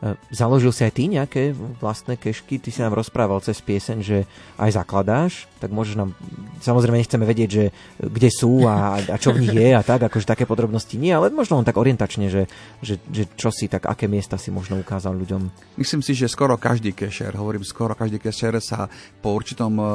E, 0.01 0.17
Založil 0.33 0.73
si 0.73 0.81
aj 0.81 0.93
ty 0.97 1.05
nejaké 1.05 1.53
vlastné 1.53 2.17
kešky? 2.17 2.57
Ty 2.57 2.69
si 2.73 2.81
nám 2.81 2.97
rozprával 2.97 3.37
cez 3.45 3.61
pieseň, 3.61 3.97
že 4.01 4.25
aj 4.57 4.81
zakladáš, 4.81 5.45
tak 5.61 5.69
môžeš 5.69 5.93
nám, 5.93 6.17
samozrejme 6.57 6.97
nechceme 6.97 7.21
vedieť, 7.21 7.49
že 7.53 7.65
kde 8.01 8.29
sú 8.33 8.65
a, 8.65 8.97
a 8.97 9.15
čo 9.21 9.29
v 9.29 9.45
nich 9.45 9.53
je 9.53 9.69
a 9.77 9.85
tak, 9.85 10.01
akože 10.01 10.25
také 10.25 10.49
podrobnosti 10.49 10.97
nie, 10.97 11.13
ale 11.13 11.29
možno 11.29 11.61
len 11.61 11.67
tak 11.69 11.77
orientačne, 11.77 12.33
že, 12.33 12.49
že, 12.81 12.97
že 13.13 13.29
čo 13.37 13.53
si, 13.53 13.69
tak 13.69 13.85
aké 13.85 14.09
miesta 14.09 14.41
si 14.41 14.49
možno 14.49 14.81
ukázal 14.81 15.13
ľuďom. 15.13 15.53
Myslím 15.77 16.01
si, 16.01 16.17
že 16.17 16.25
skoro 16.25 16.57
každý 16.57 16.97
kešer, 16.97 17.37
hovorím 17.37 17.61
skoro 17.61 17.93
každý 17.93 18.17
kešer 18.17 18.57
sa 18.57 18.89
po 19.21 19.37
určitom 19.37 19.73
uh, 19.77 19.85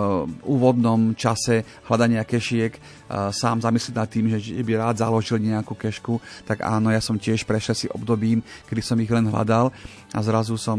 úvodnom 0.47 1.19
čase 1.19 1.67
hľadania 1.91 2.23
kešiek 2.23 2.79
sám 3.09 3.63
zamyslí 3.63 3.95
nad 3.95 4.11
tým, 4.11 4.27
že 4.35 4.39
by 4.67 4.73
rád 4.83 4.99
založil 4.99 5.39
nejakú 5.39 5.79
kešku, 5.79 6.19
tak 6.43 6.67
áno, 6.67 6.91
ja 6.91 6.99
som 6.99 7.15
tiež 7.15 7.47
prešiel 7.47 7.75
si 7.79 7.87
obdobím, 7.87 8.43
kedy 8.67 8.83
som 8.83 8.99
ich 8.99 9.11
len 9.11 9.31
hľadal 9.31 9.71
a 10.11 10.19
zrazu 10.23 10.59
som 10.59 10.79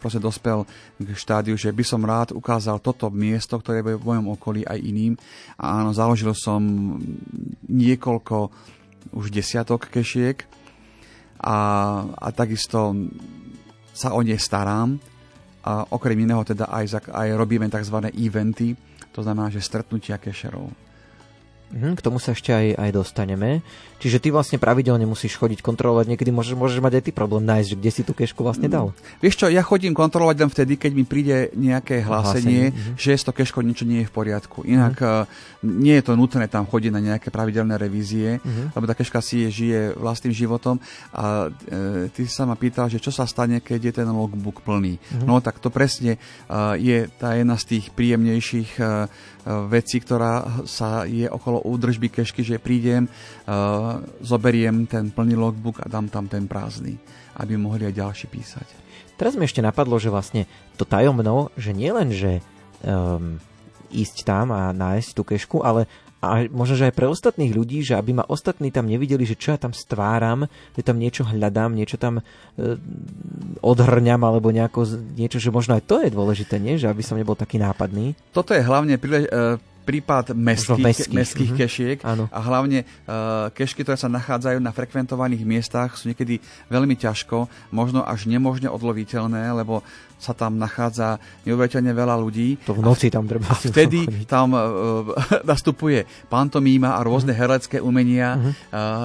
proste 0.00 0.16
dospel 0.16 0.64
k 0.96 1.08
štádiu, 1.12 1.58
že 1.58 1.68
by 1.68 1.84
som 1.84 2.00
rád 2.00 2.32
ukázal 2.32 2.80
toto 2.80 3.12
miesto, 3.12 3.60
ktoré 3.60 3.84
je 3.84 4.00
v 4.00 4.08
mojom 4.08 4.26
okolí 4.32 4.64
aj 4.64 4.78
iným. 4.80 5.14
A 5.60 5.84
áno, 5.84 5.92
založil 5.92 6.32
som 6.32 6.60
niekoľko 7.68 8.36
už 9.12 9.28
desiatok 9.28 9.92
kešiek 9.92 10.48
a, 11.44 11.56
a 12.16 12.28
takisto 12.32 12.96
sa 13.92 14.16
o 14.16 14.20
ne 14.24 14.36
starám. 14.36 14.96
A 15.66 15.82
okrem 15.90 16.14
iného 16.22 16.46
teda 16.46 16.70
aj, 16.70 17.10
aj 17.10 17.28
robíme 17.34 17.66
tzv. 17.66 17.98
eventy, 18.14 18.78
to 19.10 19.26
znamená, 19.26 19.50
že 19.50 19.58
stretnutia 19.58 20.14
kešerov. 20.14 20.85
Mhm, 21.72 21.98
k 21.98 22.00
tomu 22.00 22.22
sa 22.22 22.32
ešte 22.32 22.54
aj, 22.54 22.78
aj 22.78 22.90
dostaneme. 22.94 23.60
Čiže 23.96 24.20
ty 24.20 24.28
vlastne 24.28 24.60
pravidelne 24.60 25.08
musíš 25.08 25.40
chodiť 25.40 25.64
kontrolovať, 25.64 26.14
niekedy 26.14 26.28
môžeš, 26.28 26.52
môžeš 26.52 26.78
mať 26.84 27.00
aj 27.00 27.04
ty 27.08 27.10
problém 27.16 27.48
nájsť, 27.48 27.70
kde 27.80 27.90
si 27.90 28.02
tú 28.04 28.12
kešku 28.12 28.44
vlastne 28.44 28.68
dal. 28.68 28.92
Mm. 28.92 29.24
Vieš 29.24 29.34
čo, 29.40 29.46
ja 29.48 29.64
chodím 29.64 29.96
kontrolovať 29.96 30.36
len 30.36 30.50
vtedy, 30.52 30.76
keď 30.76 30.92
mi 30.92 31.04
príde 31.08 31.50
nejaké 31.56 32.04
hlásenie, 32.04 32.16
Hlásenie, 32.26 32.64
mhm. 32.70 32.92
že 33.00 33.10
s 33.16 33.24
to 33.24 33.32
keškou 33.32 33.64
niečo 33.64 33.88
nie 33.88 34.04
je 34.04 34.08
v 34.08 34.14
poriadku. 34.14 34.68
Inak 34.68 35.00
mm. 35.00 35.26
nie 35.64 35.96
je 35.96 36.04
to 36.04 36.12
nutné 36.12 36.44
tam 36.46 36.68
chodiť 36.68 36.92
na 36.92 37.00
nejaké 37.02 37.32
pravidelné 37.32 37.74
revízie, 37.80 38.38
Mhm. 38.46 38.76
lebo 38.78 38.84
tá 38.86 38.94
keška 38.94 39.20
si 39.24 39.46
je, 39.46 39.48
žije 39.50 39.80
vlastným 39.98 40.34
životom 40.34 40.78
a 41.10 41.50
e, 41.50 42.08
ty 42.14 42.22
sa 42.30 42.46
ma 42.46 42.54
pýtal, 42.54 42.86
že 42.86 43.02
čo 43.02 43.10
sa 43.10 43.26
stane, 43.26 43.58
keď 43.58 43.90
je 43.90 43.92
ten 44.02 44.08
logbook 44.08 44.62
plný. 44.62 44.98
Mhm. 44.98 45.26
No 45.26 45.42
tak 45.42 45.58
to 45.58 45.72
presne 45.72 46.16
e, 46.16 46.18
je 46.78 47.10
tá 47.18 47.34
jedna 47.34 47.58
z 47.58 47.64
tých 47.76 47.84
príjemnejších 47.94 48.70
e, 48.78 48.84
e, 49.46 49.70
vecí, 49.70 50.02
ktorá 50.02 50.66
sa 50.66 51.06
je 51.06 51.30
okolo 51.30 51.62
údržby 51.62 52.10
kešky, 52.10 52.42
že 52.42 52.58
prídem, 52.58 53.06
e, 53.06 53.10
zoberiem 54.26 54.90
ten 54.90 55.14
plný 55.14 55.38
logbook 55.38 55.78
a 55.80 55.86
dám 55.86 56.10
tam 56.10 56.26
ten 56.26 56.50
prázdny, 56.50 56.98
aby 57.38 57.54
mohli 57.54 57.86
aj 57.86 57.94
ďalší 57.94 58.26
písať. 58.26 58.66
Teraz 59.14 59.38
mi 59.38 59.46
ešte 59.48 59.64
napadlo, 59.64 59.96
že 59.96 60.12
vlastne 60.12 60.44
to 60.76 60.84
tajomno, 60.84 61.48
že 61.56 61.72
nie 61.72 61.88
len, 61.88 62.12
že 62.12 62.44
um, 62.84 63.40
ísť 63.88 64.28
tam 64.28 64.52
a 64.52 64.76
nájsť 64.76 65.10
tú 65.16 65.22
kešku, 65.24 65.64
ale 65.64 65.88
a 66.24 66.48
možno, 66.48 66.80
že 66.80 66.88
aj 66.88 66.96
pre 66.96 67.06
ostatných 67.06 67.52
ľudí, 67.52 67.84
že 67.84 67.92
aby 67.92 68.16
ma 68.16 68.24
ostatní 68.24 68.72
tam 68.72 68.88
nevideli, 68.88 69.28
že 69.28 69.36
čo 69.36 69.52
ja 69.52 69.58
tam 69.60 69.76
stváram, 69.76 70.48
že 70.72 70.82
tam 70.82 70.96
niečo 70.96 71.28
hľadám, 71.28 71.76
niečo 71.76 72.00
tam 72.00 72.18
e, 72.18 72.22
odhrňam, 73.60 74.24
alebo 74.24 74.48
nejako, 74.48 74.88
niečo, 75.12 75.36
že 75.36 75.52
možno 75.52 75.76
aj 75.76 75.84
to 75.84 76.00
je 76.00 76.10
dôležité, 76.10 76.56
nie? 76.56 76.80
Že 76.80 76.88
aby 76.88 77.02
som 77.04 77.20
nebol 77.20 77.36
taký 77.36 77.60
nápadný. 77.60 78.16
Toto 78.32 78.56
je 78.56 78.64
hlavne 78.64 78.96
príle, 78.96 79.28
e, 79.28 79.60
prípad 79.86 80.34
mestských, 80.34 80.82
mestských, 80.82 81.14
mestských 81.14 81.52
mhm. 81.54 81.58
kešiek 81.62 81.98
Áno. 82.02 82.26
a 82.26 82.38
hlavne 82.42 82.82
uh, 82.82 83.54
kešky, 83.54 83.86
ktoré 83.86 83.94
sa 83.94 84.10
nachádzajú 84.10 84.58
na 84.58 84.74
frekventovaných 84.74 85.46
miestach, 85.46 85.94
sú 85.94 86.10
niekedy 86.10 86.42
veľmi 86.66 86.98
ťažko, 86.98 87.46
možno 87.70 88.02
až 88.02 88.26
nemožne 88.26 88.66
odloviteľné, 88.66 89.46
lebo 89.54 89.86
sa 90.16 90.32
tam 90.32 90.56
nachádza 90.56 91.16
neuveriteľne 91.42 91.92
veľa 91.92 92.16
ľudí. 92.16 92.56
To 92.64 92.72
v 92.72 92.82
noci 92.82 93.06
tam 93.08 93.24
treba 93.24 93.46
A 93.46 93.54
vtedy 93.54 94.02
chodiť. 94.02 94.24
tam 94.24 94.50
uh, 94.50 94.60
nastupuje 95.46 96.02
pantomíma 96.26 96.94
a 96.94 97.00
rôzne 97.00 97.30
herecké 97.30 97.78
umenia, 97.78 98.36
Mhm. 98.36 98.50
uh, 98.50 98.54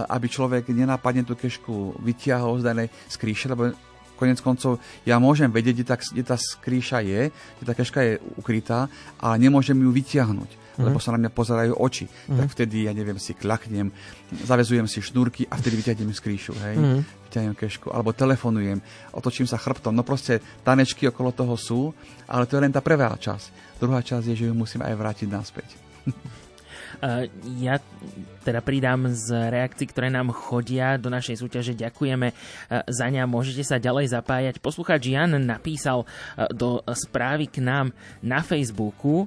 aby 0.10 0.28
človek 0.28 0.68
nenápadne 0.68 1.22
tú 1.22 1.36
kešku 1.36 2.00
vytiahol 2.00 2.58
z 2.58 2.66
danej 2.66 2.88
skríše, 3.06 3.48
lebo 3.48 3.76
konec 4.22 4.38
koncov 4.38 4.78
ja 5.02 5.18
môžem 5.18 5.50
vedieť, 5.50 5.74
kde 5.74 5.86
tá, 5.90 5.96
kde 5.98 6.24
tá 6.24 6.38
skríša 6.38 7.02
je, 7.02 7.34
kde 7.58 7.66
tá 7.66 7.74
keška 7.74 8.00
je 8.00 8.14
ukrytá, 8.38 8.86
ale 9.18 9.42
nemôžem 9.42 9.74
ju 9.74 9.90
vytiahnuť, 9.90 10.62
Mhm. 10.72 10.88
lebo 10.88 11.02
sa 11.02 11.12
na 11.12 11.20
mňa 11.20 11.32
pozerajú 11.34 11.74
oči. 11.76 12.06
Tak 12.28 12.48
vtedy, 12.48 12.88
ja 12.88 12.96
neviem, 12.96 13.20
si 13.20 13.36
klaknem, 13.36 13.92
zavezujem 14.48 14.88
si 14.88 15.04
šnúrky 15.04 15.44
a 15.50 15.60
vtedy 15.60 15.76
vyťahnem 15.76 16.16
skríšu, 16.16 16.54
hej, 16.56 16.76
Mhm. 16.80 17.00
vyťahnem 17.28 17.56
kešku, 17.58 17.92
alebo 17.92 18.14
telefonujem, 18.14 18.80
otočím 19.12 19.44
sa 19.44 19.58
chrbtom, 19.58 19.92
no 19.92 20.06
proste 20.06 20.40
tanečky 20.64 21.12
okolo 21.12 21.34
toho 21.34 21.60
sú, 21.60 21.92
ale 22.24 22.48
to 22.48 22.56
je 22.56 22.64
len 22.64 22.72
tá 22.72 22.80
prvá 22.80 23.12
časť. 23.12 23.80
Druhá 23.84 24.00
časť 24.00 24.32
je, 24.32 24.36
že 24.38 24.46
ju 24.48 24.54
musím 24.54 24.80
aj 24.82 24.96
vrátiť 24.96 25.28
naspäť. 25.28 25.70
Uh, 27.02 27.26
ja 27.58 27.82
teda 28.42 28.62
pridám 28.62 29.10
z 29.10 29.34
reakcií, 29.50 29.90
ktoré 29.90 30.14
nám 30.14 30.30
chodia 30.34 31.02
do 31.02 31.10
našej 31.10 31.42
súťaže. 31.42 31.74
Ďakujeme 31.74 32.30
uh, 32.30 32.36
za 32.86 33.10
ňa. 33.10 33.26
Môžete 33.26 33.66
sa 33.66 33.82
ďalej 33.82 34.14
zapájať. 34.14 34.62
Poslucháč 34.62 35.10
Jan 35.10 35.34
napísal 35.42 36.06
uh, 36.06 36.46
do 36.54 36.86
správy 36.94 37.50
k 37.50 37.62
nám 37.62 37.90
na 38.22 38.46
Facebooku. 38.46 39.26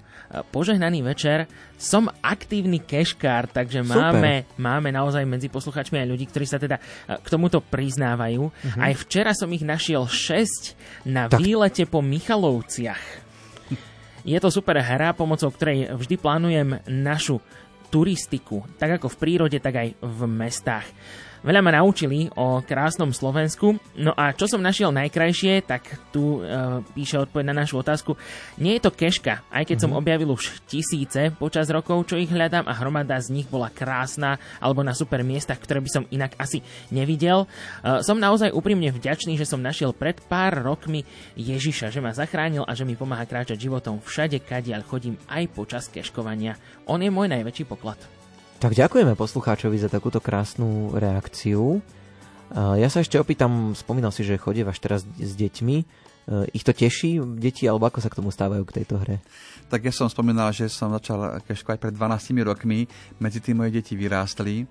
Požehnaný 0.55 1.03
večer. 1.03 1.51
Som 1.75 2.07
aktívny 2.23 2.79
keškár, 2.79 3.51
takže 3.51 3.83
Super. 3.83 3.99
máme, 3.99 4.33
máme 4.55 4.89
naozaj 4.95 5.27
medzi 5.27 5.51
poslucháčmi 5.51 5.99
aj 5.99 6.09
ľudí, 6.11 6.31
ktorí 6.31 6.47
sa 6.47 6.63
teda 6.63 6.79
k 7.11 7.27
tomuto 7.27 7.59
priznávajú. 7.59 8.47
Aj 8.79 8.95
včera 8.95 9.35
som 9.35 9.51
ich 9.51 9.67
našiel 9.67 10.07
6 10.07 11.07
na 11.11 11.27
Tak- 11.27 11.43
výlete 11.43 11.85
po 11.91 11.99
Michalovciach. 12.01 13.27
Je 14.25 14.41
to 14.41 14.49
super 14.49 14.81
hra, 14.81 15.13
pomocou 15.13 15.53
ktorej 15.53 15.93
vždy 16.01 16.17
plánujem 16.17 16.81
našu 16.89 17.45
turistiku, 17.95 18.67
tak 18.75 18.99
ako 18.99 19.07
v 19.07 19.21
prírode, 19.23 19.59
tak 19.63 19.79
aj 19.79 19.89
v 20.03 20.21
mestách. 20.27 20.87
Veľa 21.45 21.61
ma 21.61 21.77
naučili 21.77 22.33
o 22.41 22.65
krásnom 22.65 23.13
Slovensku. 23.13 23.77
No 24.01 24.17
a 24.17 24.33
čo 24.33 24.49
som 24.49 24.65
našiel 24.65 24.89
najkrajšie, 24.97 25.69
tak 25.69 26.01
tu 26.09 26.41
e, 26.41 26.81
píše 26.97 27.21
odpoveď 27.21 27.53
na 27.53 27.61
našu 27.61 27.85
otázku. 27.85 28.17
Nie 28.57 28.81
je 28.81 28.89
to 28.89 28.97
keška, 28.97 29.45
aj 29.53 29.69
keď 29.69 29.77
som 29.85 29.93
objavil 29.93 30.33
už 30.33 30.65
tisíce 30.65 31.37
počas 31.37 31.69
rokov, 31.69 32.09
čo 32.09 32.17
ich 32.17 32.33
hľadám 32.33 32.65
a 32.65 32.73
hromada 32.73 33.21
z 33.21 33.29
nich 33.37 33.45
bola 33.45 33.69
krásna 33.69 34.41
alebo 34.57 34.81
na 34.81 34.97
super 34.97 35.21
miestach, 35.21 35.61
ktoré 35.61 35.85
by 35.85 35.91
som 35.93 36.09
inak 36.09 36.33
asi 36.41 36.65
nevidel. 36.89 37.45
E, 37.85 38.01
som 38.01 38.17
naozaj 38.17 38.49
úprimne 38.49 38.89
vďačný, 38.89 39.37
že 39.37 39.45
som 39.45 39.61
našiel 39.61 39.93
pred 39.93 40.17
pár 40.25 40.65
rokmi 40.65 41.05
Ježiša, 41.37 41.93
že 41.93 42.01
ma 42.01 42.17
zachránil 42.17 42.65
a 42.65 42.73
že 42.73 42.89
mi 42.89 42.97
pomáha 42.97 43.29
kráčať 43.29 43.61
životom 43.61 44.01
všade, 44.01 44.41
kadiaľ 44.41 44.81
chodím 44.89 45.21
aj 45.29 45.45
počas 45.53 45.93
keškovania. 45.93 46.57
On 46.89 46.97
je 47.05 47.13
môj 47.13 47.29
najväčší 47.29 47.69
poklad. 47.69 48.14
Tak 48.63 48.73
ďakujeme 48.73 49.13
poslucháčovi 49.13 49.77
za 49.77 49.93
takúto 49.93 50.25
krásnu 50.25 50.97
reakciu. 50.97 51.85
Ja 52.55 52.87
sa 52.89 53.03
ešte 53.03 53.19
opýtam, 53.19 53.75
spomínal 53.75 54.15
si, 54.15 54.23
že 54.23 54.41
chodievaš 54.41 54.79
teraz 54.79 55.03
s 55.05 55.33
deťmi. 55.35 55.77
Uh, 56.25 56.49
Ich 56.57 56.65
to 56.65 56.73
teší, 56.73 57.21
deti, 57.37 57.69
alebo 57.69 57.85
ako 57.85 58.01
sa 58.01 58.09
k 58.09 58.17
tomu 58.17 58.33
stávajú 58.33 58.65
k 58.65 58.81
tejto 58.81 58.97
hre? 58.97 59.21
Tak 59.69 59.85
ja 59.85 59.93
som 59.93 60.09
spomínal, 60.09 60.57
že 60.57 60.73
som 60.73 60.89
začal 60.89 61.45
keškovať 61.45 61.77
pred 61.77 61.93
12 61.93 62.41
rokmi, 62.41 62.89
medzi 63.21 63.45
tým 63.45 63.61
moje 63.61 63.77
deti 63.77 63.93
vyrástli, 63.93 64.65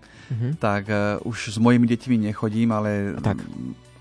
tak 0.57 0.89
uh, 0.89 1.21
už 1.21 1.53
s 1.53 1.57
mojimi 1.61 1.85
deťmi 1.85 2.25
nechodím, 2.25 2.73
ale, 2.73 3.13
Tak. 3.21 3.37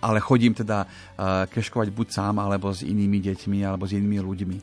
ale 0.01 0.19
chodím 0.25 0.57
teda 0.57 0.89
uh, 0.89 1.45
keškovať 1.53 1.93
buď 1.93 2.09
sám, 2.09 2.41
alebo 2.41 2.73
s 2.73 2.81
inými 2.81 3.21
deťmi, 3.21 3.69
alebo 3.69 3.85
s 3.85 3.93
inými 4.01 4.17
ľuďmi. 4.25 4.59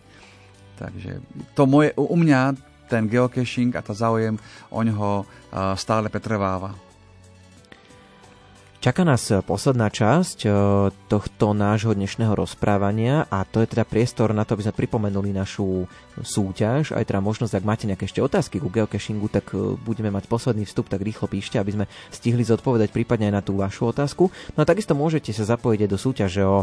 Takže 0.82 1.11
to 1.53 1.70
moje, 1.70 1.93
u 1.93 2.17
mňa 2.17 2.57
ten 2.90 3.06
geocaching 3.06 3.78
a 3.78 3.86
tá 3.86 3.94
záujem 3.94 4.42
o 4.74 4.82
ňoho 4.82 5.24
uh, 5.24 5.78
stále 5.78 6.10
pretrváva. 6.10 6.74
Čaká 8.80 9.04
nás 9.04 9.28
eh, 9.28 9.44
posledná 9.44 9.92
časť 9.92 10.48
eh, 10.48 10.52
tohto 11.12 11.52
nášho 11.52 11.92
dnešného 11.92 12.32
rozprávania 12.32 13.28
a 13.28 13.44
to 13.44 13.60
je 13.60 13.76
teda 13.76 13.84
priestor 13.84 14.32
na 14.32 14.48
to, 14.48 14.56
aby 14.56 14.72
sme 14.72 14.80
pripomenuli 14.80 15.36
našu 15.36 15.84
súťaž, 16.22 16.95
aj 16.95 17.05
teda 17.07 17.20
možnosť, 17.24 17.53
ak 17.57 17.67
máte 17.67 17.86
nejaké 17.89 18.07
ešte 18.07 18.24
otázky 18.24 18.61
ku 18.61 18.72
geocachingu, 18.72 19.28
tak 19.32 19.51
eh, 19.55 19.76
budeme 19.80 20.13
mať 20.13 20.30
posledný 20.30 20.63
vstup, 20.67 20.91
tak 20.91 21.03
rýchlo 21.03 21.28
píšte, 21.28 21.57
aby 21.57 21.72
sme 21.76 21.86
stihli 22.13 22.43
zodpovedať 22.45 22.91
prípadne 22.93 23.32
aj 23.32 23.36
na 23.36 23.43
tú 23.43 23.57
vašu 23.59 23.91
otázku. 23.91 24.32
No 24.55 24.59
a 24.63 24.65
takisto 24.67 24.93
môžete 24.93 25.32
sa 25.36 25.55
zapojiť 25.55 25.80
aj 25.86 25.89
do 25.89 25.97
súťaže 25.99 26.41
o 26.43 26.57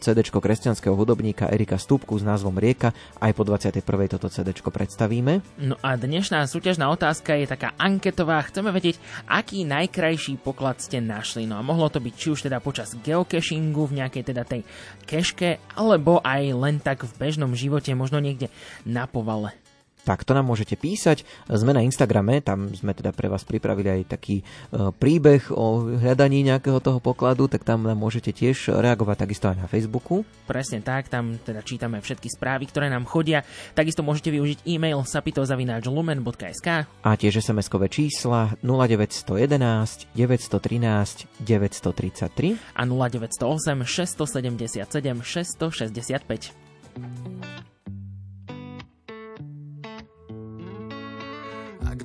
CD 0.00 0.18
kresťanského 0.24 0.94
hudobníka 0.96 1.48
Erika 1.50 1.76
Stupku 1.76 2.16
s 2.16 2.24
názvom 2.24 2.56
Rieka. 2.56 2.94
Aj 3.20 3.32
po 3.36 3.44
21. 3.44 3.84
toto 4.08 4.28
CD 4.32 4.50
predstavíme. 4.52 5.44
No 5.60 5.76
a 5.84 5.94
dnešná 5.94 6.44
súťažná 6.48 6.88
otázka 6.88 7.36
je 7.36 7.46
taká 7.46 7.76
anketová. 7.76 8.40
Chceme 8.48 8.72
vedieť, 8.72 8.98
aký 9.28 9.68
najkrajší 9.68 10.40
poklad 10.40 10.80
ste 10.80 10.98
našli. 10.98 11.44
No 11.44 11.60
a 11.60 11.62
mohlo 11.62 11.92
to 11.92 12.00
byť 12.00 12.14
či 12.16 12.28
už 12.32 12.40
teda 12.48 12.58
počas 12.64 12.96
geocachingu 12.98 13.86
v 13.86 14.02
nejakej 14.02 14.22
teda 14.32 14.42
tej 14.48 14.64
keške, 15.04 15.60
alebo 15.76 16.22
aj 16.24 16.42
len 16.56 16.76
tak 16.80 17.04
v 17.04 17.12
bežnom 17.18 17.52
živote, 17.52 17.92
možno 17.92 18.18
niekde 18.22 18.48
na 18.84 19.06
povale. 19.06 19.54
tak 20.02 20.26
to 20.26 20.34
nám 20.34 20.50
môžete 20.50 20.74
písať. 20.74 21.22
Sme 21.46 21.70
na 21.74 21.82
Instagrame, 21.86 22.42
tam 22.42 22.74
sme 22.74 22.94
teda 22.94 23.14
pre 23.14 23.30
vás 23.30 23.46
pripravili 23.46 24.02
aj 24.02 24.18
taký 24.18 24.42
e, 24.42 24.44
príbeh 24.90 25.54
o 25.54 25.94
hľadaní 25.98 26.42
nejakého 26.42 26.82
toho 26.82 26.98
pokladu, 26.98 27.46
tak 27.46 27.62
tam 27.62 27.86
nám 27.86 27.98
môžete 27.98 28.34
tiež 28.34 28.74
reagovať 28.74 29.16
takisto 29.26 29.46
aj 29.50 29.56
na 29.62 29.66
Facebooku. 29.70 30.26
Presne 30.46 30.82
tak, 30.82 31.06
tam 31.06 31.38
teda 31.38 31.62
čítame 31.62 32.02
všetky 32.02 32.28
správy, 32.28 32.66
ktoré 32.66 32.90
nám 32.90 33.06
chodia. 33.06 33.46
Takisto 33.78 34.02
môžete 34.02 34.34
využiť 34.34 34.66
e-mail 34.66 35.06
sapitozavináčlumen.sk 35.06 36.68
A 37.06 37.10
tiež 37.14 37.38
SMS-kové 37.38 37.86
čísla 37.86 38.58
0911 38.66 40.10
913 40.18 41.46
933 41.46 42.58
a 42.74 42.82
0908 42.82 43.86
677 43.86 45.22
665. 45.22 47.70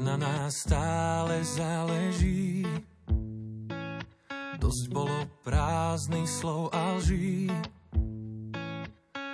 na 0.07 0.15
nás 0.15 0.63
stále 0.63 1.43
záleží, 1.43 2.63
dosť 4.55 4.83
bolo 4.95 5.27
prázdnych 5.43 6.31
slov 6.31 6.71
a 6.71 6.95
lží. 6.95 7.51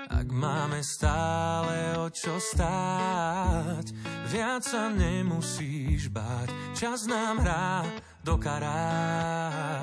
Ak 0.10 0.28
máme 0.34 0.82
stále 0.82 1.94
o 2.02 2.10
čo 2.10 2.42
stáť, 2.42 3.94
viac 4.34 4.66
sa 4.66 4.90
nemusíš 4.90 6.10
báť, 6.10 6.50
čas 6.74 7.06
nám 7.06 7.46
hrá 7.46 7.86
do 8.26 8.34
karát. 8.42 9.78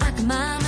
Ak 0.00 0.16
máme 0.24 0.67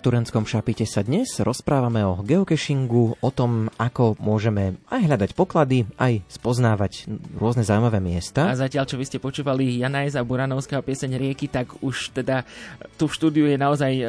V 0.00 0.08
študentskom 0.08 0.48
šapite 0.48 0.88
sa 0.88 1.04
dnes 1.04 1.28
rozprávame 1.44 2.00
o 2.08 2.24
geocachingu, 2.24 3.20
o 3.20 3.28
tom, 3.28 3.68
ako 3.76 4.16
môžeme 4.16 4.80
aj 4.88 5.12
hľadať 5.12 5.30
poklady, 5.36 5.84
aj 6.00 6.24
spoznávať 6.24 7.04
rôzne 7.36 7.68
zaujímavé 7.68 8.00
miesta. 8.00 8.48
A 8.48 8.56
zatiaľ, 8.56 8.88
čo 8.88 8.96
vy 8.96 9.04
ste 9.04 9.20
počúvali 9.20 9.76
Janajza 9.76 10.24
Buranovského 10.24 10.80
pieseň 10.80 11.20
Rieky, 11.20 11.52
tak 11.52 11.76
už 11.84 12.16
teda 12.16 12.48
tu 12.96 13.12
v 13.12 13.12
štúdiu 13.12 13.44
je 13.44 13.60
naozaj 13.60 13.92
e, 13.92 14.04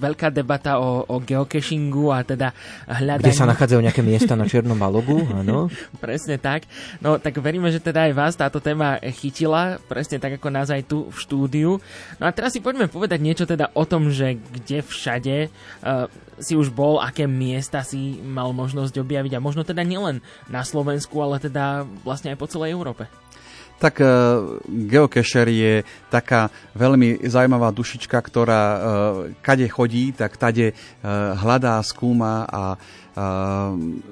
veľká 0.00 0.32
debata 0.32 0.80
o, 0.80 1.04
o 1.04 1.20
geocachingu 1.20 2.16
a 2.16 2.24
teda 2.24 2.56
hľadaní... 2.88 3.28
Kde 3.28 3.36
sa 3.36 3.44
nachádzajú 3.44 3.80
nejaké 3.84 4.00
miesta 4.00 4.40
na 4.40 4.48
Čiernom 4.48 4.80
balogu, 4.80 5.20
áno. 5.36 5.68
Presne 6.00 6.40
tak. 6.40 6.64
No 7.04 7.20
tak 7.20 7.36
veríme, 7.44 7.68
že 7.68 7.84
teda 7.84 8.08
aj 8.08 8.12
vás 8.16 8.40
táto 8.40 8.56
téma 8.56 8.96
chytila, 9.20 9.84
presne 9.84 10.16
tak 10.16 10.40
ako 10.40 10.48
nás 10.48 10.72
aj 10.72 10.88
tu 10.88 11.12
v 11.12 11.16
štúdiu. 11.20 11.70
No 12.16 12.24
a 12.24 12.32
teraz 12.32 12.56
si 12.56 12.64
poďme 12.64 12.88
povedať 12.88 13.20
niečo 13.20 13.44
teda 13.44 13.68
o 13.76 13.84
tom, 13.84 14.08
že 14.08 14.40
kde 14.40 14.80
všade 14.80 15.25
uh, 15.30 16.06
si 16.38 16.54
už 16.54 16.70
bol, 16.70 17.00
aké 17.00 17.24
miesta 17.24 17.82
si 17.82 18.20
mal 18.22 18.52
možnosť 18.52 19.00
objaviť 19.00 19.32
a 19.36 19.44
možno 19.44 19.64
teda 19.64 19.82
nielen 19.82 20.22
na 20.52 20.62
Slovensku, 20.62 21.18
ale 21.18 21.42
teda 21.42 21.88
vlastne 22.04 22.32
aj 22.32 22.38
po 22.38 22.50
celej 22.50 22.76
Európe. 22.76 23.08
Tak 23.76 24.00
uh, 24.00 24.08
geocacher 24.68 25.48
je 25.52 25.84
taká 26.08 26.48
veľmi 26.72 27.28
zaujímavá 27.28 27.68
dušička, 27.76 28.16
ktorá 28.16 28.62
uh, 28.64 28.80
kade 29.44 29.68
chodí, 29.68 30.16
tak 30.16 30.40
tade 30.40 30.72
hľadá, 31.40 31.80
skúma 31.84 32.46
a 32.48 32.62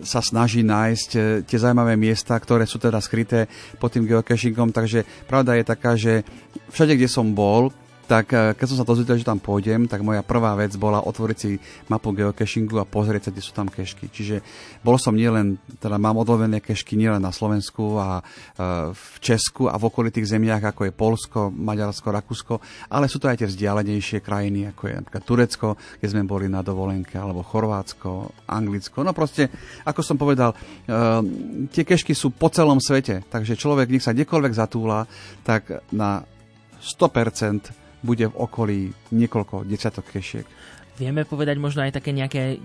sa 0.01 0.21
snaží 0.25 0.65
nájsť 0.65 1.45
tie 1.45 1.59
zaujímavé 1.61 1.93
miesta, 1.93 2.41
ktoré 2.41 2.65
sú 2.65 2.81
teda 2.81 3.05
skryté 3.05 3.53
pod 3.77 3.93
tým 3.93 4.09
geocachingom. 4.09 4.73
Takže 4.73 5.05
pravda 5.29 5.61
je 5.61 5.65
taká, 5.69 5.93
že 5.93 6.25
všade, 6.73 6.97
kde 6.97 7.05
som 7.13 7.37
bol, 7.37 7.69
tak 8.05 8.33
eh, 8.33 8.53
keď 8.53 8.67
som 8.69 8.79
sa 8.81 8.87
dozvedel, 8.87 9.17
že 9.17 9.27
tam 9.27 9.41
pôjdem, 9.41 9.89
tak 9.89 10.05
moja 10.05 10.21
prvá 10.21 10.53
vec 10.55 10.77
bola 10.77 11.01
otvoriť 11.05 11.37
si 11.37 11.57
mapu 11.89 12.13
geocachingu 12.13 12.77
a 12.81 12.89
pozrieť 12.89 13.29
sa, 13.29 13.31
kde 13.33 13.43
sú 13.43 13.53
tam 13.57 13.69
kešky. 13.69 14.13
Čiže 14.13 14.37
bol 14.85 15.01
som 15.01 15.17
nielen, 15.17 15.57
teda 15.81 15.97
mám 15.97 16.21
odlovené 16.21 16.61
kešky 16.61 16.97
nielen 17.01 17.25
na 17.25 17.33
Slovensku 17.33 17.97
a 17.97 18.21
eh, 18.21 18.93
v 18.93 19.15
Česku 19.21 19.73
a 19.73 19.81
v 19.81 19.87
okolitých 19.89 20.37
zemiach, 20.37 20.63
ako 20.75 20.89
je 20.89 20.93
Polsko, 20.93 21.41
Maďarsko, 21.49 22.09
Rakúsko, 22.13 22.55
ale 22.93 23.09
sú 23.09 23.17
to 23.17 23.29
aj 23.29 23.41
tie 23.41 23.49
vzdialenejšie 23.49 24.21
krajiny, 24.21 24.73
ako 24.73 24.83
je 24.89 24.95
napríklad 25.01 25.25
Turecko, 25.25 25.69
kde 26.01 26.09
sme 26.13 26.29
boli 26.29 26.47
na 26.47 26.61
dovolenke, 26.61 27.17
alebo 27.17 27.41
Chorvátsko, 27.45 28.45
Anglicko. 28.49 29.01
No 29.01 29.17
proste, 29.17 29.49
ako 29.89 30.01
som 30.05 30.21
povedal, 30.21 30.53
eh, 30.53 31.21
tie 31.73 31.85
kešky 31.89 32.13
sú 32.13 32.37
po 32.37 32.53
celom 32.53 32.79
svete, 32.79 33.25
takže 33.33 33.57
človek, 33.57 33.89
nech 33.89 34.05
sa 34.05 34.13
kdekoľvek 34.13 34.53
zatúla, 34.53 35.09
tak 35.47 35.85
na 35.91 36.23
100% 36.85 37.84
bude 38.05 38.29
v 38.29 38.37
okolí 38.37 38.79
niekoľko 39.09 39.65
desiatok 39.65 40.05
kešiek. 40.13 40.45
Vieme 41.01 41.25
povedať 41.25 41.57
možno 41.57 41.83
aj 41.83 41.97
také 41.97 42.13
nejaké 42.13 42.61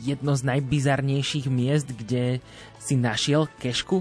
jedno 0.00 0.32
z 0.32 0.42
najbizarnejších 0.46 1.46
miest, 1.50 1.90
kde 1.90 2.38
si 2.78 2.94
našiel 2.94 3.50
kešku? 3.58 4.00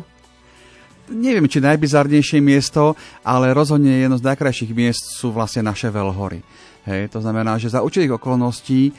Neviem, 1.11 1.49
či 1.51 1.59
najbizarnejšie 1.59 2.39
miesto, 2.39 2.95
ale 3.25 3.51
rozhodne 3.51 3.99
jedno 3.99 4.15
z 4.15 4.27
najkrajších 4.31 4.71
miest 4.71 5.19
sú 5.19 5.35
vlastne 5.35 5.67
naše 5.67 5.91
veľhory. 5.91 6.39
Hej, 6.81 7.13
to 7.13 7.21
znamená, 7.21 7.61
že 7.61 7.69
za 7.69 7.85
určitých 7.85 8.17
okolností 8.17 8.89
e, 8.89 8.91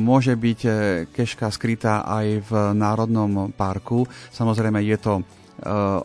môže 0.00 0.32
byť 0.32 0.60
e, 0.64 0.70
keška 1.12 1.52
skrytá 1.52 2.00
aj 2.08 2.26
v 2.48 2.50
Národnom 2.72 3.52
parku. 3.52 4.08
Samozrejme 4.32 4.80
je 4.80 4.96
to 4.96 5.12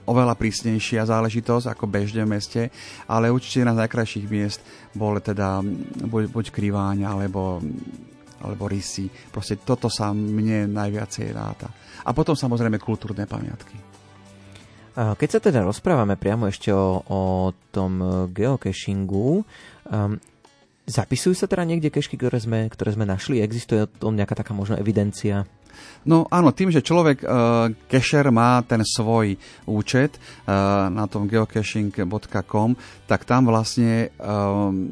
oveľa 0.06 0.36
prísnejšia 0.36 1.08
záležitosť 1.08 1.72
ako 1.72 1.88
bežne 1.88 2.28
v 2.28 2.32
meste, 2.36 2.62
ale 3.08 3.32
určite 3.32 3.64
jedna 3.64 3.72
z 3.76 3.82
najkrajších 3.88 4.26
miest 4.28 4.60
bol 4.91 5.16
teda 5.24 5.64
buď, 6.12 6.32
buď 6.32 6.45
Kriváň 6.51 7.08
alebo, 7.08 7.64
alebo 8.43 8.64
Rysy. 8.68 9.08
Proste 9.32 9.60
toto 9.64 9.88
sa 9.88 10.12
mne 10.12 10.68
najviacej 10.68 11.28
ráta. 11.32 11.72
A 12.03 12.12
potom 12.12 12.36
samozrejme 12.36 12.76
kultúrne 12.78 13.24
pamiatky. 13.24 13.80
Keď 14.95 15.28
sa 15.28 15.39
teda 15.43 15.60
rozprávame 15.68 16.16
priamo 16.16 16.47
ešte 16.47 16.72
o, 16.72 17.03
o 17.03 17.51
tom 17.76 17.99
geocachingu, 18.32 19.43
um, 19.43 20.16
zapisujú 20.88 21.36
sa 21.36 21.51
teda 21.51 21.68
niekde 21.68 21.91
kešky, 21.91 22.16
ktoré 22.16 22.39
sme, 22.39 22.72
ktoré 22.72 22.95
sme 22.95 23.03
našli? 23.03 23.43
Existuje 23.43 23.84
o 23.84 23.91
tom 23.91 24.16
nejaká 24.16 24.39
taká 24.39 24.56
možná 24.56 24.80
evidencia? 24.80 25.43
No 26.05 26.30
áno, 26.30 26.53
tým, 26.53 26.69
že 26.69 26.86
človek 26.86 27.26
uh, 27.26 28.30
má 28.30 28.61
ten 28.65 28.82
svoj 28.86 29.36
účet 29.65 30.17
uh, 30.17 30.88
na 30.93 31.09
tom 31.09 31.26
geocaching.com, 31.26 32.78
tak 33.09 33.26
tam 33.26 33.49
vlastne 33.49 34.13
um, 34.21 34.91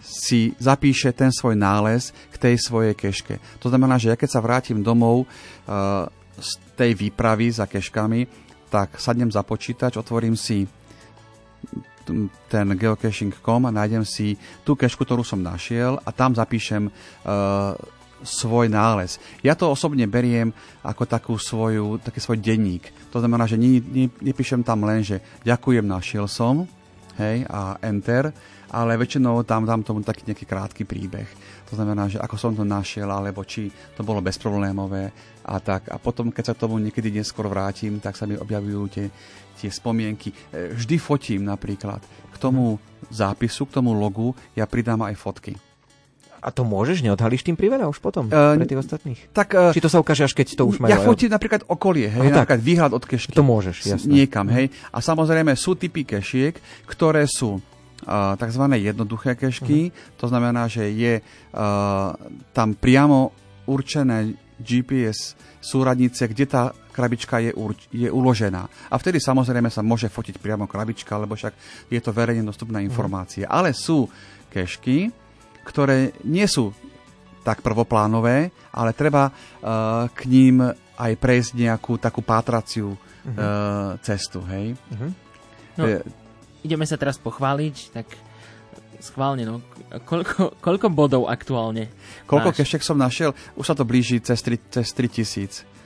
si 0.00 0.56
zapíše 0.56 1.12
ten 1.12 1.28
svoj 1.28 1.52
nález 1.52 2.16
k 2.32 2.36
tej 2.40 2.54
svojej 2.56 2.96
keške. 2.96 3.36
To 3.60 3.68
znamená, 3.68 4.00
že 4.00 4.08
ja 4.08 4.16
keď 4.16 4.30
sa 4.32 4.40
vrátim 4.40 4.80
domov 4.80 5.28
uh, 5.28 6.08
z 6.40 6.50
tej 6.78 6.96
výpravy 6.96 7.52
za 7.52 7.68
keškami, 7.68 8.24
tak 8.72 8.96
sadnem 8.96 9.28
za 9.28 9.44
počítač, 9.44 9.96
otvorím 10.00 10.36
si 10.36 10.64
ten 12.48 12.66
geocaching.com 12.72 13.68
a 13.68 13.74
nájdem 13.74 14.04
si 14.04 14.40
tú 14.64 14.72
kešku, 14.72 15.04
ktorú 15.04 15.20
som 15.20 15.44
našiel 15.44 16.00
a 16.00 16.08
tam 16.08 16.32
zapíšem 16.32 16.88
uh, 16.88 17.76
svoj 18.22 18.66
nález. 18.70 19.22
Ja 19.42 19.54
to 19.54 19.70
osobne 19.70 20.06
beriem 20.10 20.50
ako 20.82 21.04
takú 21.06 21.34
svoju, 21.38 22.02
taký 22.02 22.18
svoj 22.18 22.38
denník. 22.42 22.90
To 23.14 23.22
znamená, 23.22 23.46
že 23.46 23.60
ne, 23.60 23.80
ne, 23.80 24.06
nepíšem 24.20 24.62
tam 24.66 24.84
len, 24.84 25.02
že 25.02 25.22
ďakujem, 25.46 25.86
našiel 25.86 26.26
som, 26.26 26.66
hej, 27.18 27.44
a 27.50 27.76
enter, 27.82 28.30
ale 28.68 29.00
väčšinou 29.00 29.42
tam 29.48 29.64
dám 29.64 29.80
tomu 29.80 30.04
taký 30.04 30.28
nejaký 30.28 30.44
krátky 30.44 30.82
príbeh. 30.84 31.28
To 31.72 31.76
znamená, 31.76 32.08
že 32.08 32.20
ako 32.20 32.36
som 32.36 32.52
to 32.52 32.64
našiel, 32.64 33.08
alebo 33.08 33.44
či 33.44 33.68
to 33.96 34.04
bolo 34.04 34.24
bezproblémové 34.24 35.12
a 35.44 35.56
tak. 35.60 35.88
A 35.92 35.96
potom, 35.96 36.32
keď 36.32 36.52
sa 36.52 36.58
tomu 36.58 36.76
niekedy 36.80 37.12
neskôr 37.12 37.48
vrátim, 37.48 38.00
tak 38.00 38.16
sa 38.16 38.28
mi 38.28 38.36
objavujú 38.36 38.82
tie, 38.88 39.06
tie 39.56 39.70
spomienky. 39.72 40.32
E, 40.52 40.72
vždy 40.76 40.96
fotím 41.00 41.44
napríklad. 41.48 42.00
K 42.32 42.36
tomu 42.36 42.76
zápisu, 43.08 43.68
k 43.68 43.80
tomu 43.80 43.96
logu 43.96 44.36
ja 44.52 44.68
pridám 44.68 45.04
aj 45.04 45.16
fotky. 45.16 45.67
A 46.38 46.48
to 46.54 46.62
môžeš, 46.62 47.02
neodhalíš 47.02 47.42
tým 47.42 47.58
priveľa 47.58 47.90
už 47.90 47.98
potom 47.98 48.30
uh, 48.30 48.54
pre 48.54 48.66
tých 48.66 48.80
ostatných? 48.80 49.18
Tak, 49.34 49.48
uh, 49.54 49.74
Či 49.74 49.82
to 49.82 49.90
sa 49.90 49.98
ukáže 49.98 50.22
až 50.26 50.32
keď 50.38 50.54
to 50.54 50.64
už 50.70 50.78
majú? 50.78 50.90
Ja 50.94 51.02
fotím 51.02 51.34
napríklad 51.34 51.66
okolie, 51.66 52.06
hej, 52.06 52.30
Aha, 52.30 52.42
napríklad 52.42 52.62
výhľad 52.62 52.92
od 52.94 53.02
kešky. 53.02 53.34
To 53.34 53.42
môžeš, 53.42 53.76
jasne. 53.90 54.10
Niekam, 54.14 54.46
hej. 54.54 54.70
A 54.94 55.02
samozrejme 55.02 55.50
sú 55.58 55.74
typy 55.74 56.06
kešiek, 56.06 56.54
ktoré 56.86 57.26
sú 57.26 57.58
uh, 57.58 58.38
tzv. 58.38 58.64
jednoduché 58.78 59.34
kešky, 59.34 59.90
uh-huh. 59.90 60.14
to 60.14 60.26
znamená, 60.30 60.70
že 60.70 60.86
je 60.94 61.18
uh, 61.18 62.14
tam 62.54 62.68
priamo 62.78 63.34
určené 63.66 64.38
GPS 64.58 65.34
súradnice, 65.58 66.26
kde 66.26 66.44
tá 66.46 66.62
krabička 66.94 67.38
je, 67.38 67.54
urč- 67.54 67.86
je 67.94 68.10
uložená. 68.10 68.90
A 68.90 68.94
vtedy 68.98 69.22
samozrejme 69.22 69.70
sa 69.70 69.86
môže 69.86 70.10
fotiť 70.10 70.42
priamo 70.42 70.66
krabička, 70.66 71.14
lebo 71.14 71.38
však 71.38 71.54
je 71.90 72.00
to 72.02 72.10
verejne 72.10 72.46
dostupná 72.46 72.82
informácia. 72.82 73.46
Uh-huh. 73.46 73.58
Ale 73.62 73.70
sú 73.74 74.06
kešky, 74.50 75.27
ktoré 75.68 76.16
nie 76.24 76.48
sú 76.48 76.72
tak 77.44 77.60
prvoplánové, 77.60 78.52
ale 78.72 78.90
treba 78.96 79.28
uh, 79.28 80.08
k 80.12 80.20
ním 80.28 80.64
aj 80.98 81.12
prejsť 81.16 81.50
nejakú 81.56 81.96
takú 81.96 82.20
pátraciu 82.20 82.92
uh-huh. 82.92 83.32
uh, 83.36 84.00
cestu, 84.02 84.42
hej? 84.48 84.74
Uh-huh. 84.74 85.10
No, 85.78 85.84
e, 85.86 86.02
ideme 86.66 86.82
sa 86.84 86.98
teraz 86.98 87.16
pochváliť, 87.22 87.94
tak 87.94 88.10
schválne, 88.98 89.46
no, 89.46 89.62
koľko, 90.02 90.58
koľko 90.58 90.86
bodov 90.90 91.30
aktuálne 91.30 91.86
Koľko 92.26 92.50
kešek 92.50 92.82
som 92.82 92.98
našiel? 92.98 93.30
Už 93.54 93.70
sa 93.70 93.78
to 93.78 93.86
blíži 93.86 94.18
cez, 94.18 94.42
3, 94.42 94.58
cez 94.74 94.90
3000 94.90 95.77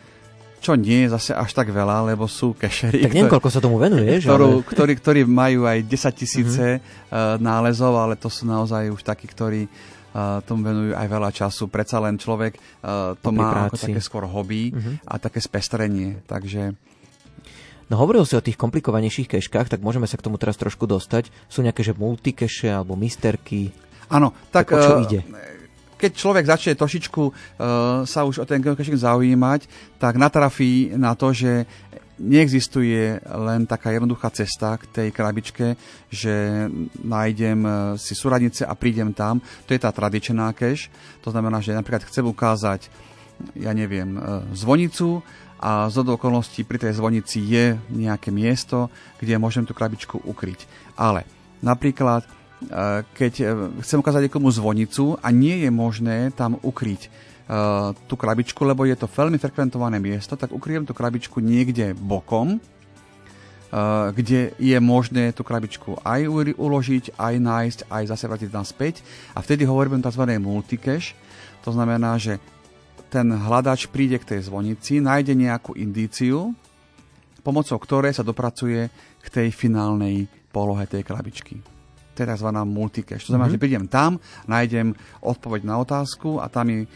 čo 0.62 0.78
nie 0.78 1.04
je 1.04 1.08
zase 1.10 1.34
až 1.34 1.50
tak 1.50 1.74
veľa, 1.74 2.14
lebo 2.14 2.30
sú 2.30 2.54
kešery. 2.54 3.02
Tak 3.02 3.12
neviem, 3.12 3.32
koľko 3.34 3.50
sa 3.50 3.58
tomu 3.58 3.82
venuje, 3.82 4.22
ktorú, 4.22 4.62
ale... 4.62 4.68
ktorí, 4.70 4.92
ktorí 4.94 5.20
majú 5.26 5.66
aj 5.66 5.82
10 5.82 6.14
tisíce 6.14 6.66
mm-hmm. 6.78 7.42
nálezov, 7.42 7.98
ale 7.98 8.14
to 8.14 8.30
sú 8.30 8.46
naozaj 8.46 8.94
už 8.94 9.02
takí, 9.02 9.26
ktorí 9.26 9.66
uh, 9.66 10.38
tomu 10.46 10.70
venujú 10.70 10.94
aj 10.94 11.06
veľa 11.10 11.30
času. 11.34 11.66
Predsa 11.66 11.98
len 11.98 12.14
človek 12.14 12.54
uh, 12.86 13.18
to 13.18 13.34
má 13.34 13.50
práci. 13.50 13.66
ako 13.66 13.76
také 13.90 14.00
skôr 14.00 14.24
hobby 14.30 14.70
mm-hmm. 14.70 14.94
a 15.02 15.14
také 15.18 15.42
spestrenie. 15.42 16.22
Takže 16.30 16.78
No 17.90 18.00
hovoril 18.00 18.24
si 18.24 18.32
o 18.32 18.40
tých 18.40 18.56
komplikovanejších 18.56 19.36
keškách, 19.36 19.68
tak 19.68 19.84
môžeme 19.84 20.08
sa 20.08 20.16
k 20.16 20.24
tomu 20.24 20.40
teraz 20.40 20.56
trošku 20.56 20.88
dostať. 20.88 21.28
Sú 21.44 21.60
nejaké, 21.60 21.84
že 21.84 21.92
multikeše 21.92 22.72
alebo 22.72 22.96
misterky? 22.96 23.68
Áno, 24.08 24.32
tak, 24.48 24.72
tak 24.72 24.76
o 24.76 24.76
čo 24.80 24.92
uh, 24.96 25.04
ide? 25.04 25.20
Keď 26.02 26.18
človek 26.18 26.44
začne 26.50 26.74
trošičku 26.74 27.22
uh, 27.22 27.32
sa 28.02 28.26
už 28.26 28.42
o 28.42 28.44
ten 28.44 28.58
geocaching 28.58 28.98
zaujímať, 28.98 29.70
tak 30.02 30.18
natrafí 30.18 30.90
na 30.98 31.14
to, 31.14 31.30
že 31.30 31.62
neexistuje 32.22 33.18
len 33.22 33.66
taká 33.66 33.90
jednoduchá 33.94 34.30
cesta 34.30 34.78
k 34.78 34.86
tej 34.86 35.08
krabičke, 35.10 35.74
že 36.06 36.66
nájdem 37.02 37.66
e, 37.66 37.70
si 37.98 38.14
súradnice 38.14 38.62
a 38.62 38.78
prídem 38.78 39.10
tam. 39.10 39.42
To 39.66 39.74
je 39.74 39.82
tá 39.82 39.90
tradičná 39.90 40.54
cache. 40.54 40.86
To 41.26 41.34
znamená, 41.34 41.58
že 41.58 41.74
napríklad 41.74 42.06
chcem 42.06 42.22
ukázať, 42.22 42.86
ja 43.58 43.74
neviem, 43.74 44.14
e, 44.14 44.20
zvonicu 44.54 45.18
a 45.58 45.90
z 45.90 45.98
okolností 45.98 46.62
pri 46.62 46.78
tej 46.78 46.98
zvonici 46.98 47.42
je 47.42 47.74
nejaké 47.90 48.30
miesto, 48.30 48.86
kde 49.18 49.42
môžem 49.42 49.66
tú 49.66 49.74
krabičku 49.74 50.22
ukryť. 50.22 50.66
Ale 50.94 51.26
napríklad 51.58 52.22
keď 53.16 53.32
eh, 53.40 53.48
chcem 53.82 53.98
ukázať 53.98 54.28
niekomu 54.28 54.48
zvonicu 54.52 55.16
a 55.18 55.28
nie 55.34 55.64
je 55.64 55.70
možné 55.72 56.30
tam 56.36 56.60
ukryť 56.60 57.08
uh, 57.08 57.92
tú 58.06 58.14
krabičku, 58.14 58.62
lebo 58.62 58.86
je 58.86 58.96
to 58.96 59.10
veľmi 59.10 59.36
frekventované 59.36 59.98
miesto, 59.98 60.38
tak 60.38 60.54
ukryjem 60.54 60.86
tú 60.86 60.94
krabičku 60.94 61.42
niekde 61.42 61.92
bokom, 61.96 62.62
kde 64.12 64.52
je 64.60 64.76
možné 64.84 65.32
tú 65.32 65.40
krabičku 65.40 65.96
aj 66.04 66.28
uložiť, 66.60 67.16
aj 67.16 67.34
nájsť, 67.40 67.78
aj 67.88 68.04
zase 68.04 68.24
vrátiť 68.28 68.50
naspäť. 68.52 68.94
A 69.32 69.40
vtedy 69.40 69.64
hovoríme 69.64 69.96
tzv. 70.04 70.28
multicache. 70.36 71.16
To 71.64 71.72
znamená, 71.72 72.20
že 72.20 72.36
ten 73.08 73.32
hľadač 73.32 73.88
príde 73.88 74.20
k 74.20 74.36
tej 74.36 74.52
zvonici, 74.52 75.00
nájde 75.00 75.32
nejakú 75.32 75.72
indíciu, 75.72 76.52
pomocou 77.40 77.80
ktorej 77.80 78.12
sa 78.12 78.20
dopracuje 78.20 78.92
k 79.24 79.26
tej 79.32 79.48
finálnej 79.48 80.28
polohe 80.52 80.84
tej 80.84 81.00
krabičky 81.00 81.72
tzv. 82.14 82.48
multicache. 82.64 83.24
To 83.24 83.32
znamená, 83.34 83.48
mm-hmm. 83.48 83.58
že 83.58 83.62
prídem 83.64 83.84
tam, 83.88 84.20
nájdem 84.46 84.92
odpoveď 85.24 85.60
na 85.64 85.80
otázku 85.80 86.38
a 86.38 86.46
tam 86.52 86.68
mi 86.68 86.84
uh, 86.84 86.88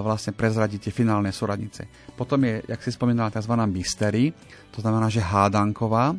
vlastne 0.00 0.32
prezradí 0.32 0.78
tie 0.78 0.94
finálne 0.94 1.34
súradnice. 1.34 1.86
Potom 2.14 2.40
je, 2.46 2.62
jak 2.64 2.80
si 2.80 2.94
spomínala, 2.94 3.34
tzv. 3.34 3.54
mystery, 3.66 4.30
to 4.70 4.78
znamená, 4.78 5.10
že 5.10 5.22
hádanková, 5.22 6.14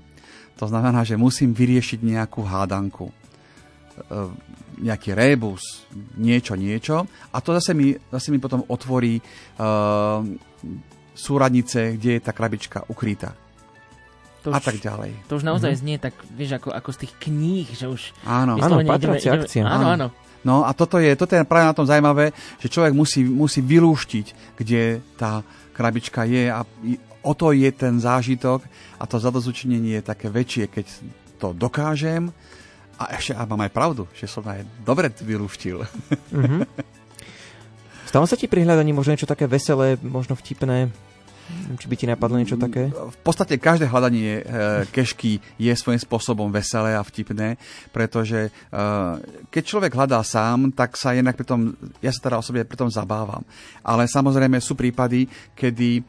to 0.56 0.66
znamená, 0.68 1.04
že 1.04 1.20
musím 1.20 1.52
vyriešiť 1.52 2.00
nejakú 2.04 2.44
hádanku. 2.44 3.12
Uh, 4.12 4.32
nejaký 4.76 5.16
rebus, 5.16 5.88
niečo, 6.20 6.52
niečo 6.60 7.08
a 7.32 7.40
to 7.40 7.56
zase 7.56 7.72
mi, 7.72 7.96
zase 8.12 8.28
mi 8.28 8.44
potom 8.44 8.60
otvorí 8.68 9.24
uh, 9.24 10.20
súradnice, 11.16 11.96
kde 11.96 12.20
je 12.20 12.22
tá 12.22 12.36
krabička 12.36 12.84
ukrytá. 12.92 13.45
To 14.46 14.54
a 14.54 14.62
už- 14.62 14.66
tak 14.70 14.78
ďalej. 14.78 15.12
To 15.26 15.42
už 15.42 15.44
naozaj 15.44 15.74
znie 15.82 15.98
tak, 15.98 16.14
vieš, 16.38 16.62
ako, 16.62 16.70
ako 16.70 16.90
z 16.94 16.98
tých 17.02 17.14
kníh, 17.18 17.68
že 17.74 17.90
už... 17.90 18.14
Áno. 18.30 18.62
Áno, 18.62 18.78
patracia 18.86 19.34
akcia. 19.42 19.66
Áno, 19.66 19.90
áno. 19.90 20.08
No 20.46 20.62
a 20.62 20.78
toto 20.78 21.02
je, 21.02 21.10
toto 21.18 21.34
je 21.34 21.42
práve 21.42 21.66
na 21.66 21.74
tom 21.74 21.90
zaujímavé, 21.90 22.30
že 22.62 22.70
človek 22.70 22.94
musí, 22.94 23.26
musí 23.26 23.66
vylúštiť, 23.66 24.54
kde 24.54 25.02
tá 25.18 25.42
krabička 25.74 26.30
je 26.30 26.54
a 26.54 26.62
o 27.26 27.34
to 27.34 27.50
je 27.50 27.66
ten 27.74 27.98
zážitok 27.98 28.62
a 29.02 29.04
to 29.10 29.18
zadozučinenie 29.18 29.98
je 29.98 30.04
také 30.06 30.30
väčšie, 30.30 30.70
keď 30.70 30.86
to 31.42 31.58
dokážem 31.58 32.30
a 33.02 33.18
ešte 33.18 33.34
a 33.34 33.42
mám 33.50 33.66
aj 33.66 33.74
pravdu, 33.74 34.06
že 34.14 34.30
som 34.30 34.46
aj 34.46 34.62
dobre 34.86 35.10
vylúštil. 35.10 35.82
Stalo 38.06 38.30
sa 38.30 38.38
ti 38.38 38.46
pri 38.46 38.64
hľadaní 38.64 38.94
možno 38.94 39.18
niečo 39.18 39.28
také 39.28 39.50
veselé, 39.50 39.98
možno 40.00 40.38
vtipné? 40.38 40.94
Či 41.78 41.86
by 41.86 41.96
ti 41.96 42.06
napadlo 42.10 42.42
niečo 42.42 42.58
také? 42.58 42.90
V 42.90 43.20
podstate 43.22 43.62
každé 43.62 43.86
hľadanie 43.86 44.42
e, 44.42 44.44
kešky 44.90 45.38
je 45.62 45.74
svojím 45.78 46.02
spôsobom 46.02 46.50
veselé 46.50 46.98
a 46.98 47.06
vtipné, 47.06 47.62
pretože 47.94 48.50
e, 48.50 48.52
keď 49.54 49.64
človek 49.64 49.94
hľadá 49.94 50.26
sám, 50.26 50.74
tak 50.74 50.98
sa 50.98 51.14
jednak 51.14 51.38
pri 51.38 51.46
tom, 51.46 51.78
ja 52.02 52.10
sa 52.10 52.26
teda 52.26 52.42
osobne 52.42 52.66
pri 52.66 52.78
tom 52.78 52.90
zabávam. 52.90 53.46
Ale 53.86 54.10
samozrejme 54.10 54.58
sú 54.58 54.74
prípady, 54.74 55.30
kedy 55.54 56.02
e, 56.02 56.04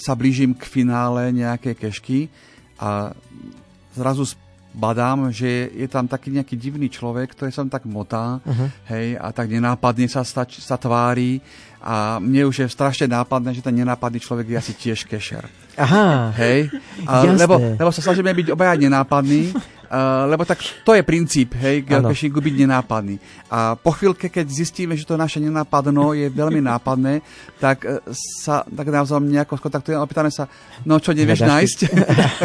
sa 0.00 0.12
blížim 0.16 0.56
k 0.56 0.64
finále 0.64 1.30
nejakej 1.36 1.74
kešky 1.76 2.18
a 2.80 3.12
zrazu 3.92 4.24
badám, 4.70 5.34
že 5.34 5.70
je 5.74 5.88
tam 5.90 6.06
taký 6.06 6.30
nejaký 6.30 6.54
divný 6.54 6.86
človek, 6.86 7.34
ktorý 7.34 7.50
sa 7.50 7.66
tak 7.66 7.86
motá, 7.90 8.38
uh-huh. 8.38 8.68
hej, 8.94 9.18
a 9.18 9.34
tak 9.34 9.50
nenápadne 9.50 10.06
sa, 10.06 10.22
stač, 10.22 10.62
sa 10.62 10.78
tvári 10.78 11.42
a 11.80 12.20
mne 12.20 12.46
už 12.46 12.62
je 12.62 12.66
strašne 12.68 13.08
nápadné, 13.08 13.56
že 13.56 13.64
ten 13.64 13.72
nenápadný 13.72 14.20
človek 14.20 14.52
je 14.52 14.56
asi 14.60 14.72
tiež 14.76 15.08
kešer. 15.08 15.48
Aha, 15.80 16.36
Hej? 16.36 16.68
A, 17.08 17.24
lebo, 17.24 17.56
lebo 17.56 17.88
sa 17.88 18.04
snažíme 18.04 18.28
byť 18.36 18.52
obaja 18.52 18.76
nenápadní, 18.76 19.56
uh, 19.90 20.30
lebo 20.30 20.46
tak 20.46 20.62
to 20.86 20.94
je 20.94 21.02
princíp, 21.02 21.58
hej, 21.58 21.82
geocachingu 21.82 22.38
byť 22.38 22.54
nenápadný. 22.62 23.18
A 23.50 23.74
po 23.74 23.90
chvíľke, 23.90 24.30
keď 24.30 24.46
zistíme, 24.46 24.94
že 24.94 25.02
to 25.02 25.18
naše 25.18 25.42
nenápadno 25.42 26.14
je 26.14 26.30
veľmi 26.30 26.62
nápadné, 26.70 27.20
tak 27.58 27.82
uh, 27.82 27.98
sa 28.14 28.62
tak 28.62 28.86
navzájom 28.86 29.26
nejako 29.26 29.58
skontaktujeme 29.58 29.98
a 29.98 30.06
pýtame 30.06 30.30
sa, 30.30 30.46
no 30.86 31.02
čo 31.02 31.10
nevieš 31.10 31.42
nájsť? 31.42 31.78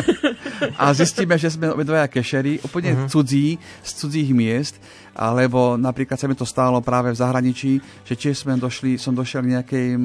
a 0.82 0.86
zistíme, 0.98 1.38
že 1.38 1.54
sme 1.54 1.70
obidvaja 1.70 2.10
kešery, 2.10 2.66
úplne 2.66 2.98
uh-huh. 2.98 3.10
cudzí, 3.12 3.62
z 3.86 3.92
cudzích 3.94 4.30
miest, 4.34 4.82
alebo 5.16 5.80
napríklad 5.80 6.20
sa 6.20 6.28
mi 6.28 6.36
to 6.36 6.44
stalo 6.44 6.84
práve 6.84 7.14
v 7.14 7.20
zahraničí, 7.22 7.80
že 8.04 8.20
tiež 8.20 8.44
sme 8.44 8.60
došli, 8.60 9.00
som 9.00 9.16
došiel 9.16 9.48
nejakej, 9.48 9.96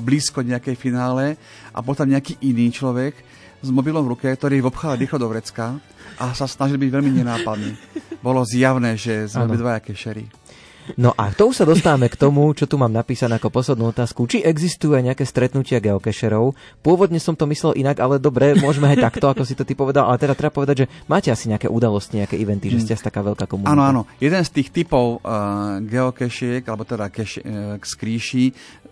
blízko 0.00 0.40
nejakej 0.40 0.76
finále 0.78 1.36
a 1.74 1.84
bol 1.84 1.92
tam 1.92 2.08
nejaký 2.08 2.40
iný 2.40 2.72
človek 2.72 3.12
s 3.60 3.68
mobilom 3.68 4.04
v 4.04 4.12
ruke, 4.16 4.28
ktorý 4.28 4.64
vopchal 4.64 4.96
rýchlo 4.96 5.20
do 5.20 5.28
vrecka 5.28 5.76
a 6.18 6.34
sa 6.34 6.46
snažil 6.46 6.78
byť 6.78 6.90
veľmi 6.90 7.10
nenápadný. 7.22 7.74
Bolo 8.24 8.42
zjavné, 8.46 8.96
že 8.96 9.28
sme 9.28 9.50
obidvaja 9.50 9.80
kešery. 9.84 10.44
No 11.00 11.16
a 11.16 11.32
to 11.32 11.48
už 11.48 11.64
sa 11.64 11.66
dostávame 11.68 12.12
k 12.12 12.20
tomu, 12.20 12.52
čo 12.52 12.68
tu 12.68 12.76
mám 12.76 12.92
napísané 12.92 13.40
ako 13.40 13.48
poslednú 13.48 13.88
otázku. 13.88 14.28
Či 14.28 14.44
existujú 14.44 14.92
aj 14.92 15.04
nejaké 15.08 15.24
stretnutia 15.24 15.80
geocacherov? 15.80 16.52
Pôvodne 16.84 17.16
som 17.16 17.32
to 17.32 17.48
myslel 17.48 17.72
inak, 17.72 17.96
ale 18.04 18.20
dobre, 18.20 18.52
môžeme 18.52 18.92
aj 18.92 19.08
takto, 19.08 19.24
ako 19.32 19.48
si 19.48 19.56
to 19.56 19.64
ty 19.64 19.72
povedal. 19.72 20.04
Ale 20.04 20.20
teda 20.20 20.36
treba 20.36 20.52
povedať, 20.52 20.84
že 20.84 20.86
máte 21.08 21.32
asi 21.32 21.48
nejaké 21.48 21.72
udalosti, 21.72 22.20
nejaké 22.20 22.36
eventy, 22.36 22.68
že 22.68 22.84
ste 22.84 22.92
asi 23.00 23.04
taká 23.08 23.24
veľká 23.24 23.48
komunita. 23.48 23.72
Áno, 23.72 23.80
áno. 23.80 24.00
Jeden 24.20 24.44
z 24.44 24.50
tých 24.60 24.68
typov 24.76 25.24
uh, 25.24 25.80
geocachiek, 25.80 26.60
alebo 26.68 26.84
teda 26.84 27.08
cache, 27.08 27.40
uh, 27.40 27.80
skríši, 27.80 28.52
uh, 28.52 28.83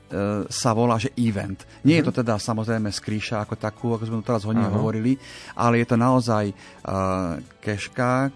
sa 0.52 0.70
volá, 0.76 1.00
že 1.00 1.08
event. 1.16 1.64
Nie 1.88 2.04
je 2.04 2.12
to 2.12 2.20
teda 2.20 2.36
samozrejme 2.36 2.92
skríša 2.92 3.48
ako 3.48 3.54
takú, 3.56 3.96
ako 3.96 4.04
sme 4.04 4.20
tu 4.20 4.28
teraz 4.28 4.44
hodne 4.44 4.68
Áno. 4.68 4.76
hovorili, 4.76 5.16
ale 5.56 5.80
je 5.80 5.86
to 5.88 5.96
naozaj 5.96 6.52
uh, 6.52 7.40
keška, 7.64 8.28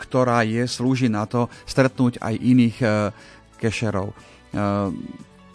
ktorá 0.00 0.40
je, 0.48 0.64
slúži 0.64 1.12
na 1.12 1.28
to 1.28 1.52
stretnúť 1.68 2.24
aj 2.24 2.34
iných 2.40 2.76
uh, 2.80 3.12
kešerov. 3.60 4.16
Uh, 4.16 4.88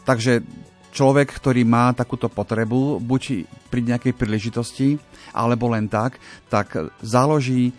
takže 0.05 0.45
človek, 0.93 1.33
ktorý 1.33 1.65
má 1.65 1.91
takúto 1.97 2.29
potrebu, 2.29 3.01
buď 3.01 3.49
pri 3.67 3.81
nejakej 3.83 4.13
príležitosti, 4.15 4.95
alebo 5.33 5.73
len 5.73 5.89
tak, 5.89 6.21
tak 6.47 6.71
založí 7.03 7.75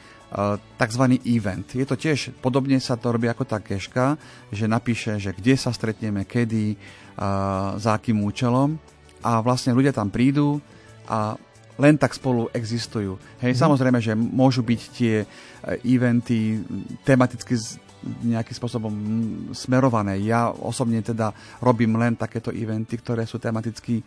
tzv. 0.77 1.05
event. 1.25 1.65
Je 1.73 1.87
to 1.87 1.97
tiež, 1.97 2.35
podobne 2.45 2.77
sa 2.77 2.99
to 2.99 3.09
robí 3.09 3.31
ako 3.31 3.49
tá 3.49 3.63
keška, 3.63 4.21
že 4.53 4.69
napíše, 4.69 5.17
že 5.17 5.33
kde 5.33 5.57
sa 5.57 5.73
stretneme, 5.73 6.29
kedy, 6.29 6.77
za 7.77 7.91
akým 7.97 8.21
účelom 8.21 8.77
a 9.25 9.41
vlastne 9.41 9.73
ľudia 9.73 9.91
tam 9.91 10.13
prídu 10.13 10.61
a 11.09 11.35
len 11.77 12.01
tak 12.01 12.17
spolu 12.17 12.49
existujú. 12.57 13.21
Hej, 13.41 13.57
mm. 13.57 13.61
samozrejme, 13.61 13.99
že 14.01 14.17
môžu 14.17 14.65
byť 14.65 14.81
tie 14.97 15.15
e, 15.23 15.27
eventy 15.85 16.65
tematicky 17.05 17.57
nejakým 18.07 18.57
spôsobom 18.57 18.95
smerované. 19.51 20.23
Ja 20.25 20.49
osobne 20.55 21.03
teda 21.03 21.35
robím 21.59 21.99
len 21.99 22.15
takéto 22.15 22.55
eventy, 22.55 22.97
ktoré 22.97 23.29
sú 23.29 23.37
tematicky 23.37 24.01
e, 24.01 24.05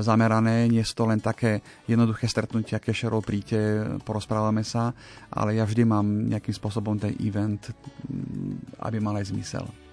zamerané. 0.00 0.64
Nie 0.72 0.80
sú 0.80 1.04
to 1.04 1.04
len 1.12 1.20
také 1.20 1.60
jednoduché 1.84 2.24
stretnutia 2.24 2.80
kešerov, 2.80 3.20
príďte, 3.20 4.00
porozprávame 4.00 4.64
sa, 4.64 4.96
ale 5.28 5.60
ja 5.60 5.68
vždy 5.68 5.84
mám 5.84 6.06
nejakým 6.08 6.56
spôsobom 6.56 6.96
ten 6.96 7.12
event, 7.20 7.68
aby 8.80 8.96
mal 8.96 9.20
aj 9.20 9.28
zmysel. 9.28 9.89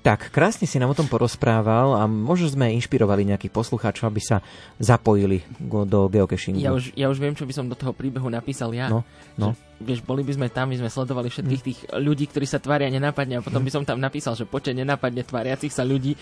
Tak, 0.00 0.32
krásne 0.32 0.64
si 0.64 0.80
nám 0.80 0.92
o 0.92 0.96
tom 0.96 1.04
porozprával 1.04 1.92
a 1.92 2.08
možno 2.08 2.48
sme 2.48 2.72
inšpirovali 2.72 3.28
nejakých 3.28 3.52
poslucháčov, 3.52 4.08
aby 4.08 4.20
sa 4.24 4.40
zapojili 4.80 5.44
do 5.60 6.08
geocachingu. 6.08 6.56
Ja 6.56 6.72
už, 6.72 6.96
ja 6.96 7.12
už 7.12 7.20
viem, 7.20 7.36
čo 7.36 7.44
by 7.44 7.52
som 7.52 7.68
do 7.68 7.76
toho 7.76 7.92
príbehu 7.92 8.32
napísal 8.32 8.72
ja. 8.72 8.88
No, 8.88 9.04
no. 9.36 9.52
Že, 9.52 9.69
vieš, 9.80 10.04
boli 10.04 10.20
by 10.20 10.32
sme 10.36 10.48
tam, 10.52 10.68
my 10.70 10.76
sme 10.76 10.92
sledovali 10.92 11.32
všetkých 11.32 11.62
tých 11.64 11.78
ľudí, 11.96 12.28
ktorí 12.28 12.44
sa 12.44 12.60
tvária 12.60 12.92
nenápadne 12.92 13.40
a 13.40 13.44
potom 13.44 13.64
by 13.64 13.70
som 13.72 13.82
tam 13.82 13.96
napísal, 13.96 14.36
že 14.36 14.44
počet 14.44 14.76
nenápadne 14.76 15.24
tváriacich 15.24 15.72
sa 15.72 15.82
ľudí. 15.82 16.14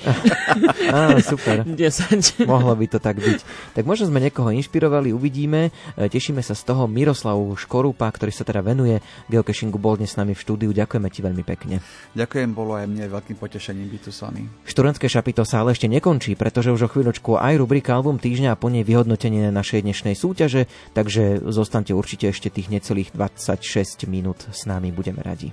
Á, 0.94 1.18
super. 1.20 1.66
10. 1.68 2.46
Mohlo 2.46 2.78
by 2.78 2.86
to 2.86 2.98
tak 3.02 3.18
byť. 3.18 3.38
Tak 3.74 3.84
možno 3.84 4.08
sme 4.08 4.22
niekoho 4.22 4.54
inšpirovali, 4.54 5.10
uvidíme. 5.10 5.74
E, 5.98 6.06
Tešíme 6.06 6.40
sa 6.40 6.54
z 6.54 6.62
toho. 6.64 6.86
Miroslav 6.86 7.36
Škorupa, 7.58 8.06
ktorý 8.08 8.30
sa 8.30 8.46
teda 8.46 8.62
venuje 8.62 9.02
geocachingu, 9.26 9.76
bol 9.76 9.98
dnes 9.98 10.14
s 10.14 10.16
nami 10.16 10.32
v 10.32 10.40
štúdiu. 10.40 10.70
Ďakujeme 10.70 11.08
ti 11.10 11.20
veľmi 11.20 11.44
pekne. 11.44 11.82
Ďakujem, 12.14 12.48
bolo 12.54 12.78
aj 12.78 12.86
mne 12.86 13.10
veľkým 13.10 13.36
potešením 13.36 13.90
byť 13.90 14.00
tu 14.06 14.10
s 14.14 14.22
vami. 14.22 14.46
Študentské 14.64 15.10
šapito 15.10 15.42
sa 15.42 15.66
ale 15.66 15.74
ešte 15.74 15.90
nekončí, 15.90 16.38
pretože 16.38 16.70
už 16.70 16.86
o 16.86 16.90
chvíľočku 16.90 17.34
aj 17.34 17.58
rubrika 17.58 17.98
Album 17.98 18.22
týždňa 18.22 18.54
a 18.54 18.60
po 18.60 18.70
nej 18.70 18.86
vyhodnotenie 18.86 19.50
našej 19.50 19.82
dnešnej 19.82 20.14
súťaže, 20.14 20.70
takže 20.94 21.42
zostaňte 21.42 21.92
určite 21.92 22.30
ešte 22.30 22.48
tých 22.52 22.70
necelých 22.70 23.10
26 23.48 24.04
minút 24.12 24.44
s 24.52 24.68
nami, 24.68 24.92
budeme 24.92 25.24
radi. 25.24 25.48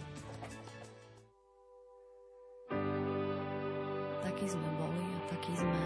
Taký 4.20 4.46
sme 4.52 4.68
boli 4.76 5.00
a 5.00 5.20
taký 5.32 5.56
sme. 5.56 5.84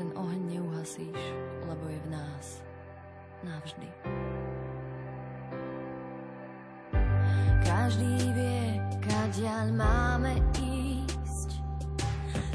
Ten 0.00 0.08
oheň 0.16 0.40
neuhasíš, 0.56 1.20
lebo 1.68 1.84
je 1.92 2.00
v 2.00 2.08
nás. 2.08 2.64
Navždy. 3.44 3.88
Každý 7.60 8.14
vie, 8.32 8.80
kadiaľ 9.04 9.68
máme 9.68 10.40
ísť. 10.56 11.60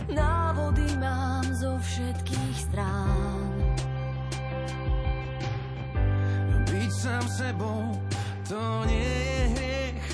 Návody 0.10 0.98
mám 0.98 1.46
zo 1.54 1.78
všetkých 1.78 2.58
strán. 2.58 3.50
Sám 7.00 7.24
sebou, 7.32 7.96
to 8.50 8.86
nie 8.90 8.98
je 8.98 9.42
hriech. 9.54 10.06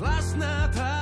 Vlastná 0.00 0.64
tvár 0.72 0.99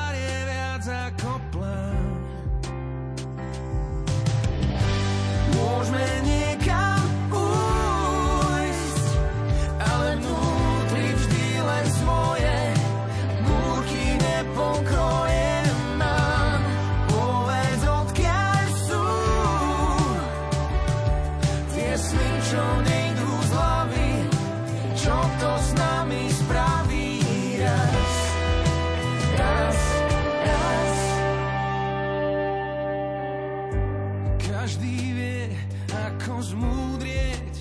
Každý 34.69 35.01
vie, 35.17 35.49
ako 35.89 36.45
zmúdrieť, 36.45 37.57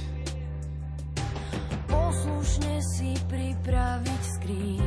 Poslušne 1.88 2.84
si 2.84 3.16
pripraviť 3.32 4.22
skríž. 4.28 4.87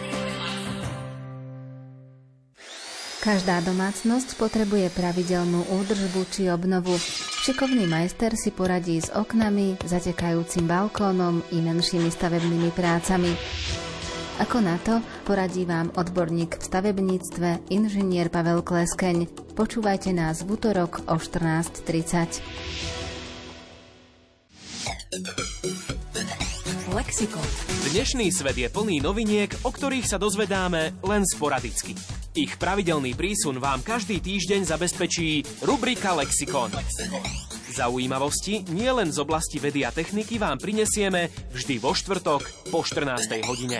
Každá 3.21 3.61
domácnosť 3.61 4.33
potrebuje 4.33 4.89
pravidelnú 4.97 5.61
údržbu 5.69 6.25
či 6.33 6.49
obnovu. 6.49 6.97
Šikovný 7.45 7.85
majster 7.85 8.33
si 8.33 8.49
poradí 8.49 8.97
s 8.97 9.13
oknami, 9.13 9.77
zatekajúcim 9.85 10.65
balkónom 10.65 11.45
i 11.53 11.61
menšími 11.61 12.09
stavebnými 12.09 12.73
prácami. 12.73 13.29
Ako 14.41 14.57
na 14.65 14.81
to 14.81 15.05
poradí 15.21 15.69
vám 15.69 15.93
odborník 15.93 16.57
v 16.57 16.65
stavebníctve 16.65 17.69
inžinier 17.69 18.33
Pavel 18.33 18.65
Kleskeň. 18.65 19.29
Počúvajte 19.53 20.17
nás 20.17 20.41
v 20.41 20.57
útorok 20.57 21.05
o 21.05 21.21
14.30. 21.21 22.41
Lexikon. 26.91 27.47
Dnešný 27.87 28.35
svet 28.35 28.59
je 28.59 28.67
plný 28.67 28.99
noviniek, 28.99 29.47
o 29.63 29.71
ktorých 29.71 30.03
sa 30.03 30.19
dozvedáme 30.19 30.99
len 31.07 31.23
sporadicky. 31.23 31.95
Ich 32.35 32.59
pravidelný 32.59 33.15
prísun 33.15 33.63
vám 33.63 33.79
každý 33.79 34.19
týždeň 34.19 34.67
zabezpečí 34.67 35.63
rubrika 35.63 36.11
Lexikon. 36.19 36.67
Zaujímavosti 37.71 38.67
nie 38.75 38.91
len 38.91 39.07
z 39.07 39.23
oblasti 39.23 39.63
vedy 39.63 39.87
a 39.87 39.95
techniky 39.95 40.35
vám 40.35 40.59
prinesieme 40.59 41.31
vždy 41.55 41.79
vo 41.79 41.95
štvrtok 41.95 42.67
po 42.75 42.83
14. 42.83 43.39
hodine. 43.47 43.79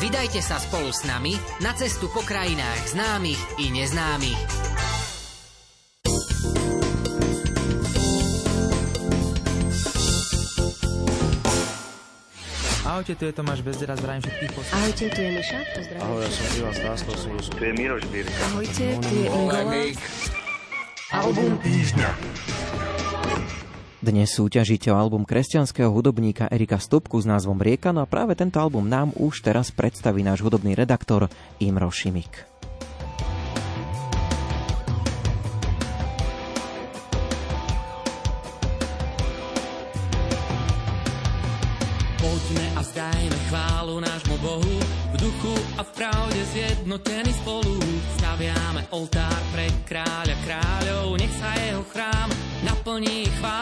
Vydajte 0.00 0.40
sa 0.40 0.56
spolu 0.56 0.88
s 0.88 1.04
nami 1.04 1.36
na 1.60 1.76
cestu 1.76 2.08
po 2.08 2.24
krajinách 2.24 2.96
známych 2.96 3.40
i 3.60 3.68
neznámych. 3.68 4.40
Ahojte, 12.82 13.14
tu 13.16 13.24
je 13.24 13.32
Tomáš 13.32 13.60
Bezdera, 13.64 13.96
zdravím 13.96 14.22
všetkých 14.22 14.52
poslucháčov. 14.52 14.78
Ahojte, 14.78 15.04
tu 15.10 15.20
je 15.20 15.30
Miša, 15.32 15.58
pozdravím. 15.74 16.02
Ahoj, 16.04 16.20
ja 16.22 16.30
som 16.30 16.46
Ivan 16.60 16.74
Stáskal 16.76 17.14
Súlusku. 17.16 17.54
Tu 17.56 17.64
je 17.64 17.72
Miroš 17.72 18.04
Birka. 18.12 18.42
Ahojte, 18.52 18.84
tu 19.00 19.12
je 19.16 19.26
Ingola. 19.32 19.62
Album 21.12 21.52
týždňa. 21.60 22.10
Dnes 24.02 24.34
súťažíte 24.34 24.90
o 24.90 24.98
album 24.98 25.22
kresťanského 25.22 25.86
hudobníka 25.86 26.50
Erika 26.50 26.82
Stupku 26.82 27.22
s 27.22 27.26
názvom 27.30 27.62
Rieka, 27.62 27.94
no 27.94 28.02
a 28.02 28.10
práve 28.10 28.34
tento 28.34 28.58
album 28.58 28.90
nám 28.90 29.14
už 29.14 29.46
teraz 29.46 29.70
predstaví 29.70 30.26
náš 30.26 30.42
hudobný 30.42 30.74
redaktor 30.74 31.30
Imro 31.62 31.86
Šimik. 31.86 32.50
Poďme 42.18 42.66
a 42.74 42.82
zdajme 42.82 43.38
chválu 43.54 44.02
nášmu 44.02 44.36
Bohu, 44.42 44.76
v 45.14 45.16
duchu 45.22 45.54
a 45.78 45.86
v 45.86 45.90
pravde 45.94 46.42
zjednotení 46.50 47.30
spolu. 47.38 47.78
Staviame 48.18 48.82
oltár 48.90 49.40
pre 49.54 49.70
kráľa 49.86 50.34
kráľov, 50.42 51.22
nech 51.22 51.34
sa 51.38 51.54
jeho 51.54 51.86
chrám 51.94 52.28
naplní 52.66 53.30
chválou. 53.38 53.61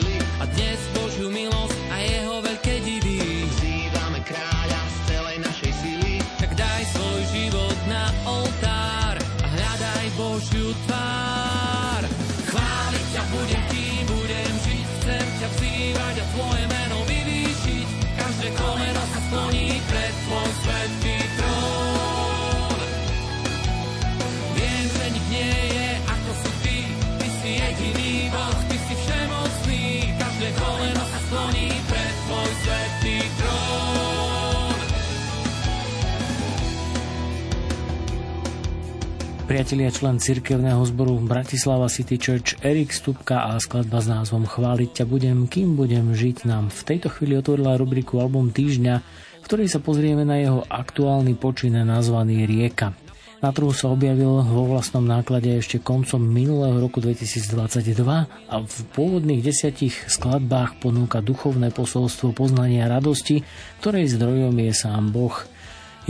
priatelia, 39.51 39.91
člen 39.91 40.15
cirkevného 40.15 40.79
zboru 40.87 41.19
Bratislava 41.27 41.91
City 41.91 42.15
Church 42.15 42.55
Erik 42.63 42.95
Stupka 42.95 43.51
a 43.51 43.59
skladba 43.59 43.99
s 43.99 44.07
názvom 44.07 44.47
Chváliť 44.47 45.03
ťa 45.03 45.03
budem, 45.03 45.43
kým 45.43 45.75
budem 45.75 46.15
žiť 46.15 46.47
nám 46.47 46.71
v 46.71 46.81
tejto 46.87 47.11
chvíli 47.11 47.35
otvorila 47.35 47.75
rubriku 47.75 48.23
Album 48.23 48.55
týždňa, 48.55 48.95
v 49.03 49.43
ktorej 49.43 49.67
sa 49.67 49.83
pozrieme 49.83 50.23
na 50.23 50.39
jeho 50.39 50.63
aktuálny 50.71 51.35
počin 51.35 51.75
nazvaný 51.75 52.47
Rieka. 52.47 52.95
Na 53.43 53.51
trhu 53.51 53.75
sa 53.75 53.91
objavil 53.91 54.39
vo 54.39 54.71
vlastnom 54.71 55.03
náklade 55.03 55.51
ešte 55.59 55.83
koncom 55.83 56.23
minulého 56.23 56.79
roku 56.79 57.03
2022 57.03 58.07
a 58.47 58.55
v 58.55 58.75
pôvodných 58.95 59.43
desiatich 59.43 60.07
skladbách 60.07 60.79
ponúka 60.79 61.19
duchovné 61.19 61.75
posolstvo 61.75 62.31
poznania 62.31 62.87
radosti, 62.87 63.43
ktorej 63.83 64.15
zdrojom 64.15 64.55
je 64.63 64.71
sám 64.71 65.11
Boh– 65.11 65.35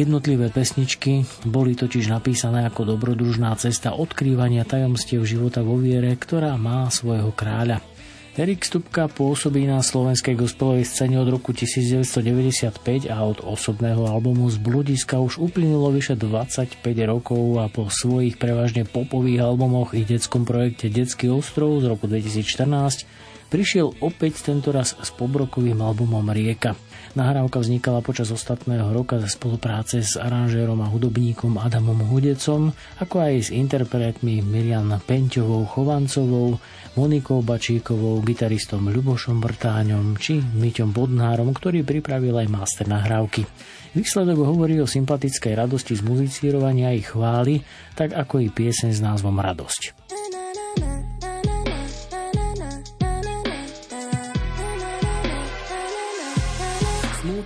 Jednotlivé 0.02 0.50
pesničky 0.50 1.30
boli 1.46 1.78
totiž 1.78 2.10
napísané 2.10 2.66
ako 2.66 2.98
dobrodružná 2.98 3.54
cesta 3.62 3.94
odkrývania 3.94 4.66
tajomstiev 4.66 5.22
života 5.30 5.62
vo 5.62 5.78
viere, 5.78 6.18
ktorá 6.18 6.58
má 6.58 6.90
svojho 6.90 7.30
kráľa. 7.30 7.86
Erik 8.34 8.66
Stupka 8.66 9.06
pôsobí 9.06 9.70
na 9.70 9.78
slovenskej 9.78 10.34
gospelovej 10.34 10.90
scéne 10.90 11.22
od 11.22 11.30
roku 11.30 11.54
1995 11.54 13.14
a 13.14 13.22
od 13.22 13.46
osobného 13.46 14.10
albumu 14.10 14.50
z 14.50 14.58
Bludiska 14.58 15.22
už 15.22 15.38
uplynulo 15.38 15.94
vyše 15.94 16.18
25 16.18 16.82
rokov 17.06 17.62
a 17.62 17.70
po 17.70 17.86
svojich 17.94 18.42
prevažne 18.42 18.90
popových 18.90 19.46
albumoch 19.46 19.94
i 19.94 20.02
detskom 20.02 20.50
projekte 20.50 20.90
Detský 20.90 21.30
ostrov 21.30 21.78
z 21.78 21.94
roku 21.94 22.10
2014 22.10 23.54
prišiel 23.54 23.94
opäť 24.02 24.50
tentoraz 24.50 24.98
s 24.98 25.14
pobrokovým 25.14 25.78
albumom 25.78 26.26
Rieka. 26.26 26.74
Nahrávka 27.12 27.60
vznikala 27.60 28.00
počas 28.00 28.32
ostatného 28.32 28.88
roka 28.96 29.20
za 29.20 29.28
spolupráce 29.28 30.00
s 30.00 30.16
aranžérom 30.16 30.80
a 30.80 30.88
hudobníkom 30.88 31.60
Adamom 31.60 32.08
Hudecom, 32.08 32.72
ako 33.04 33.16
aj 33.20 33.34
s 33.36 33.50
interpretmi 33.52 34.40
Miriam 34.40 34.88
Penťovou 34.96 35.68
Chovancovou, 35.68 36.56
Monikou 36.96 37.44
Bačíkovou, 37.44 38.24
gitaristom 38.24 38.88
Ľubošom 38.88 39.44
Brtáňom 39.44 40.16
či 40.16 40.40
Myťom 40.40 40.96
Bodnárom, 40.96 41.52
ktorý 41.52 41.84
pripravil 41.84 42.40
aj 42.40 42.48
master 42.48 42.88
nahrávky. 42.88 43.44
Výsledok 43.92 44.48
hovorí 44.48 44.80
o 44.80 44.88
sympatickej 44.88 45.52
radosti 45.60 46.00
z 46.00 46.08
muzicírovania 46.08 46.96
i 46.96 47.04
chvály, 47.04 47.60
tak 47.92 48.16
ako 48.16 48.40
i 48.40 48.48
pieseň 48.48 48.96
s 48.96 49.04
názvom 49.04 49.36
Radosť. 49.36 50.00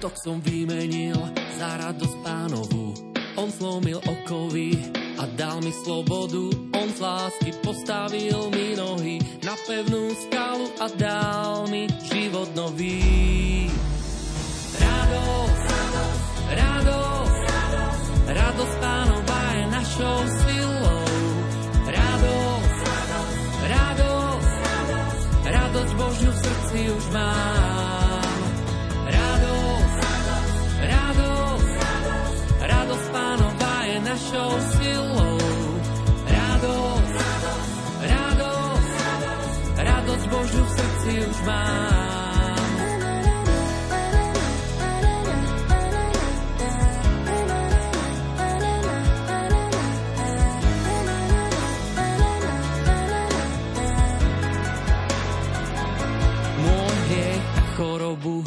Smutok 0.06 0.22
som 0.22 0.38
vymenil 0.38 1.18
za 1.58 1.82
radosť 1.82 2.22
pánovu. 2.22 2.94
On 3.42 3.50
slomil 3.50 3.98
okovy 3.98 4.78
a 5.18 5.26
dal 5.34 5.58
mi 5.66 5.74
slobodu. 5.74 6.46
On 6.78 6.88
z 6.94 7.02
lásky 7.02 7.50
postavil 7.66 8.54
mi 8.54 8.78
nohy 8.78 9.18
na 9.42 9.58
pevnú 9.66 10.14
skalu 10.14 10.70
a 10.78 10.94
dal 10.94 11.66
mi 11.74 11.90
život 12.06 12.54
nový. 12.54 13.66
Radosť, 14.78 15.66
radosť, 16.54 17.44
radosť 18.30 18.76
pánova 18.78 19.42
je 19.58 19.66
našou 19.74 20.20
silou. 20.46 21.10
Radosť, 21.90 22.78
radosť, 23.74 24.54
radosť 25.50 25.92
Božiu 25.98 26.30
v 26.30 26.40
srdci 26.46 26.80
už 26.94 27.06
mám. 27.10 28.05
Mám. 41.46 42.66
Môj 56.66 56.96
hriech 57.08 57.46
a 57.46 57.64
chorobu 57.78 58.42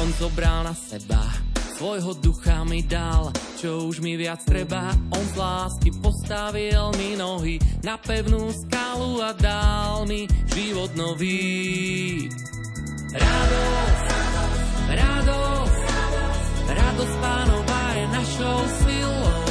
on 0.00 0.08
zobral 0.14 0.62
na 0.62 0.74
seba 0.74 1.43
svojho 1.84 2.16
ducha 2.16 2.64
mi 2.64 2.80
dal, 2.80 3.28
čo 3.60 3.92
už 3.92 4.00
mi 4.00 4.16
viac 4.16 4.40
treba. 4.48 4.88
On 5.12 5.20
z 5.20 5.36
lásky 5.36 5.92
postavil 6.00 6.96
mi 6.96 7.12
nohy 7.12 7.60
na 7.84 8.00
pevnú 8.00 8.48
skalu 8.48 9.20
a 9.20 9.36
dal 9.36 10.08
mi 10.08 10.24
život 10.48 10.96
nový. 10.96 12.24
Radosť, 13.12 14.06
radosť, 14.96 15.80
radosť 16.72 17.14
pánova 17.20 17.82
je 18.00 18.04
našou 18.16 18.58
silou. 18.80 19.43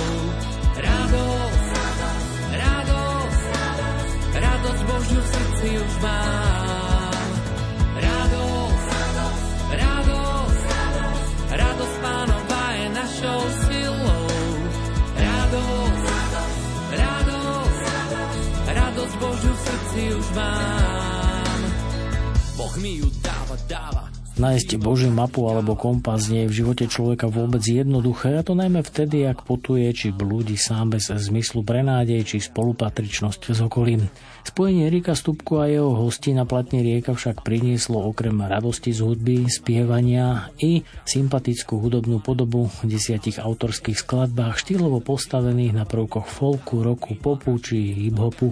Nájsť 24.33 24.81
Božiu 24.81 25.13
mapu 25.13 25.45
alebo 25.45 25.77
kompas 25.77 26.25
nie 26.25 26.43
je 26.43 26.49
v 26.49 26.57
živote 26.65 26.89
človeka 26.89 27.29
vôbec 27.29 27.61
jednoduché, 27.61 28.33
a 28.33 28.41
to 28.41 28.57
najmä 28.57 28.81
vtedy, 28.81 29.29
ak 29.29 29.45
potuje 29.45 29.85
či 29.93 30.09
blúdi 30.09 30.57
sám 30.57 30.97
bez 30.97 31.13
zmyslu 31.13 31.61
pre 31.61 31.85
nádej 31.85 32.25
či 32.25 32.37
spolupatričnosť 32.41 33.53
s 33.53 33.59
okolím. 33.61 34.09
Spojenie 34.41 34.89
Erika 34.89 35.13
Stupku 35.13 35.61
a 35.61 35.69
jeho 35.69 35.93
hosti 35.93 36.33
na 36.33 36.49
platne 36.49 36.81
Rieka 36.81 37.13
však 37.13 37.45
prinieslo 37.45 38.01
okrem 38.09 38.33
radosti 38.41 38.89
z 38.89 39.05
hudby, 39.05 39.45
spievania 39.45 40.49
i 40.57 40.81
sympatickú 41.05 41.77
hudobnú 41.77 42.17
podobu 42.17 42.73
v 42.81 42.89
desiatich 42.89 43.37
autorských 43.37 44.01
skladbách 44.01 44.57
štýlovo 44.57 44.97
postavených 45.05 45.77
na 45.77 45.85
prvkoch 45.85 46.25
folku, 46.25 46.81
roku, 46.81 47.13
popu 47.13 47.53
či 47.61 48.09
hip-hopu 48.09 48.49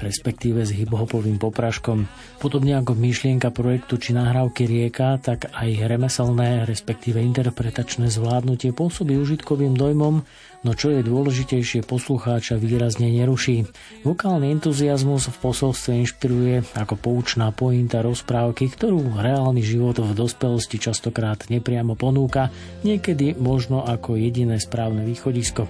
respektíve 0.00 0.64
s 0.64 0.72
hiphopovým 0.74 1.36
popraškom. 1.36 2.08
Podobne 2.40 2.80
ako 2.80 2.96
myšlienka 2.96 3.52
projektu 3.52 4.00
či 4.00 4.16
nahrávky 4.16 4.64
Rieka, 4.64 5.20
tak 5.20 5.52
aj 5.52 5.68
remeselné, 5.86 6.64
respektíve 6.64 7.20
interpretačné 7.20 8.08
zvládnutie 8.08 8.72
pôsobí 8.72 9.14
užitkovým 9.20 9.76
dojmom, 9.76 10.24
no 10.60 10.70
čo 10.76 10.92
je 10.92 11.00
dôležitejšie, 11.04 11.84
poslucháča 11.84 12.56
výrazne 12.60 13.12
neruší. 13.12 13.68
Vokálny 14.04 14.52
entuziasmus 14.56 15.28
v 15.28 15.36
posolstve 15.40 15.96
inšpiruje 16.04 16.76
ako 16.76 16.94
poučná 16.96 17.52
pointa 17.52 18.00
rozprávky, 18.00 18.68
ktorú 18.72 19.20
reálny 19.20 19.60
život 19.64 20.00
v 20.00 20.12
dospelosti 20.16 20.76
častokrát 20.80 21.48
nepriamo 21.48 21.96
ponúka, 21.96 22.48
niekedy 22.84 23.36
možno 23.36 23.84
ako 23.84 24.16
jediné 24.16 24.56
správne 24.60 25.04
východisko. 25.04 25.68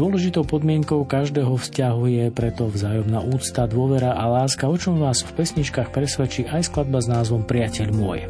Dôležitou 0.00 0.48
podmienkou 0.48 1.04
každého 1.04 1.60
vzťahu 1.60 2.08
je 2.08 2.26
preto 2.32 2.72
vzájomná 2.72 3.20
úcta, 3.20 3.68
dôvera 3.68 4.16
a 4.16 4.32
láska, 4.32 4.64
o 4.64 4.72
čom 4.72 4.96
vás 4.96 5.20
v 5.20 5.36
pesničkách 5.36 5.92
presvedčí 5.92 6.48
aj 6.48 6.72
skladba 6.72 7.04
s 7.04 7.12
názvom 7.12 7.44
Priateľ 7.44 7.92
môj. 7.92 8.24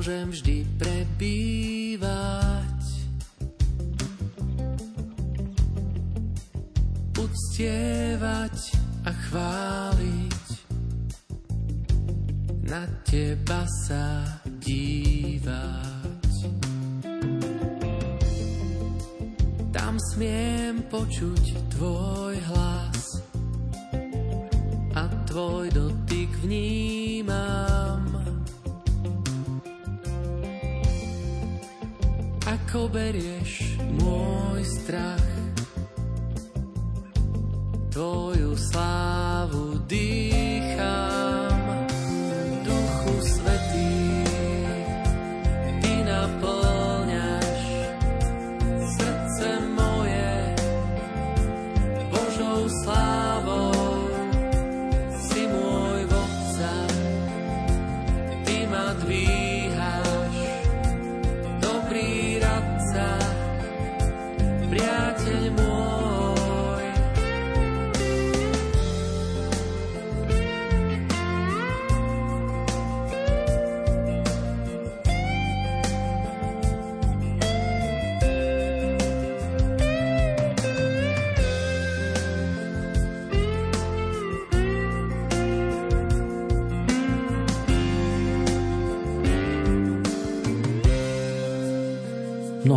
Môžem 0.00 0.32
vždy 0.32 0.64
prebývať. 0.80 2.80
Uctievať 7.20 8.58
a 9.04 9.12
chváliť, 9.12 10.46
na 12.64 12.88
teba 13.04 13.68
sa 13.84 14.24
dívať. 14.64 16.32
Tam 19.68 20.00
smiem 20.00 20.80
počuť 20.88 21.59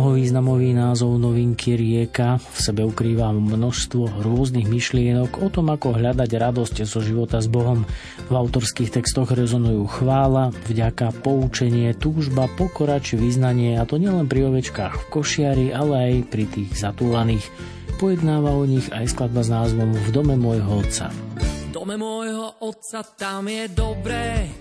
Mnohovýznamový 0.04 0.76
názov 0.76 1.16
novinky 1.16 1.80
Rieka 1.80 2.36
v 2.36 2.58
sebe 2.60 2.84
ukrýva 2.84 3.32
množstvo 3.32 4.20
rôznych 4.20 4.68
myšlienok 4.68 5.40
o 5.40 5.48
tom, 5.48 5.72
ako 5.72 5.96
hľadať 5.96 6.28
radosť 6.28 6.84
zo 6.84 7.00
života 7.00 7.40
s 7.40 7.48
Bohom. 7.48 7.88
V 8.28 8.34
autorských 8.36 8.92
textoch 8.92 9.32
rezonujú 9.32 9.88
chvála, 9.88 10.52
vďaka, 10.68 11.08
poučenie, 11.24 11.96
túžba, 11.96 12.52
pokora 12.52 13.00
či 13.00 13.16
vyznanie 13.16 13.80
a 13.80 13.88
to 13.88 13.96
nielen 13.96 14.28
pri 14.28 14.52
ovečkách 14.52 14.92
v 14.92 15.04
košiari, 15.08 15.66
ale 15.72 15.96
aj 15.96 16.14
pri 16.28 16.44
tých 16.52 16.76
zatúlaných. 16.76 17.48
Pojednáva 17.96 18.60
o 18.60 18.68
nich 18.68 18.84
aj 18.92 19.08
skladba 19.08 19.40
s 19.40 19.48
názvom 19.48 19.88
V 19.88 20.08
dome 20.12 20.36
môjho 20.36 20.84
otca. 20.84 21.08
V 21.40 21.72
dome 21.72 21.96
môjho 21.96 22.60
otca 22.60 23.00
tam 23.16 23.48
je 23.48 23.72
dobré, 23.72 24.52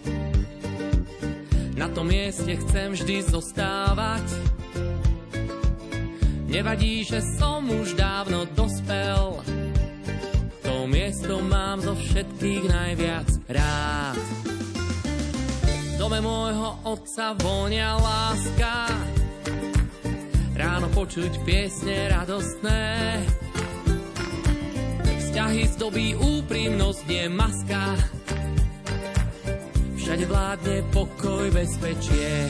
na 1.75 1.91
tom 1.91 2.07
mieste 2.07 2.53
chcem 2.63 2.95
vždy 2.95 3.27
zostávať. 3.27 4.42
Nevadí, 6.53 7.01
že 7.01 7.17
som 7.41 7.65
už 7.65 7.97
dávno 7.97 8.45
dospel, 8.53 9.41
to 10.61 10.85
miesto 10.85 11.41
mám 11.41 11.81
zo 11.81 11.97
všetkých 11.97 12.69
najviac 12.69 13.25
rád. 13.49 14.21
V 15.65 15.93
dome 15.97 16.21
môjho 16.21 16.77
otca 16.85 17.33
vonia 17.41 17.97
láska, 17.97 18.85
ráno 20.53 20.93
počuť 20.93 21.41
piesne 21.41 22.13
radostné. 22.13 22.85
Vzťahy 25.25 25.63
zdobí 25.73 26.13
úprimnosť, 26.13 27.01
nie 27.09 27.33
maska, 27.33 27.97
všade 29.97 30.29
vládne 30.29 30.85
pokoj, 30.93 31.49
bezpečie. 31.49 32.45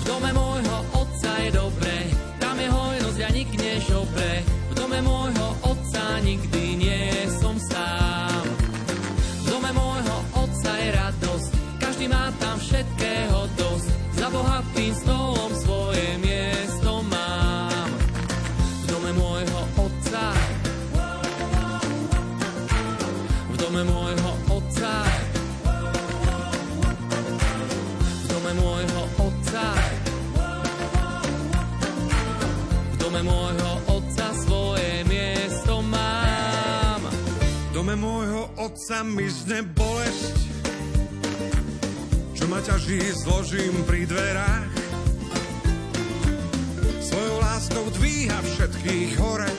V 0.00 0.02
dome 0.08 0.32
môjho 0.32 0.78
otca 0.96 1.03
je 1.24 1.50
dobre, 1.56 1.94
tam 2.36 2.60
je 2.60 2.68
hojnosť 2.68 3.20
a 3.24 3.28
nik 3.32 3.50
nežobre. 3.56 4.44
V 4.44 4.72
dome 4.76 4.98
môjho 5.00 5.48
otca 5.64 6.20
nikdy 6.20 6.76
nie 6.76 6.83
otca 38.74 39.06
mi 39.06 39.30
zne 39.30 39.62
bolesť, 39.70 40.34
čo 42.34 42.50
ma 42.50 42.58
ťaží, 42.58 42.98
zložím 43.22 43.70
pri 43.86 44.02
dverách. 44.02 44.74
Svojou 46.98 47.36
láskou 47.38 47.86
dvíha 47.94 48.34
všetkých 48.34 49.14
hore, 49.22 49.52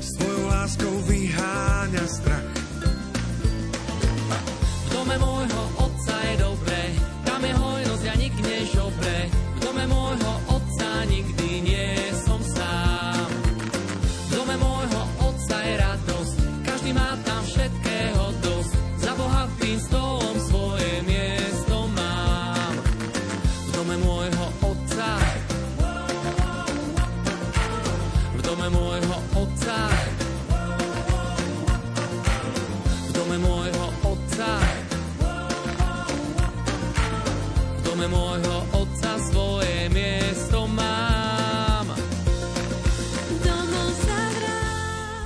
svojou 0.00 0.44
láskou 0.56 0.94
vyháňa 1.04 2.04
strach. 2.08 2.52
V 4.72 4.88
dome 4.96 5.16
môjho 5.20 5.62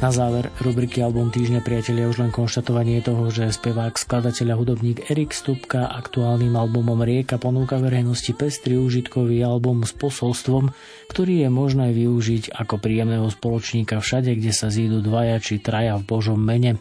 Na 0.06 0.14
záver 0.14 0.54
rubriky 0.62 1.02
Album 1.02 1.34
týždňa 1.34 1.66
priatelia 1.66 2.06
už 2.06 2.22
len 2.22 2.30
konštatovanie 2.30 3.02
toho, 3.02 3.26
že 3.26 3.50
spevák, 3.50 3.98
skladateľ 3.98 4.54
a 4.54 4.58
hudobník 4.62 5.10
Erik 5.10 5.34
Stupka 5.34 5.90
aktuálnym 5.90 6.54
albumom 6.54 7.02
Rieka 7.02 7.42
ponúka 7.42 7.74
verejnosti 7.82 8.30
pestrý 8.30 8.78
užitkový 8.78 9.42
album 9.42 9.82
s 9.82 9.90
posolstvom, 9.98 10.70
ktorý 11.10 11.42
je 11.42 11.48
možné 11.50 11.90
využiť 11.90 12.54
ako 12.54 12.78
príjemného 12.78 13.26
spoločníka 13.34 13.98
všade, 13.98 14.30
kde 14.38 14.54
sa 14.54 14.70
zídu 14.70 15.02
dvaja 15.02 15.42
či 15.42 15.58
traja 15.58 15.98
v 15.98 16.06
Božom 16.06 16.38
mene. 16.38 16.78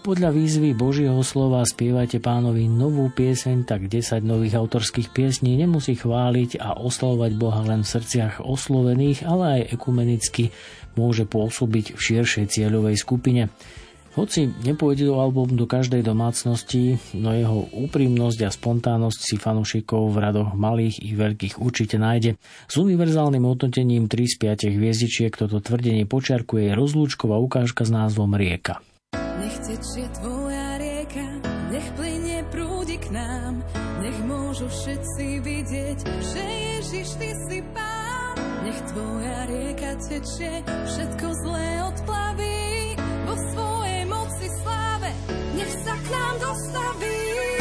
Podľa 0.00 0.32
výzvy 0.32 0.72
Božieho 0.72 1.20
slova 1.20 1.60
spievajte 1.60 2.24
pánovi 2.24 2.64
novú 2.72 3.12
pieseň, 3.12 3.68
tak 3.68 3.84
10 3.84 4.24
nových 4.24 4.56
autorských 4.56 5.12
piesní 5.12 5.60
nemusí 5.60 5.92
chváliť 5.92 6.56
a 6.56 6.80
oslavovať 6.80 7.36
Boha 7.36 7.60
len 7.68 7.84
v 7.84 7.92
srdciach 7.98 8.40
oslovených, 8.40 9.28
ale 9.28 9.60
aj 9.60 9.76
ekumenicky 9.76 10.56
môže 10.94 11.26
pôsobiť 11.26 11.94
v 11.94 12.00
širšej 12.00 12.46
cieľovej 12.50 12.96
skupine. 12.98 13.52
Hoci 14.18 14.50
nepôjde 14.66 15.06
album 15.06 15.54
do 15.54 15.70
každej 15.70 16.02
domácnosti, 16.02 16.98
no 17.14 17.30
jeho 17.30 17.70
úprimnosť 17.70 18.38
a 18.42 18.50
spontánnosť 18.50 19.20
si 19.22 19.36
fanúšikov 19.38 20.10
v 20.10 20.18
radoch 20.18 20.50
malých 20.58 20.98
i 20.98 21.14
veľkých 21.14 21.62
určite 21.62 21.94
nájde. 21.94 22.34
S 22.66 22.74
univerzálnym 22.74 23.46
hodnotením 23.46 24.10
3 24.10 24.26
z 24.26 24.34
5 24.66 24.76
hviezdičiek 24.76 25.30
toto 25.30 25.62
tvrdenie 25.62 26.10
počiarkuje 26.10 26.74
rozlúčková 26.74 27.38
ukážka 27.38 27.86
s 27.86 27.94
názvom 27.94 28.34
Rieka. 28.34 28.82
Nech 29.14 29.56
tečie 29.62 30.10
tvoja 30.18 30.39
rieka 40.20 40.36
tečie, 40.36 40.52
všetko 40.84 41.26
zlé 41.44 41.68
odplaví, 41.88 42.96
vo 43.24 43.34
svojej 43.52 44.02
moci 44.04 44.46
sláve, 44.62 45.10
nech 45.56 45.72
sa 45.84 45.94
k 45.96 46.06
nám 46.12 46.34
dostaví. 46.40 47.59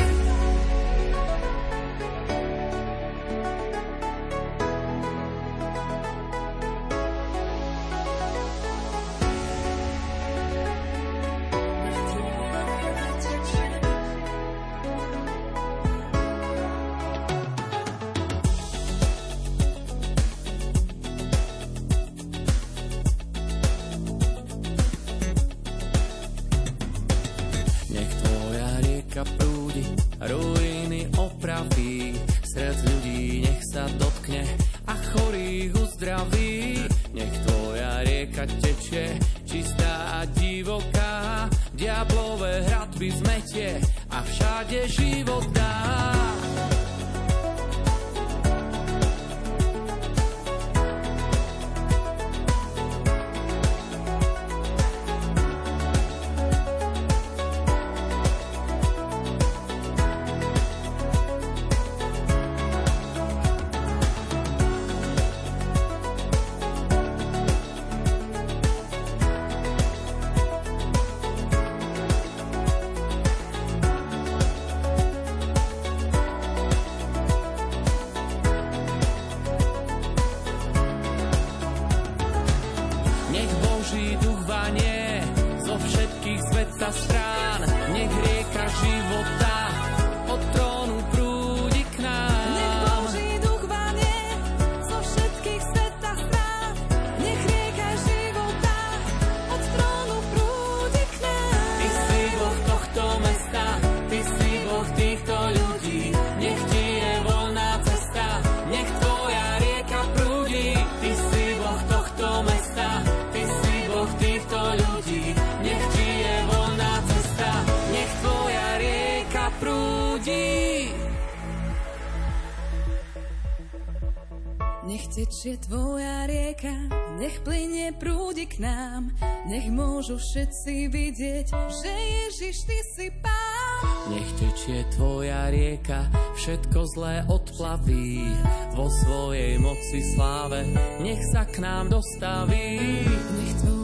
Všetci 130.30 130.94
vidieť, 130.94 131.48
že 131.50 131.90
Ježiš, 131.90 132.70
ty 132.70 132.78
si 132.94 133.08
pán. 133.18 134.14
Nech 134.14 134.30
tečie 134.38 134.86
tvoja 134.94 135.50
rieka, 135.50 136.06
všetko 136.38 136.80
zlé 136.94 137.26
odplaví. 137.26 138.30
Vo 138.78 138.94
svojej 138.94 139.58
moci 139.58 140.06
sláve, 140.14 140.70
nech 141.02 141.26
sa 141.34 141.50
k 141.50 141.66
nám 141.66 141.90
dostaví. 141.90 142.78
Nech 143.10 143.54
tvoja 143.58 143.79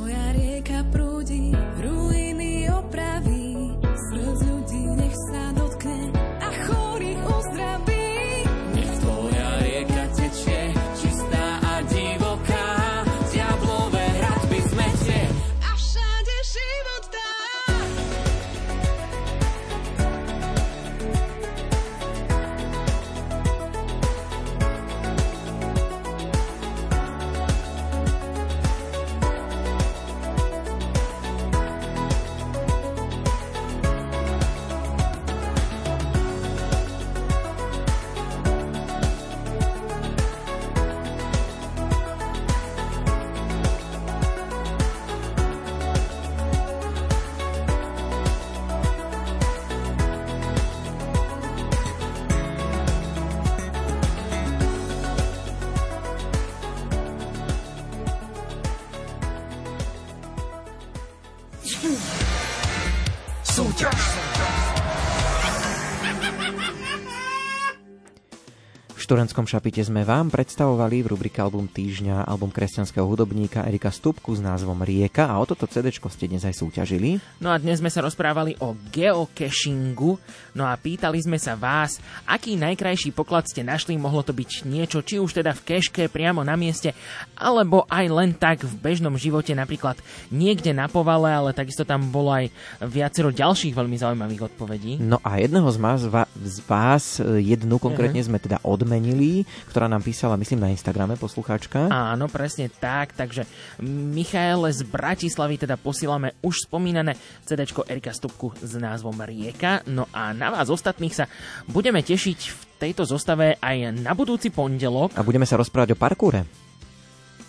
V 69.15 69.23
študentskom 69.23 69.47
šapite 69.47 69.79
sme 69.79 70.03
vám 70.03 70.27
predstavovali 70.27 70.99
v 70.99 71.15
rubrike 71.15 71.39
Album 71.39 71.71
týždňa 71.71 72.27
album 72.27 72.51
kresťanského 72.51 73.07
hudobníka 73.07 73.63
Erika 73.63 73.87
Stupku 73.87 74.35
s 74.35 74.43
názvom 74.43 74.83
Rieka 74.83 75.31
a 75.31 75.39
o 75.39 75.47
toto 75.47 75.71
CD 75.71 75.87
ste 75.87 76.27
dnes 76.27 76.43
aj 76.43 76.59
súťažili. 76.59 77.23
No 77.39 77.47
a 77.47 77.55
dnes 77.55 77.79
sme 77.79 77.87
sa 77.87 78.03
rozprávali 78.03 78.59
o 78.59 78.75
geocachingu, 78.91 80.19
no 80.51 80.67
a 80.67 80.75
pýtali 80.75 81.23
sme 81.23 81.39
sa 81.39 81.55
vás, 81.55 82.03
aký 82.27 82.59
najkrajší 82.59 83.15
poklad 83.15 83.47
ste 83.47 83.63
našli, 83.63 83.95
mohlo 83.95 84.19
to 84.19 84.35
byť 84.35 84.67
niečo, 84.67 84.99
či 84.99 85.15
už 85.15 85.39
teda 85.39 85.55
v 85.55 85.63
keške 85.63 86.11
priamo 86.11 86.43
na 86.43 86.59
mieste, 86.59 86.91
alebo 87.39 87.87
aj 87.87 88.11
len 88.11 88.35
tak 88.35 88.67
v 88.67 88.75
bežnom 88.83 89.15
živote, 89.15 89.55
napríklad 89.55 89.95
niekde 90.27 90.75
na 90.75 90.91
povale, 90.91 91.31
ale 91.31 91.55
takisto 91.55 91.87
tam 91.87 92.11
bolo 92.11 92.35
aj 92.35 92.51
viacero 92.83 93.31
ďalších 93.31 93.79
veľmi 93.79 93.95
zaujímavých 93.95 94.51
odpovedí. 94.51 94.99
No 94.99 95.23
a 95.23 95.39
jedného 95.39 95.71
z 95.71 95.79
vás, 95.79 96.03
z 96.35 96.59
vás 96.67 97.23
jednu 97.23 97.79
konkrétne 97.79 98.19
sme 98.19 98.43
teda 98.43 98.59
odmenili 98.59 99.04
zmenili, 99.05 99.45
ktorá 99.69 99.85
nám 99.85 100.01
písala, 100.01 100.33
myslím, 100.41 100.65
na 100.65 100.73
Instagrame, 100.73 101.13
poslucháčka. 101.13 101.93
Áno, 101.93 102.25
presne 102.25 102.73
tak, 102.73 103.13
takže 103.13 103.45
Michaele 103.85 104.73
z 104.73 104.81
Bratislavy 104.81 105.61
teda 105.61 105.77
posílame 105.77 106.33
už 106.41 106.65
spomínané 106.65 107.13
CD 107.45 107.69
Erika 107.85 108.09
Stupku 108.09 108.57
s 108.57 108.73
názvom 108.73 109.21
Rieka. 109.21 109.85
No 109.85 110.09
a 110.09 110.33
na 110.33 110.49
vás 110.49 110.73
ostatných 110.73 111.13
sa 111.13 111.29
budeme 111.69 112.01
tešiť 112.01 112.39
v 112.49 112.61
tejto 112.81 113.05
zostave 113.05 113.61
aj 113.61 113.93
na 114.01 114.17
budúci 114.17 114.49
pondelok. 114.49 115.13
A 115.13 115.21
budeme 115.21 115.45
sa 115.45 115.61
rozprávať 115.61 115.93
o 115.93 116.01
parkúre. 116.01 116.64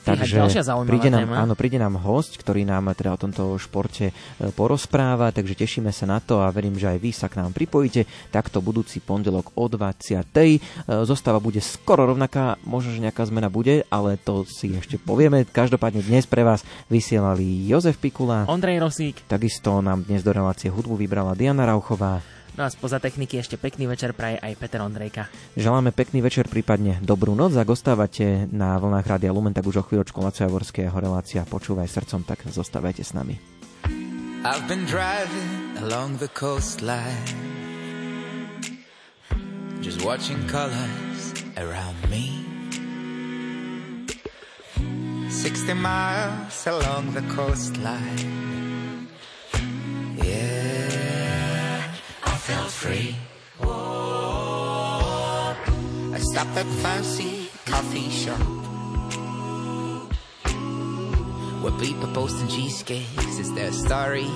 Takže 0.07 0.63
príde 0.87 1.11
nám, 1.11 1.27
téma. 1.27 1.35
áno, 1.43 1.59
príde 1.59 1.83
nám 1.83 1.99
host, 1.99 2.39
ktorý 2.39 2.63
nám 2.63 2.95
teda 2.95 3.11
o 3.11 3.19
tomto 3.19 3.59
športe 3.59 4.11
e, 4.11 4.15
porozpráva, 4.55 5.35
takže 5.35 5.59
tešíme 5.59 5.91
sa 5.91 6.07
na 6.07 6.23
to 6.23 6.39
a 6.39 6.47
verím, 6.55 6.79
že 6.79 6.87
aj 6.87 6.99
vy 7.03 7.11
sa 7.11 7.27
k 7.27 7.43
nám 7.43 7.51
pripojíte. 7.51 8.07
Takto 8.31 8.63
budúci 8.63 9.03
pondelok 9.03 9.51
o 9.59 9.67
20. 9.67 10.23
E, 10.23 10.59
zostáva 11.03 11.43
bude 11.43 11.59
skoro 11.59 12.07
rovnaká, 12.07 12.55
možno, 12.63 12.95
že 12.95 13.03
nejaká 13.03 13.27
zmena 13.27 13.51
bude, 13.51 13.83
ale 13.91 14.15
to 14.15 14.47
si 14.47 14.71
ešte 14.79 15.03
povieme. 15.03 15.43
Každopádne 15.43 16.07
dnes 16.07 16.31
pre 16.31 16.47
vás 16.47 16.63
vysielali 16.87 17.67
Jozef 17.67 17.99
Pikula, 17.99 18.47
Ondrej 18.47 18.79
Rosík, 18.79 19.27
takisto 19.27 19.83
nám 19.83 20.07
dnes 20.07 20.23
do 20.23 20.31
relácie 20.31 20.71
hudbu 20.71 20.95
vybrala 20.95 21.35
Diana 21.35 21.67
Rauchová. 21.67 22.36
No 22.57 22.65
a 22.65 22.73
spoza 22.73 22.97
techniky 22.97 23.37
ešte 23.37 23.61
pekný 23.61 23.85
večer 23.85 24.17
praje 24.17 24.41
aj 24.41 24.57
Peter 24.57 24.81
Ondrejka. 24.81 25.29
Želáme 25.61 25.93
pekný 25.93 26.25
večer, 26.25 26.49
prípadne 26.49 26.97
dobrú 27.05 27.37
noc. 27.37 27.53
Ak 27.53 27.69
ostávate 27.69 28.49
na 28.49 28.81
vlnách 28.81 29.05
Rádia 29.05 29.29
Lumen, 29.29 29.53
tak 29.53 29.69
už 29.69 29.85
o 29.85 29.85
chvíľočku 29.85 30.25
Laco 30.25 30.41
Javorského 30.41 30.97
relácia 30.97 31.45
Počúvaj 31.45 31.85
srdcom, 31.85 32.25
tak 32.25 32.49
zostávajte 32.49 33.05
s 33.05 33.13
nami. 33.13 33.37
I've 34.47 34.65
been 34.69 34.89
driving 34.89 35.77
along 35.85 36.17
the 36.17 36.29
coastline 36.33 37.27
Just 39.83 40.07
watching 40.07 40.39
colors 40.47 41.35
around 41.59 41.99
me 42.09 42.47
60 45.29 45.75
miles 45.75 46.67
along 46.67 47.13
the 47.13 47.23
coastline 47.35 49.09
Yeah 50.23 51.06
felt 52.47 52.71
free. 52.71 53.17
I 56.15 56.21
stopped 56.31 56.57
at 56.57 56.67
fancy 56.85 57.51
coffee 57.65 58.09
shop 58.09 58.47
where 61.63 61.77
people 61.81 62.09
posting 62.15 62.47
cheesecakes 62.47 63.41
as 63.41 63.53
their 63.53 63.73
stories, 63.73 64.29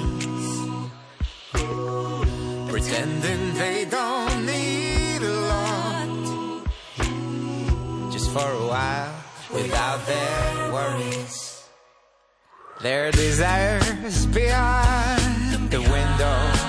pretending 2.73 3.55
they 3.55 3.85
don't 3.85 4.45
need 4.45 5.23
a 5.23 5.37
lot, 5.53 6.09
just 8.11 8.29
for 8.33 8.51
a 8.63 8.67
while 8.73 9.15
without 9.55 10.05
their 10.07 10.73
worries. 10.73 11.63
Their 12.83 13.13
desires 13.13 14.27
behind 14.27 15.71
the 15.71 15.81
window 15.81 16.60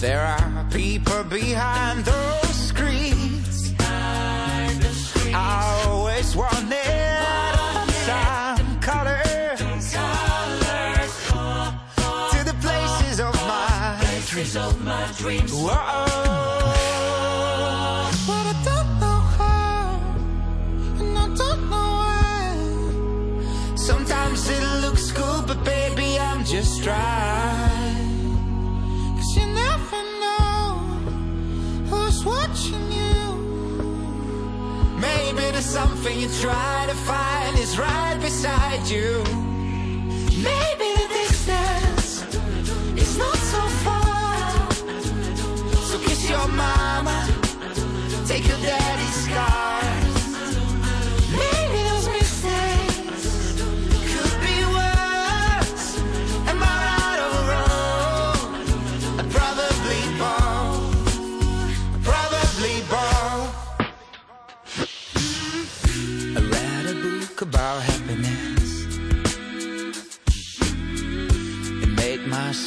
there 0.00 0.22
are 0.22 0.66
people 0.70 1.24
behind 1.24 2.06
those 2.06 2.54
screens. 2.54 3.72
Behind 3.72 4.80
the 4.80 4.94
screens. 4.94 5.36
I 5.36 5.84
always 5.86 6.34
wanted 6.34 6.72
a 6.72 7.84
time 8.06 8.80
color. 8.80 9.20
To 12.32 12.44
the 12.46 12.56
places 12.62 13.20
of 13.20 13.34
my, 13.46 14.00
I 14.00 14.22
don't 14.54 14.84
know 14.86 15.06
Whoa. 15.68 16.30
Sometimes 23.76 24.48
it 24.48 24.62
looks 24.80 25.12
cool, 25.12 25.42
but 25.46 25.62
baby, 25.62 26.18
I'm 26.18 26.42
just 26.46 26.82
trying. 26.82 27.59
Something 35.70 36.18
you 36.18 36.28
try 36.40 36.84
to 36.88 36.94
find 36.94 37.56
is 37.56 37.78
right 37.78 38.18
beside 38.20 38.82
you. 38.88 39.22
Maybe 40.48 40.88
the 41.00 41.08
distance 41.22 42.24
is 42.96 43.16
not 43.16 43.36
so 43.52 43.62
far. 43.84 44.72
So 45.88 45.96
kiss 46.00 46.28
your 46.28 46.48
mama, 46.48 46.79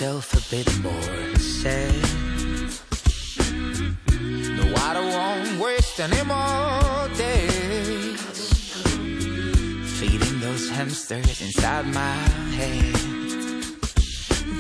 myself 0.04 0.34
a 0.34 0.56
bit 0.56 0.68
more 0.80 1.40
sad. 1.40 1.96
No, 4.58 4.66
I 4.76 4.94
don't 4.94 5.14
want 5.14 5.60
waste 5.62 6.00
any 6.00 6.24
more 6.24 7.08
days 7.18 8.20
feeding 9.98 10.40
those 10.42 10.70
hamsters 10.70 11.42
inside 11.42 11.86
my 11.88 12.16
head. 12.58 12.96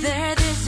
There's 0.01 0.67